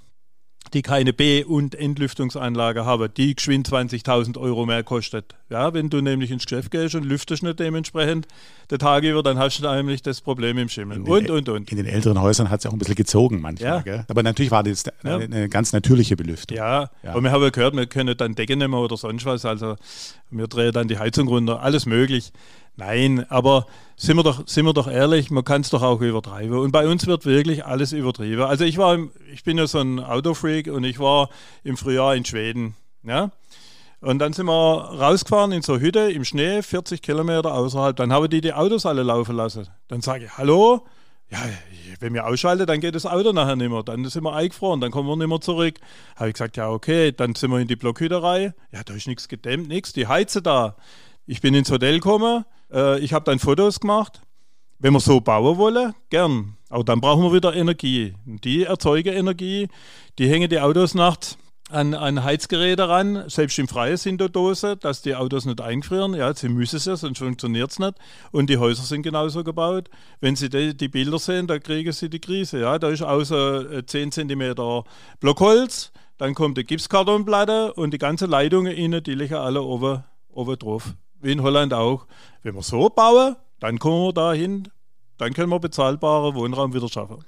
die 0.72 0.82
keine 0.82 1.12
B- 1.12 1.44
und 1.44 1.74
Entlüftungsanlage 1.74 2.84
haben, 2.84 3.12
die 3.14 3.34
geschwind 3.34 3.68
20.000 3.68 4.38
Euro 4.38 4.66
mehr 4.66 4.82
kostet. 4.82 5.34
Ja, 5.54 5.72
wenn 5.72 5.88
du 5.88 6.00
nämlich 6.00 6.32
ins 6.32 6.46
Geschäft 6.46 6.72
gehst 6.72 6.96
und 6.96 7.04
lüftest 7.04 7.44
nicht 7.44 7.60
dementsprechend 7.60 8.26
der 8.70 8.78
Tag 8.78 9.04
über, 9.04 9.22
dann 9.22 9.38
hast 9.38 9.60
du 9.60 9.70
nämlich 9.70 10.02
das 10.02 10.20
Problem 10.20 10.58
im 10.58 10.68
Schimmel. 10.68 10.96
In 10.96 11.02
und, 11.04 11.28
den, 11.28 11.30
und, 11.30 11.48
und. 11.48 11.70
In 11.70 11.76
den 11.76 11.86
älteren 11.86 12.20
Häusern 12.20 12.50
hat 12.50 12.58
es 12.58 12.66
auch 12.66 12.72
ein 12.72 12.78
bisschen 12.80 12.96
gezogen 12.96 13.40
manchmal. 13.40 13.84
Ja. 13.86 14.04
Aber 14.08 14.24
natürlich 14.24 14.50
war 14.50 14.64
das 14.64 14.82
eine, 15.04 15.22
eine, 15.22 15.48
ganz 15.48 15.72
natürliche 15.72 16.16
Belüftung. 16.16 16.56
Ja, 16.56 16.90
ja. 17.04 17.14
und 17.14 17.22
wir 17.22 17.30
haben 17.30 17.52
gehört, 17.52 17.76
wir 17.76 17.86
können 17.86 18.16
dann 18.16 18.34
Decken 18.34 18.58
nehmen 18.58 18.74
oder 18.74 18.96
sonst 18.96 19.26
was. 19.26 19.44
Also 19.44 19.76
wir 20.28 20.48
drehen 20.48 20.72
dann 20.72 20.88
die 20.88 20.98
Heizung 20.98 21.28
runter, 21.28 21.62
alles 21.62 21.86
möglich. 21.86 22.32
Nein, 22.76 23.24
aber 23.30 23.68
sind 23.96 24.16
wir 24.16 24.24
doch, 24.24 24.48
sind 24.48 24.66
wir 24.66 24.72
doch 24.72 24.88
ehrlich, 24.88 25.30
man 25.30 25.44
kann 25.44 25.60
es 25.60 25.70
doch 25.70 25.82
auch 25.82 26.00
übertreiben. 26.00 26.58
Und 26.58 26.72
bei 26.72 26.88
uns 26.88 27.06
wird 27.06 27.26
wirklich 27.26 27.64
alles 27.64 27.92
übertrieben. 27.92 28.42
Also 28.42 28.64
ich 28.64 28.76
war, 28.76 28.96
im, 28.96 29.12
ich 29.32 29.44
bin 29.44 29.56
ja 29.56 29.68
so 29.68 29.78
ein 29.78 30.00
Autofreak 30.00 30.66
und 30.66 30.82
ich 30.82 30.98
war 30.98 31.28
im 31.62 31.76
Frühjahr 31.76 32.16
in 32.16 32.24
Schweden. 32.24 32.74
Ja? 33.04 33.30
Und 34.04 34.18
dann 34.18 34.34
sind 34.34 34.44
wir 34.46 34.52
rausgefahren 34.52 35.52
in 35.52 35.62
so 35.62 35.74
eine 35.74 35.82
Hütte 35.82 36.12
im 36.12 36.26
Schnee, 36.26 36.60
40 36.60 37.00
Kilometer 37.00 37.54
außerhalb. 37.54 37.96
Dann 37.96 38.12
haben 38.12 38.28
die 38.28 38.42
die 38.42 38.52
Autos 38.52 38.84
alle 38.84 39.02
laufen 39.02 39.34
lassen. 39.34 39.66
Dann 39.88 40.02
sage 40.02 40.26
ich, 40.26 40.36
hallo? 40.36 40.86
Ja, 41.30 41.38
wenn 42.00 42.12
wir 42.12 42.26
ausschalten, 42.26 42.66
dann 42.66 42.80
geht 42.80 42.94
das 42.94 43.06
Auto 43.06 43.32
nachher 43.32 43.56
nicht 43.56 43.70
mehr. 43.70 43.82
Dann 43.82 44.04
sind 44.04 44.22
wir 44.22 44.34
eingefroren, 44.34 44.82
dann 44.82 44.90
kommen 44.90 45.08
wir 45.08 45.16
nicht 45.16 45.28
mehr 45.28 45.40
zurück. 45.40 45.76
Habe 46.16 46.28
ich 46.28 46.34
gesagt, 46.34 46.58
ja, 46.58 46.68
okay, 46.68 47.12
dann 47.12 47.34
sind 47.34 47.50
wir 47.50 47.58
in 47.60 47.66
die 47.66 47.76
Blockhütte 47.76 48.22
rein. 48.22 48.52
Ja, 48.72 48.82
da 48.84 48.92
ist 48.92 49.06
nichts 49.06 49.26
gedämmt, 49.26 49.68
nichts, 49.68 49.94
die 49.94 50.06
heizen 50.06 50.42
da. 50.42 50.76
Ich 51.26 51.40
bin 51.40 51.54
ins 51.54 51.70
Hotel 51.70 51.94
gekommen, 51.94 52.44
äh, 52.70 52.98
ich 52.98 53.14
habe 53.14 53.24
dann 53.24 53.38
Fotos 53.38 53.80
gemacht. 53.80 54.20
Wenn 54.78 54.92
wir 54.92 55.00
so 55.00 55.22
bauen 55.22 55.56
wollen, 55.56 55.94
gern. 56.10 56.58
Aber 56.68 56.84
dann 56.84 57.00
brauchen 57.00 57.22
wir 57.22 57.32
wieder 57.32 57.54
Energie. 57.54 58.14
Die 58.26 58.64
erzeugen 58.64 59.14
Energie, 59.14 59.68
die 60.18 60.28
hängen 60.28 60.50
die 60.50 60.60
Autos 60.60 60.94
nachts 60.94 61.38
an, 61.70 61.94
an 61.94 62.22
Heizgeräte 62.22 62.88
ran, 62.88 63.28
selbst 63.28 63.58
im 63.58 63.68
Freien 63.68 63.96
sind 63.96 64.20
da 64.20 64.28
Dosen, 64.28 64.78
dass 64.80 65.02
die 65.02 65.14
Autos 65.14 65.46
nicht 65.46 65.60
einfrieren. 65.60 66.14
Ja, 66.14 66.34
sie 66.34 66.48
müssen 66.48 66.76
es 66.76 66.84
ja, 66.84 66.96
sonst 66.96 67.18
funktioniert 67.18 67.70
es 67.70 67.78
nicht. 67.78 67.94
Und 68.32 68.50
die 68.50 68.58
Häuser 68.58 68.82
sind 68.82 69.02
genauso 69.02 69.44
gebaut. 69.44 69.88
Wenn 70.20 70.36
Sie 70.36 70.50
die, 70.50 70.76
die 70.76 70.88
Bilder 70.88 71.18
sehen, 71.18 71.46
da 71.46 71.58
kriegen 71.58 71.92
Sie 71.92 72.10
die 72.10 72.20
Krise. 72.20 72.60
Ja, 72.60 72.78
da 72.78 72.90
ist 72.90 73.02
außer 73.02 73.86
10 73.86 74.12
cm 74.12 74.54
Blockholz, 75.20 75.92
dann 76.18 76.34
kommt 76.34 76.58
die 76.58 76.64
Gipskartonplatte 76.64 77.72
und 77.74 77.92
die 77.92 77.98
ganze 77.98 78.26
Leitung 78.26 78.66
innen, 78.66 79.02
die 79.02 79.14
liegen 79.14 79.34
alle 79.34 79.62
oben, 79.62 80.04
oben 80.30 80.58
drauf 80.58 80.94
wie 81.24 81.32
in 81.32 81.42
Holland 81.42 81.72
auch. 81.72 82.06
Wenn 82.42 82.54
wir 82.54 82.62
so 82.62 82.88
bauen, 82.90 83.36
dann 83.58 83.78
kommen 83.78 84.04
wir 84.04 84.12
dahin, 84.12 84.68
dann 85.18 85.32
können 85.32 85.50
wir 85.50 85.58
bezahlbare 85.58 86.34
Wohnraum 86.34 86.74
wieder 86.74 86.88
schaffen. 86.88 87.24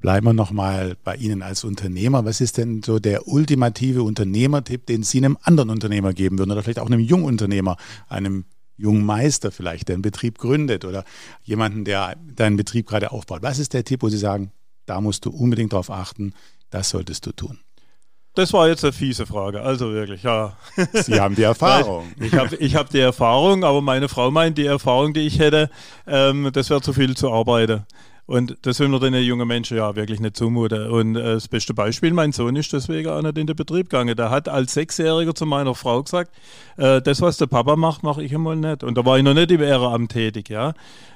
Bleiben 0.00 0.26
wir 0.26 0.32
nochmal 0.32 0.96
bei 1.04 1.16
Ihnen 1.16 1.42
als 1.42 1.62
Unternehmer. 1.62 2.24
Was 2.24 2.40
ist 2.40 2.56
denn 2.56 2.82
so 2.82 2.98
der 2.98 3.28
ultimative 3.28 4.02
Unternehmertipp, 4.02 4.86
den 4.86 5.02
Sie 5.02 5.18
einem 5.18 5.36
anderen 5.42 5.68
Unternehmer 5.68 6.14
geben 6.14 6.38
würden 6.38 6.50
oder 6.50 6.62
vielleicht 6.62 6.78
auch 6.78 6.86
einem 6.86 7.00
Jungunternehmer, 7.00 7.76
einem 8.08 8.44
jungen 8.78 9.04
Meister 9.04 9.50
vielleicht, 9.52 9.88
der 9.88 9.94
einen 9.94 10.02
Betrieb 10.02 10.38
gründet 10.38 10.86
oder 10.86 11.04
jemanden, 11.42 11.84
der 11.84 12.16
deinen 12.34 12.56
Betrieb 12.56 12.88
gerade 12.88 13.12
aufbaut? 13.12 13.42
Was 13.42 13.58
ist 13.58 13.74
der 13.74 13.84
Tipp, 13.84 14.02
wo 14.02 14.08
Sie 14.08 14.16
sagen, 14.16 14.52
da 14.86 15.02
musst 15.02 15.26
du 15.26 15.30
unbedingt 15.30 15.74
darauf 15.74 15.90
achten, 15.90 16.32
das 16.70 16.88
solltest 16.88 17.26
du 17.26 17.32
tun? 17.32 17.58
Das 18.34 18.52
war 18.52 18.68
jetzt 18.68 18.84
eine 18.84 18.92
fiese 18.92 19.26
Frage, 19.26 19.60
also 19.60 19.92
wirklich, 19.92 20.22
ja. 20.22 20.56
Sie 20.92 21.20
haben 21.20 21.34
die 21.34 21.42
Erfahrung. 21.54 22.12
ich 22.20 22.32
habe 22.32 22.56
ich 22.56 22.76
hab 22.76 22.88
die 22.88 23.00
Erfahrung, 23.00 23.64
aber 23.64 23.82
meine 23.82 24.08
Frau 24.08 24.30
meint, 24.30 24.56
die 24.56 24.66
Erfahrung, 24.66 25.12
die 25.12 25.26
ich 25.26 25.40
hätte, 25.40 25.68
ähm, 26.06 26.48
das 26.52 26.70
wäre 26.70 26.80
zu 26.80 26.92
viel 26.92 27.16
zu 27.16 27.30
arbeiten. 27.32 27.84
Und 28.30 28.58
das 28.62 28.78
will 28.78 28.86
man 28.86 29.00
den 29.00 29.12
jungen 29.14 29.48
Menschen 29.48 29.76
ja 29.76 29.96
wirklich 29.96 30.20
nicht 30.20 30.36
zumuten. 30.36 30.88
Und 30.88 31.16
äh, 31.16 31.34
das 31.34 31.48
beste 31.48 31.74
Beispiel, 31.74 32.12
mein 32.12 32.30
Sohn 32.30 32.54
ist 32.54 32.72
deswegen 32.72 33.08
auch 33.08 33.20
nicht 33.20 33.36
in 33.36 33.48
den 33.48 33.56
Betrieb 33.56 33.90
gegangen. 33.90 34.16
Der 34.16 34.30
hat 34.30 34.48
als 34.48 34.72
Sechsjähriger 34.74 35.34
zu 35.34 35.46
meiner 35.46 35.74
Frau 35.74 36.00
gesagt, 36.00 36.30
äh, 36.76 37.02
das, 37.02 37.20
was 37.22 37.38
der 37.38 37.48
Papa 37.48 37.74
macht, 37.74 38.04
mache 38.04 38.22
ich 38.22 38.32
einmal 38.32 38.54
nicht. 38.54 38.84
Und 38.84 38.96
da 38.96 39.04
war 39.04 39.18
ich 39.18 39.24
noch 39.24 39.34
nicht 39.34 39.50
im 39.50 39.60
Ehrenamt 39.60 40.12
tätig. 40.12 40.48
Ja. 40.48 40.74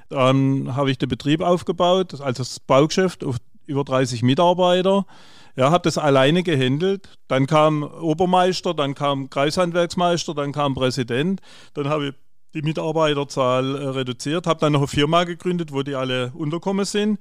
Dann 0.09 0.75
habe 0.75 0.91
ich 0.91 0.99
den 0.99 1.09
Betrieb 1.09 1.41
aufgebaut, 1.41 2.21
also 2.21 2.43
das 2.43 2.59
Baugeschäft 2.59 3.23
auf 3.23 3.37
über 3.67 3.85
30 3.85 4.25
Mitarbeiter. 4.25 5.07
Ja, 5.55 5.71
habe 5.71 5.85
das 5.85 5.99
alleine 5.99 6.43
gehandelt. 6.43 7.09
Dann 7.29 7.47
kam 7.47 7.85
Obermeister, 7.85 8.75
dann 8.75 8.97
kam 8.97 9.31
Kreishandwerksmeister, 9.31 10.35
dann 10.35 10.51
kam 10.51 10.75
Präsident. 10.75 11.41
Dann 11.75 11.89
habe 11.89 12.09
ich 12.09 12.15
die 12.55 12.62
Mitarbeiterzahl 12.62 13.74
äh, 13.74 13.88
reduziert, 13.88 14.46
habe 14.46 14.61
dann 14.61 14.72
noch 14.72 14.80
eine 14.80 14.88
Firma 14.88 15.24
gegründet, 15.24 15.72
wo 15.72 15.82
die 15.82 15.94
alle 15.94 16.32
unterkommen 16.34 16.84
sind. 16.84 17.18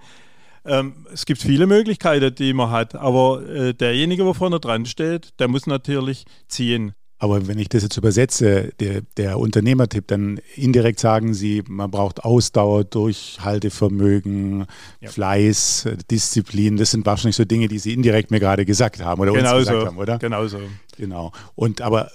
Ähm, 0.66 1.06
es 1.12 1.26
gibt 1.26 1.42
viele 1.42 1.68
Möglichkeiten, 1.68 2.34
die 2.36 2.54
man 2.54 2.72
hat, 2.72 2.96
aber 2.96 3.46
äh, 3.50 3.74
derjenige, 3.74 4.24
der 4.24 4.34
vorne 4.34 4.60
dran 4.60 4.86
steht, 4.86 5.38
der 5.40 5.48
muss 5.48 5.68
natürlich 5.68 6.26
ziehen. 6.48 6.94
Aber 7.24 7.48
wenn 7.48 7.58
ich 7.58 7.70
das 7.70 7.84
jetzt 7.84 7.96
übersetze, 7.96 8.74
der, 8.82 9.00
der 9.16 9.40
Unternehmertipp, 9.40 10.08
dann 10.08 10.42
indirekt 10.58 11.00
sagen 11.00 11.34
Sie, 11.34 11.64
man 11.70 11.90
braucht 11.90 12.26
Ausdauer, 12.26 12.84
Durchhaltevermögen, 12.84 14.66
ja. 15.00 15.10
Fleiß, 15.10 15.88
Disziplin. 16.12 16.76
Das 16.76 16.92
sind 16.92 17.06
wahrscheinlich 17.06 17.38
so 17.38 17.46
Dinge, 17.46 17.70
die 17.70 17.80
Sie 17.80 17.94
indirekt 17.94 18.30
mir 18.30 18.42
gerade 18.42 18.66
gesagt 18.66 19.02
haben 19.02 19.22
oder 19.22 19.32
genau 19.32 19.52
uns 19.52 19.60
gesagt 19.60 19.80
so. 19.80 19.88
haben, 19.88 19.98
oder? 19.98 20.20
Genau 20.20 20.46
so. 20.48 20.60
Genau. 20.98 21.32
Und 21.56 21.80
aber 21.80 22.12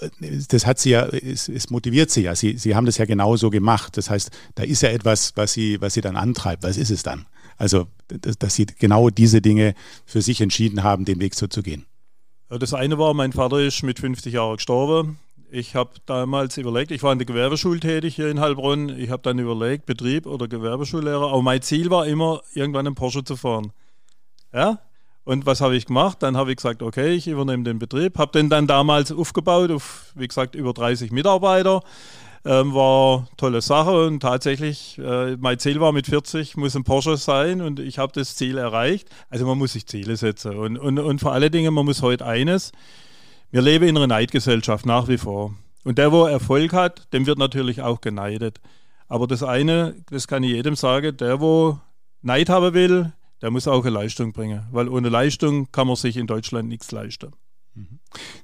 das 0.51 0.67
hat 0.67 0.79
Sie 0.79 0.91
ja, 0.91 1.07
es, 1.07 1.49
es 1.49 1.71
motiviert 1.71 2.11
Sie 2.11 2.25
ja. 2.25 2.35
Sie, 2.35 2.59
Sie 2.59 2.75
haben 2.75 2.85
das 2.85 2.99
ja 2.99 3.07
genauso 3.07 3.49
gemacht. 3.49 3.97
Das 3.97 4.11
heißt, 4.11 4.31
da 4.57 4.63
ist 4.63 4.83
ja 4.83 4.91
etwas, 4.91 5.33
was 5.37 5.55
Sie, 5.55 5.81
was 5.81 5.95
Sie 5.95 6.03
dann 6.03 6.17
antreibt. 6.17 6.65
Was 6.65 6.77
ist 6.77 6.91
es 6.91 7.03
dann? 7.03 7.25
Also, 7.57 7.87
dass, 8.09 8.37
dass 8.37 8.55
Sie 8.57 8.67
genau 8.67 9.09
diese 9.09 9.41
Dinge 9.41 9.73
für 10.05 10.21
sich 10.21 10.43
entschieden 10.43 10.83
haben, 10.83 11.07
den 11.07 11.19
Weg 11.19 11.35
so 11.35 11.47
zu 11.47 11.63
gehen. 11.63 11.87
Das 12.51 12.73
eine 12.73 12.99
war, 12.99 13.13
mein 13.13 13.33
Vater 13.33 13.59
ist 13.61 13.83
mit 13.83 13.99
50 13.99 14.33
Jahren 14.33 14.57
gestorben. 14.57 15.19
Ich 15.51 15.75
habe 15.75 15.91
damals 16.07 16.57
überlegt, 16.57 16.91
ich 16.91 17.03
war 17.03 17.13
in 17.13 17.19
der 17.19 17.27
Gewerbeschule 17.27 17.81
tätig 17.81 18.17
hier 18.17 18.31
in 18.31 18.41
Heilbronn. 18.41 18.89
Ich 18.99 19.11
habe 19.11 19.23
dann 19.23 19.39
überlegt, 19.39 19.85
Betrieb 19.87 20.27
oder 20.27 20.49
Gewerbeschullehrer. 20.49 21.29
Aber 21.29 21.43
mein 21.43 21.61
Ziel 21.61 21.91
war 21.91 22.07
immer, 22.07 22.41
irgendwann 22.55 22.87
einen 22.87 22.95
Porsche 22.95 23.23
zu 23.23 23.37
fahren. 23.37 23.73
Ja? 24.53 24.79
Und 25.25 25.45
was 25.45 25.61
habe 25.61 25.77
ich 25.77 25.85
gemacht? 25.85 26.23
Dann 26.23 26.39
habe 26.39 26.51
ich 26.51 26.57
gesagt, 26.57 26.83
okay, 26.83 27.13
ich 27.13 27.29
übernehme 27.29 27.65
den 27.65 27.79
Betrieb. 27.79 28.19
Habe 28.19 28.33
den 28.33 28.49
dann 28.49 28.67
damals 28.67 29.13
aufgebaut 29.13 29.71
auf, 29.71 30.13
wie 30.15 30.27
gesagt, 30.27 30.55
über 30.55 30.73
30 30.73 31.13
Mitarbeiter. 31.13 31.83
Ähm, 32.49 32.73
war 32.73 33.29
tolle 33.37 33.61
Sache 33.61 34.07
und 34.07 34.21
tatsächlich, 34.21 34.97
äh, 34.97 35.37
mein 35.37 35.59
Ziel 35.59 35.81
war 35.81 35.93
mit 35.93 36.07
40 36.07 36.57
muss 36.57 36.75
ein 36.75 36.83
Porsche 36.83 37.19
sein 37.19 37.61
und 37.61 37.79
ich 37.79 37.99
habe 37.99 38.11
das 38.15 38.37
Ziel 38.37 38.57
erreicht. 38.57 39.11
Also 39.29 39.45
man 39.45 39.59
muss 39.59 39.75
sich 39.75 39.87
Ziele 39.87 40.17
setzen 40.17 40.57
und, 40.57 40.79
und, 40.79 40.99
und 40.99 41.21
vor 41.21 41.35
allen 41.35 41.53
Dingen, 41.53 41.75
man 41.75 41.85
muss 41.85 42.01
heute 42.01 42.25
eines, 42.25 42.73
wir 43.51 43.61
leben 43.61 43.87
in 43.87 43.99
einer 43.99 44.07
Neidgesellschaft 44.07 44.87
nach 44.87 45.09
wie 45.09 45.19
vor. 45.19 45.55
Und 45.85 45.99
der, 45.99 46.11
wo 46.11 46.25
Erfolg 46.25 46.73
hat, 46.73 47.13
dem 47.13 47.27
wird 47.27 47.37
natürlich 47.37 47.83
auch 47.83 48.01
geneidet. 48.01 48.63
Aber 49.09 49.27
das 49.27 49.43
eine, 49.43 49.97
das 50.09 50.27
kann 50.27 50.43
ich 50.43 50.53
jedem 50.53 50.75
sagen, 50.75 51.19
der, 51.19 51.43
wo 51.43 51.79
Neid 52.23 52.49
haben 52.49 52.73
will, 52.73 53.13
der 53.43 53.51
muss 53.51 53.69
auch 53.69 53.85
eine 53.85 53.91
Leistung 53.91 54.33
bringen. 54.33 54.67
Weil 54.73 54.89
ohne 54.89 55.11
Leistung 55.11 55.71
kann 55.71 55.87
man 55.87 55.97
sich 55.97 56.17
in 56.17 56.27
Deutschland 56.27 56.67
nichts 56.67 56.93
leisten. 56.93 57.33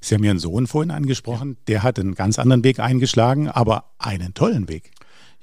Sie 0.01 0.15
haben 0.15 0.23
Ihren 0.23 0.39
Sohn 0.39 0.67
vorhin 0.67 0.91
angesprochen, 0.91 1.57
der 1.67 1.83
hat 1.83 1.99
einen 1.99 2.15
ganz 2.15 2.39
anderen 2.39 2.63
Weg 2.63 2.79
eingeschlagen, 2.79 3.49
aber 3.49 3.85
einen 3.97 4.33
tollen 4.33 4.69
Weg. 4.69 4.91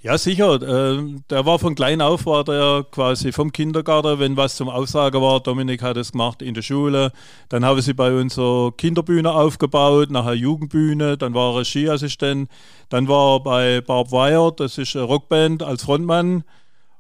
Ja, 0.03 0.19
sicher. 0.19 0.61
Äh, 0.61 1.01
der 1.31 1.47
war 1.47 1.61
von 1.61 1.77
klein 1.77 2.01
auf, 2.01 2.27
war 2.27 2.43
der 2.43 2.85
quasi 2.91 3.31
vom 3.31 3.53
Kindergarten, 3.53 4.19
wenn 4.19 4.37
was 4.37 4.57
zum 4.57 4.69
Aussagen 4.69 5.23
war. 5.23 5.39
Dominik 5.39 5.81
hat 5.81 5.97
es 5.97 6.11
gemacht 6.11 6.43
in 6.43 6.55
der 6.55 6.63
Schule. 6.63 7.13
Dann 7.49 7.65
haben 7.65 7.81
sie 7.81 7.95
bei 7.95 8.13
uns 8.13 8.35
so 8.35 8.73
Kinderbühne 8.77 9.31
aufgebaut, 9.31 10.11
nachher 10.11 10.35
Jugendbühne, 10.35 11.17
dann 11.17 11.35
war 11.35 11.53
er 11.53 11.61
Regieassistent. 11.61 12.51
Dann 12.89 13.07
war 13.07 13.37
er 13.37 13.41
bei 13.45 13.81
Barb 13.81 14.11
Wire, 14.11 14.53
das 14.57 14.77
ist 14.77 14.97
eine 14.97 15.05
Rockband, 15.05 15.63
als 15.63 15.85
Frontmann. 15.85 16.43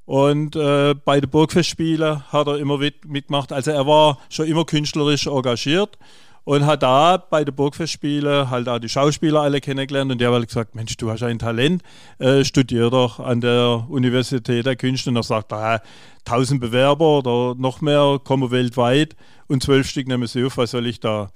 Und 0.05 0.55
äh, 0.55 0.95
bei 0.95 1.20
den 1.20 1.28
Burgfestspielen 1.28 2.30
hat 2.30 2.47
er 2.47 2.59
immer 2.59 2.78
mitgemacht. 2.78 3.53
Also 3.53 3.72
er 3.72 3.84
war 3.84 4.18
schon 4.28 4.47
immer 4.47 4.64
künstlerisch 4.64 5.26
engagiert 5.26 5.99
und 6.45 6.66
hat 6.66 6.82
da 6.82 7.16
bei 7.16 7.45
den 7.45 7.55
Burgfestspielen 7.55 8.51
halt 8.51 8.68
auch 8.68 8.78
die 8.78 8.88
Schauspieler 8.88 9.43
alle 9.43 9.61
kennengelernt 9.61 10.11
und 10.11 10.20
der 10.20 10.32
hat 10.32 10.47
gesagt, 10.47 10.74
Mensch, 10.74 10.97
du 10.97 11.11
hast 11.11 11.22
ein 11.22 11.38
Talent, 11.38 11.82
äh, 12.18 12.45
studier 12.45 12.90
doch 12.90 13.20
an 13.20 13.40
der 13.40 13.86
Universität 13.88 14.66
der 14.66 14.76
Künste 14.76 15.11
und 15.11 15.16
er 15.16 15.22
sagt, 15.22 15.53
ah, 15.53 15.80
1000 16.24 16.61
Bewerber 16.61 17.18
oder 17.18 17.55
noch 17.59 17.80
mehr 17.80 18.20
kommen 18.22 18.51
weltweit 18.51 19.14
und 19.47 19.62
zwölf 19.62 19.88
Stück 19.88 20.09
nehmen 20.09 20.26
sie 20.26 20.45
auf, 20.45 20.57
was 20.57 20.72
soll 20.72 20.86
ich 20.86 21.01
da? 21.01 21.30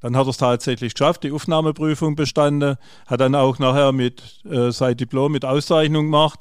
Dann 0.00 0.16
hat 0.16 0.26
er 0.26 0.30
es 0.30 0.36
tatsächlich 0.36 0.94
geschafft, 0.94 1.24
die 1.24 1.32
Aufnahmeprüfung 1.32 2.14
bestanden, 2.14 2.76
hat 3.06 3.20
dann 3.20 3.34
auch 3.34 3.58
nachher 3.58 3.92
mit 3.92 4.44
äh, 4.44 4.70
sein 4.70 4.96
Diplom 4.96 5.32
mit 5.32 5.44
Auszeichnung 5.44 6.06
gemacht, 6.06 6.38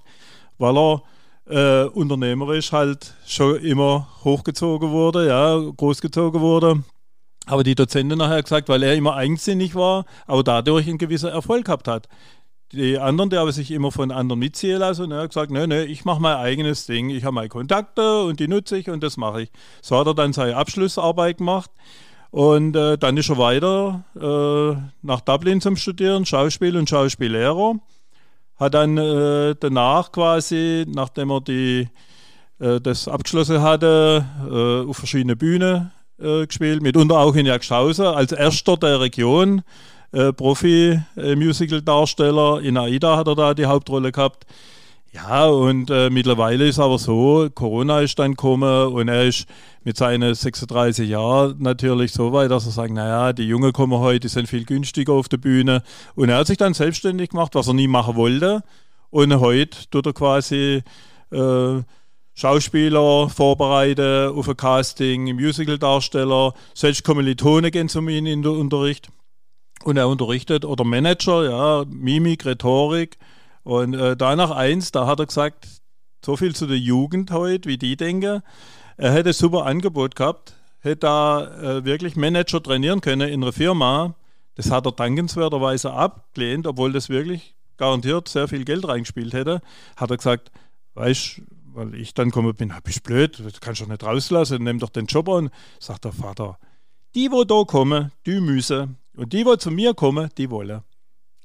weil 0.60 0.78
er 0.78 1.04
äh, 1.50 1.88
unternehmerisch 1.90 2.72
halt 2.72 3.16
schon 3.26 3.58
immer 3.58 4.08
hochgezogen 4.24 4.92
wurde, 4.92 5.28
ja, 5.28 5.58
großgezogen 5.58 6.40
wurde 6.40 6.84
aber 7.48 7.64
die 7.64 7.76
Dozentin 7.76 8.18
nachher 8.18 8.44
gesagt, 8.44 8.70
weil 8.70 8.84
er 8.84 8.94
immer 8.96 9.16
eigensinnig 9.16 9.74
war, 9.74 10.06
aber 10.28 10.44
dadurch 10.44 10.88
einen 10.88 10.98
gewissen 10.98 11.30
Erfolg 11.30 11.66
gehabt 11.66 11.88
hat. 11.88 12.08
Die 12.74 13.00
anderen, 13.00 13.30
die 13.30 13.38
haben 13.38 13.52
sich 13.52 13.72
immer 13.72 13.94
von 13.94 14.12
anderen 14.12 14.40
mitziehen 14.40 14.80
lassen 14.80 15.04
und 15.04 15.12
er 15.12 15.22
hat 15.22 15.30
gesagt, 15.30 15.52
nee, 15.52 15.66
nee, 15.68 15.84
ich 15.84 16.04
mache 16.04 16.22
mein 16.22 16.36
eigenes 16.36 16.86
Ding. 16.86 17.10
Ich 17.10 17.24
habe 17.24 17.34
meine 17.34 17.48
Kontakte 17.48 18.24
und 18.24 18.42
die 18.42 18.50
nutze 18.50 18.78
ich 18.78 18.90
und 18.90 19.02
das 19.02 19.16
mache 19.16 19.44
ich. 19.44 19.52
So 19.82 19.98
hat 19.98 20.08
er 20.08 20.14
dann 20.14 20.34
seine 20.34 20.58
Abschlussarbeit 20.58 21.38
gemacht 21.38 21.72
und 22.30 22.76
äh, 22.76 22.98
dann 22.98 23.16
ist 23.16 23.30
er 23.30 23.38
weiter 23.38 24.04
äh, 24.16 24.78
nach 25.02 25.22
Dublin 25.22 25.62
zum 25.62 25.78
Studieren, 25.78 26.26
Schauspiel 26.26 26.76
und 26.76 26.90
Schauspiellehrer. 26.90 27.76
Hat 28.58 28.74
dann 28.74 28.98
äh, 28.98 29.56
danach 29.58 30.12
quasi, 30.12 30.86
nachdem 30.90 31.32
er 31.32 31.42
die, 31.42 31.88
äh, 32.60 32.82
das 32.82 33.08
abgeschlossen 33.08 33.62
hatte, 33.62 34.26
äh, 34.46 34.90
auf 34.90 34.98
verschiedene 34.98 35.38
Bühnen 35.38 35.92
äh, 36.20 36.46
gespielt, 36.46 36.82
mitunter 36.82 37.20
auch 37.20 37.36
in 37.36 37.46
Jagdhausen, 37.46 38.06
als 38.06 38.32
erster 38.32 38.78
der 38.78 39.00
Region. 39.00 39.62
Äh, 40.12 40.34
Profi-Musical-Darsteller. 40.34 42.62
In 42.62 42.78
AIDA 42.78 43.18
hat 43.18 43.28
er 43.28 43.36
da 43.36 43.54
die 43.54 43.66
Hauptrolle 43.66 44.12
gehabt. 44.12 44.46
Ja, 45.12 45.48
und 45.48 45.90
äh, 45.90 46.10
mittlerweile 46.10 46.68
ist 46.68 46.80
aber 46.80 47.00
so, 47.00 47.50
Corona 47.54 48.02
ist 48.02 48.20
dann 48.20 48.32
gekommen 48.32 48.94
und 48.94 49.08
er 49.08 49.24
ist 49.26 49.48
mit 49.84 49.98
seinen 49.98 50.36
36 50.36 51.10
Jahren 51.10 51.56
natürlich 51.60 52.12
so 52.12 52.34
weit, 52.34 52.52
dass 52.52 52.66
er 52.66 52.72
sagt, 52.72 52.94
naja, 52.94 53.34
die 53.34 53.48
Jungen 53.48 53.74
kommen 53.74 54.00
heute, 54.00 54.20
die 54.22 54.28
sind 54.28 54.48
viel 54.48 54.66
günstiger 54.66 55.14
auf 55.14 55.30
der 55.30 55.38
Bühne. 55.38 55.82
Und 56.16 56.30
er 56.30 56.38
hat 56.38 56.48
sich 56.48 56.58
dann 56.58 56.74
selbstständig 56.74 57.30
gemacht, 57.30 57.56
was 57.56 57.68
er 57.68 57.74
nie 57.74 57.88
machen 57.88 58.16
wollte. 58.16 58.64
Und 59.10 59.40
heute 59.40 59.78
tut 59.90 60.06
er 60.06 60.14
quasi 60.14 60.84
äh, 61.32 61.82
Schauspieler 62.38 63.30
vorbereiten 63.30 64.30
auf 64.30 64.48
ein 64.48 64.56
Casting, 64.56 65.36
Musicaldarsteller, 65.36 66.54
selbst 66.76 67.04
Kommilitone 67.04 67.72
gehen 67.72 67.90
zu 67.90 68.00
mir 68.00 68.20
in 68.20 68.26
den 68.26 68.46
Unterricht. 68.46 69.10
Und 69.84 69.98
er 69.98 70.08
unterrichtet, 70.08 70.64
oder 70.64 70.84
Manager, 70.84 71.50
ja, 71.50 71.86
Mimik, 71.90 72.46
Rhetorik. 72.46 73.18
Und 73.64 73.96
äh, 73.96 74.16
danach 74.16 74.52
eins, 74.52 74.92
da 74.92 75.08
hat 75.08 75.20
er 75.20 75.26
gesagt, 75.26 75.68
so 76.24 76.38
viel 76.38 76.56
zu 76.56 76.68
der 76.68 76.78
Jugend 76.78 77.32
heute, 77.32 77.68
wie 77.68 77.80
die 77.80 77.98
denken. 77.98 78.44
Er 78.98 79.12
hätte 79.14 79.30
ein 79.30 79.34
super 79.34 79.66
Angebot 79.66 80.16
gehabt, 80.16 80.54
hätte 80.82 80.98
da 80.98 81.78
äh, 81.78 81.86
wirklich 81.86 82.16
Manager 82.16 82.62
trainieren 82.62 83.02
können 83.02 83.30
in 83.30 83.42
einer 83.42 83.52
Firma. 83.52 84.14
Das 84.54 84.70
hat 84.70 84.86
er 84.86 84.92
dankenswerterweise 84.92 85.92
abgelehnt, 85.92 86.68
obwohl 86.68 86.92
das 86.94 87.10
wirklich 87.10 87.56
garantiert 87.78 88.28
sehr 88.28 88.48
viel 88.48 88.64
Geld 88.64 88.88
reingespielt 88.88 89.34
hätte. 89.34 89.60
Hat 89.96 90.12
er 90.12 90.18
gesagt, 90.18 90.52
weißt 90.94 91.38
du, 91.38 91.57
weil 91.78 91.94
ich 91.94 92.16
dann 92.16 92.32
komme 92.32 92.56
bin, 92.56 92.74
bist 92.84 93.04
blöd, 93.04 93.40
das 93.40 93.62
kannst 93.62 93.82
du 93.82 93.86
doch 93.86 93.92
nicht 93.92 94.04
rauslassen, 94.04 94.64
nimm 94.64 94.80
doch 94.80 94.90
den 94.90 95.06
Job 95.06 95.30
an. 95.30 95.52
Sagt 95.80 96.06
der 96.06 96.12
Vater, 96.12 96.58
die, 97.14 97.32
wo 97.32 97.44
da 97.44 97.64
kommen, 97.66 98.12
die 98.26 98.40
müssen. 98.40 98.98
Und 99.16 99.32
die, 99.32 99.46
wo 99.46 99.56
zu 99.56 99.70
mir 99.70 99.94
kommen, 99.94 100.30
die 100.38 100.50
wollen. 100.50 100.82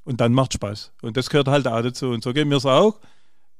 Und 0.05 0.23
dann 0.23 0.33
macht 0.33 0.55
Spaß. 0.55 0.93
Und 1.03 1.19
das 1.19 1.29
gehört 1.29 1.49
halt 1.49 1.69
auch 1.69 1.83
dazu. 1.83 2.09
Und 2.09 2.25
so 2.25 2.33
geht 2.33 2.49
mir 2.49 2.57
es 2.57 2.65
auch. 2.65 2.99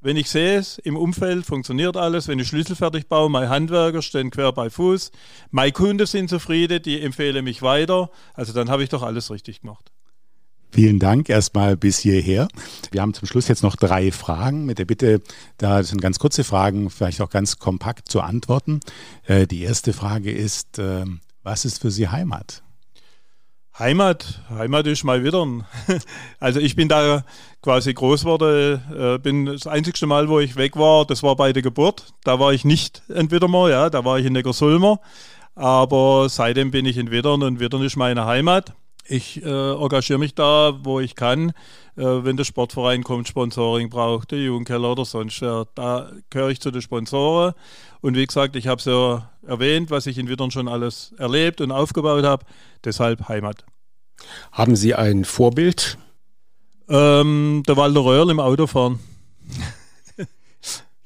Wenn 0.01 0.17
ich 0.17 0.31
sehe 0.31 0.59
es, 0.59 0.79
im 0.79 0.97
Umfeld 0.97 1.45
funktioniert 1.45 1.97
alles, 1.97 2.27
wenn 2.27 2.39
ich 2.39 2.49
Schlüssel 2.49 2.75
fertig 2.75 3.07
baue, 3.07 3.29
meine 3.29 3.51
Handwerker 3.51 4.01
stehen 4.01 4.31
quer 4.31 4.53
bei 4.53 4.69
Fuß, 4.69 5.13
meine 5.51 5.73
Kunden 5.73 6.07
sind 6.07 6.29
zufrieden, 6.29 6.83
die 6.83 7.01
empfehlen 7.01 7.45
mich 7.45 7.63
weiter, 7.63 8.11
also 8.35 8.53
dann 8.53 8.69
habe 8.69 8.83
ich 8.83 8.89
doch 8.89 9.03
alles 9.03 9.31
richtig 9.31 9.61
gemacht. 9.61 9.93
Vielen 10.75 10.99
Dank 10.99 11.29
erstmal 11.29 11.77
bis 11.77 11.99
hierher. 11.99 12.49
Wir 12.93 13.03
haben 13.03 13.13
zum 13.13 13.29
Schluss 13.29 13.47
jetzt 13.47 13.63
noch 13.63 13.77
drei 13.77 14.11
Fragen 14.11 14.65
mit 14.65 14.79
der 14.79 14.87
Bitte, 14.87 15.21
da 15.59 15.83
sind 15.83 16.01
ganz 16.01 16.19
kurze 16.19 16.45
Fragen, 16.45 16.89
vielleicht 16.89 17.21
auch 17.21 17.29
ganz 17.29 17.59
kompakt 17.59 18.11
zu 18.11 18.23
antworten. 18.23 18.81
Äh, 19.27 19.47
die 19.47 19.65
erste 19.65 19.93
Frage 19.93 20.33
ist, 20.33 20.79
äh, 20.79 21.05
was 21.43 21.67
ist 21.67 21.83
für 21.83 21.91
Sie 21.91 22.09
Heimat? 22.09 22.63
Heimat, 23.79 24.41
Heimat 24.49 24.87
ist 24.87 25.05
mal 25.05 25.23
wieder. 25.23 25.47
Also 26.41 26.59
ich 26.59 26.75
bin 26.75 26.89
da 26.89 27.23
quasi 27.61 27.93
groß 27.93 28.23
geworden, 28.23 28.81
äh, 28.97 29.19
bin 29.19 29.45
das 29.45 29.67
einzigste 29.67 30.07
Mal, 30.07 30.31
wo 30.31 30.41
ich 30.41 30.57
weg 30.57 30.77
war, 30.77 31.05
das 31.05 31.23
war 31.23 31.37
bei 31.37 31.53
der 31.53 31.63
Geburt. 31.63 32.15
Da 32.25 32.41
war 32.41 32.55
ich 32.55 32.65
nicht 32.65 33.03
in 33.09 33.31
Widdermer, 33.31 33.69
ja, 33.69 33.91
da 33.91 34.07
war 34.07 34.19
ich 34.19 34.25
in 34.25 34.33
Neckarsulmer. 34.33 35.01
Aber 35.55 36.31
seitdem 36.31 36.71
bin 36.71 36.87
ich 36.87 36.97
in 36.97 37.11
Widdern 37.11 37.43
und 37.43 37.61
Widdern 37.61 37.83
ist 37.83 37.97
meine 37.97 38.25
Heimat. 38.25 38.73
Ich 39.05 39.43
äh, 39.43 39.73
engagiere 39.73 40.19
mich 40.19 40.35
da, 40.35 40.79
wo 40.83 41.01
ich 41.01 41.15
kann. 41.15 41.51
Äh, 41.97 42.03
wenn 42.03 42.37
der 42.37 42.45
Sportverein 42.45 43.03
kommt, 43.03 43.29
Sponsoring 43.29 43.91
braucht, 43.91 44.31
der 44.31 44.39
Jugendkeller 44.39 44.93
oder 44.93 45.05
sonst 45.05 45.41
wer, 45.43 45.67
da 45.75 46.11
gehöre 46.31 46.51
ich 46.51 46.61
zu 46.61 46.71
den 46.71 46.83
Sponsoren. 46.83 47.55
Und 48.01 48.17
wie 48.17 48.27
gesagt, 48.27 48.57
ich 48.57 48.69
habe 48.69 48.79
es 48.79 48.85
ja 48.85 49.31
erwähnt, 49.47 49.91
was 49.91 50.07
ich 50.07 50.19
in 50.19 50.29
Wittern 50.29 50.51
schon 50.51 50.69
alles 50.69 51.15
erlebt 51.19 51.61
und 51.61 51.73
aufgebaut 51.73 52.25
habe. 52.25 52.45
Deshalb 52.85 53.29
Heimat. 53.29 53.65
Haben 54.53 54.77
Sie 54.77 54.95
ein 54.95 55.25
Vorbild? 55.25 55.99
Ähm, 56.89 57.63
der 57.67 57.77
Walter 57.77 58.05
Röhrl 58.05 58.31
im 58.31 58.41
Autofahren. 58.41 58.99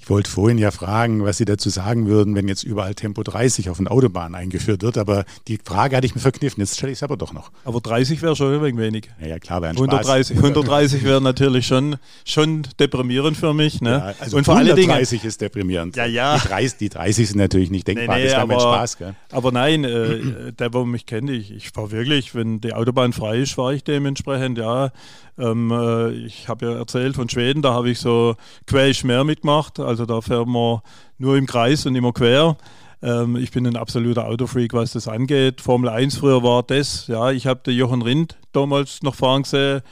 Ich 0.07 0.11
wollte 0.11 0.31
vorhin 0.31 0.57
ja 0.57 0.71
fragen, 0.71 1.25
was 1.25 1.39
Sie 1.39 1.45
dazu 1.45 1.69
sagen 1.69 2.07
würden, 2.07 2.37
wenn 2.37 2.47
jetzt 2.47 2.63
überall 2.63 2.95
Tempo 2.95 3.25
30 3.25 3.71
auf 3.71 3.79
den 3.79 3.89
Autobahnen 3.89 4.37
eingeführt 4.37 4.83
wird, 4.83 4.99
aber 4.99 5.25
die 5.49 5.59
Frage 5.59 5.97
hatte 5.97 6.07
ich 6.07 6.15
mir 6.15 6.21
verkniffen, 6.21 6.61
jetzt 6.61 6.77
stelle 6.77 6.93
ich 6.93 6.99
es 6.99 7.03
aber 7.03 7.17
doch 7.17 7.33
noch. 7.33 7.51
Aber 7.65 7.81
30 7.81 8.23
wäre 8.23 8.37
schon 8.37 8.55
ein 8.55 8.63
wenig 8.63 8.79
wenig. 8.79 9.11
Ja, 9.21 9.27
ja 9.27 9.39
klar, 9.41 9.63
wäre 9.63 9.73
ein 9.73 9.77
130, 9.77 10.37
130 10.37 11.03
wäre 11.03 11.21
natürlich 11.21 11.67
schon, 11.67 11.97
schon 12.25 12.63
deprimierend 12.79 13.37
für 13.37 13.53
mich. 13.53 13.81
Ne? 13.81 13.91
Ja, 13.91 14.15
also 14.21 14.37
Und 14.37 14.45
vor 14.45 14.55
130 14.55 15.25
ist 15.25 15.41
deprimierend. 15.41 15.97
Ja, 15.97 16.07
ja. 16.07 16.39
Die 16.39 16.47
30, 16.47 16.79
die 16.79 16.89
30 16.89 17.29
sind 17.29 17.39
natürlich 17.39 17.73
nicht 17.73 17.89
denkbar, 17.89 18.15
nee, 18.15 18.23
nee, 18.23 18.29
das 18.29 18.37
wäre 18.37 18.47
mein 18.47 18.61
Spaß. 18.61 18.99
Gell? 18.99 19.17
Aber 19.33 19.51
nein, 19.51 19.83
äh, 19.83 20.53
der, 20.53 20.73
wo 20.73 20.85
mich 20.85 21.07
kennt, 21.07 21.31
ich, 21.31 21.51
ich 21.51 21.75
war 21.75 21.91
wirklich, 21.91 22.33
wenn 22.33 22.61
die 22.61 22.75
Autobahn 22.75 23.13
frei 23.13 23.39
ist, 23.39 23.59
war 23.59 23.73
ich 23.73 23.83
dementsprechend, 23.83 24.57
ja, 24.57 24.93
ähm, 25.39 25.71
äh, 25.71 26.11
ich 26.13 26.49
habe 26.49 26.67
ja 26.67 26.73
erzählt 26.79 27.17
von 27.17 27.29
Schweden, 27.29 27.63
da 27.63 27.75
habe 27.75 27.91
ich 27.91 27.99
so 27.99 28.37
Quäsch 28.67 29.05
mehr 29.05 29.25
mitgemacht. 29.25 29.79
Also 29.81 29.96
da 30.05 30.21
fährt 30.21 30.47
man 30.47 30.81
nur 31.19 31.37
im 31.37 31.47
Kreis 31.47 31.87
und 31.87 31.95
immer 31.95 32.13
quer. 32.13 32.57
Ähm, 33.03 33.37
ich 33.37 33.51
bin 33.51 33.67
ein 33.67 33.77
absoluter 33.77 34.27
Autofreak, 34.27 34.73
was 34.73 34.93
das 34.93 35.09
angeht. 35.09 35.61
Formel 35.61 35.91
1 35.91 36.19
früher 36.19 36.43
war 36.43 36.63
das. 36.63 37.07
Ja, 37.07 37.31
ich 37.31 37.47
habe 37.47 37.61
den 37.65 37.77
Jochen 37.77 38.03
Rindt 38.03 38.37
damals 38.53 39.03
noch 39.03 39.15
fahren 39.15 39.43
gesehen. 39.43 39.83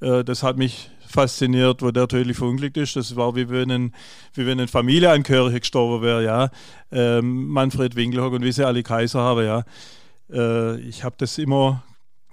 Äh, 0.00 0.24
das 0.24 0.42
hat 0.42 0.56
mich 0.56 0.90
fasziniert, 1.06 1.82
wo 1.82 1.90
der 1.92 2.08
tödlich 2.08 2.36
verunglückt 2.36 2.76
ist. 2.76 2.96
Das 2.96 3.14
war 3.16 3.36
wie 3.36 3.48
wenn 3.48 3.70
ein, 3.70 3.94
wie 4.34 4.46
wenn 4.46 4.58
eine 4.58 4.68
Familienangehörige 4.68 5.60
gestorben 5.60 6.02
wäre, 6.02 6.24
ja. 6.24 6.50
Ähm, 6.90 7.46
Manfred 7.48 7.94
Winkelhock 7.96 8.32
und 8.32 8.42
wie 8.42 8.52
sie 8.52 8.66
alle 8.66 8.82
Kaiser 8.82 9.20
haben, 9.20 9.44
ja. 9.44 9.64
Äh, 10.32 10.80
ich 10.80 11.04
habe 11.04 11.14
das 11.18 11.38
immer 11.38 11.84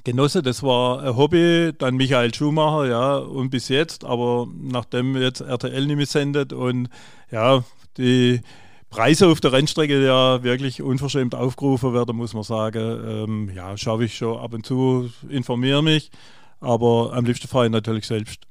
genossen. 0.04 0.43
Das 0.43 0.64
war 0.64 1.04
ein 1.04 1.16
Hobby, 1.16 1.72
dann 1.78 1.95
Michael 1.95 2.34
Schumacher, 2.34 2.88
ja, 2.88 3.18
und 3.18 3.49
bis 3.49 3.70
jetzt. 3.70 4.04
Aber 4.04 4.47
nachdem 4.60 5.16
jetzt 5.16 5.41
RTL 5.41 5.86
nicht 5.86 5.97
mehr 5.97 6.06
sendet 6.06 6.54
und 6.54 6.89
ja, 7.32 7.64
die 7.97 8.41
Preise 8.89 9.28
auf 9.28 9.39
der 9.39 9.54
Rennstrecke 9.54 10.06
ja 10.06 10.43
wirklich 10.43 10.82
unverschämt 10.82 11.34
aufgerufen 11.34 11.93
werden, 11.93 12.16
muss 12.16 12.34
man 12.34 12.43
sagen. 12.43 12.80
Ähm, 13.08 13.52
ja, 13.56 13.78
schaue 13.78 14.06
ich 14.06 14.18
schon 14.18 14.38
ab 14.38 14.54
und 14.54 14.66
zu, 14.66 15.10
informiere 15.30 15.82
mich, 15.82 16.12
aber 16.60 17.14
am 17.14 17.26
liebsten 17.26 17.47
fahre 17.47 17.66
ich 17.66 17.72
natürlich 17.72 18.06
selbst. 18.06 18.41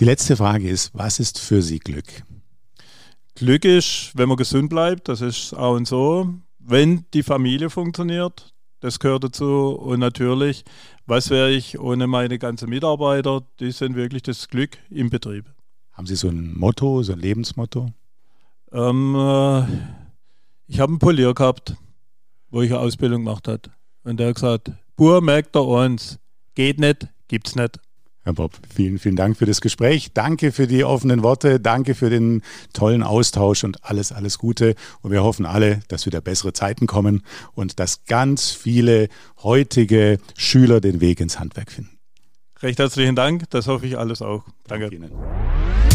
Die 0.00 0.06
letzte 0.06 0.36
Frage 0.36 0.68
ist, 0.68 0.90
was 0.94 1.20
ist 1.20 1.38
für 1.38 1.60
Sie 1.60 1.78
Glück? 1.78 2.06
Glück 3.34 3.66
ist, 3.66 4.12
wenn 4.14 4.28
man 4.28 4.38
gesund 4.38 4.70
bleibt, 4.70 5.08
das 5.08 5.20
ist 5.20 5.52
auch 5.52 5.74
und 5.74 5.86
so. 5.86 6.32
Wenn 6.58 7.04
die 7.12 7.22
Familie 7.22 7.68
funktioniert, 7.68 8.54
das 8.80 8.98
gehört 8.98 9.24
dazu. 9.24 9.70
Und 9.70 10.00
natürlich, 10.00 10.64
was 11.06 11.30
wäre 11.30 11.50
ich 11.50 11.78
ohne 11.78 12.06
meine 12.06 12.38
ganzen 12.38 12.68
Mitarbeiter? 12.68 13.42
Die 13.60 13.70
sind 13.70 13.94
wirklich 13.94 14.22
das 14.22 14.48
Glück 14.48 14.78
im 14.90 15.10
Betrieb. 15.10 15.46
Haben 15.92 16.06
Sie 16.06 16.16
so 16.16 16.28
ein 16.28 16.58
Motto, 16.58 17.02
so 17.02 17.12
ein 17.12 17.18
Lebensmotto? 17.18 17.92
Ähm, 18.72 19.14
äh, 19.14 19.62
ich 20.66 20.80
habe 20.80 20.92
einen 20.92 20.98
Polier 20.98 21.34
gehabt, 21.34 21.76
wo 22.50 22.62
ich 22.62 22.70
eine 22.70 22.80
Ausbildung 22.80 23.24
gemacht 23.24 23.48
habe. 23.48 23.62
Und 24.04 24.18
der 24.18 24.28
hat 24.28 24.36
gesagt, 24.36 24.70
pur 24.96 25.20
merkt 25.20 25.54
er 25.56 25.66
uns, 25.66 26.18
geht 26.54 26.78
nicht, 26.78 27.08
gibt's 27.28 27.56
nicht. 27.56 27.78
Herr 28.22 28.34
Bob, 28.34 28.52
vielen, 28.74 28.98
vielen 28.98 29.16
Dank 29.16 29.38
für 29.38 29.46
das 29.46 29.60
Gespräch. 29.62 30.12
Danke 30.12 30.52
für 30.52 30.66
die 30.66 30.84
offenen 30.84 31.22
Worte. 31.22 31.58
Danke 31.58 31.94
für 31.94 32.10
den 32.10 32.42
tollen 32.74 33.02
Austausch 33.02 33.64
und 33.64 33.82
alles, 33.84 34.12
alles 34.12 34.38
Gute. 34.38 34.74
Und 35.00 35.10
wir 35.10 35.22
hoffen 35.22 35.46
alle, 35.46 35.80
dass 35.88 36.04
wieder 36.04 36.20
bessere 36.20 36.52
Zeiten 36.52 36.86
kommen 36.86 37.22
und 37.54 37.80
dass 37.80 38.04
ganz 38.04 38.50
viele 38.50 39.08
heutige 39.42 40.18
Schüler 40.36 40.80
den 40.80 41.00
Weg 41.00 41.20
ins 41.20 41.40
Handwerk 41.40 41.72
finden. 41.72 41.98
Recht 42.62 42.78
herzlichen 42.78 43.16
Dank. 43.16 43.48
Das 43.50 43.66
hoffe 43.66 43.86
ich 43.86 43.96
alles 43.96 44.20
auch. 44.20 44.44
Danke. 44.66 44.90
Danke 44.90 44.96
Ihnen. 44.96 45.89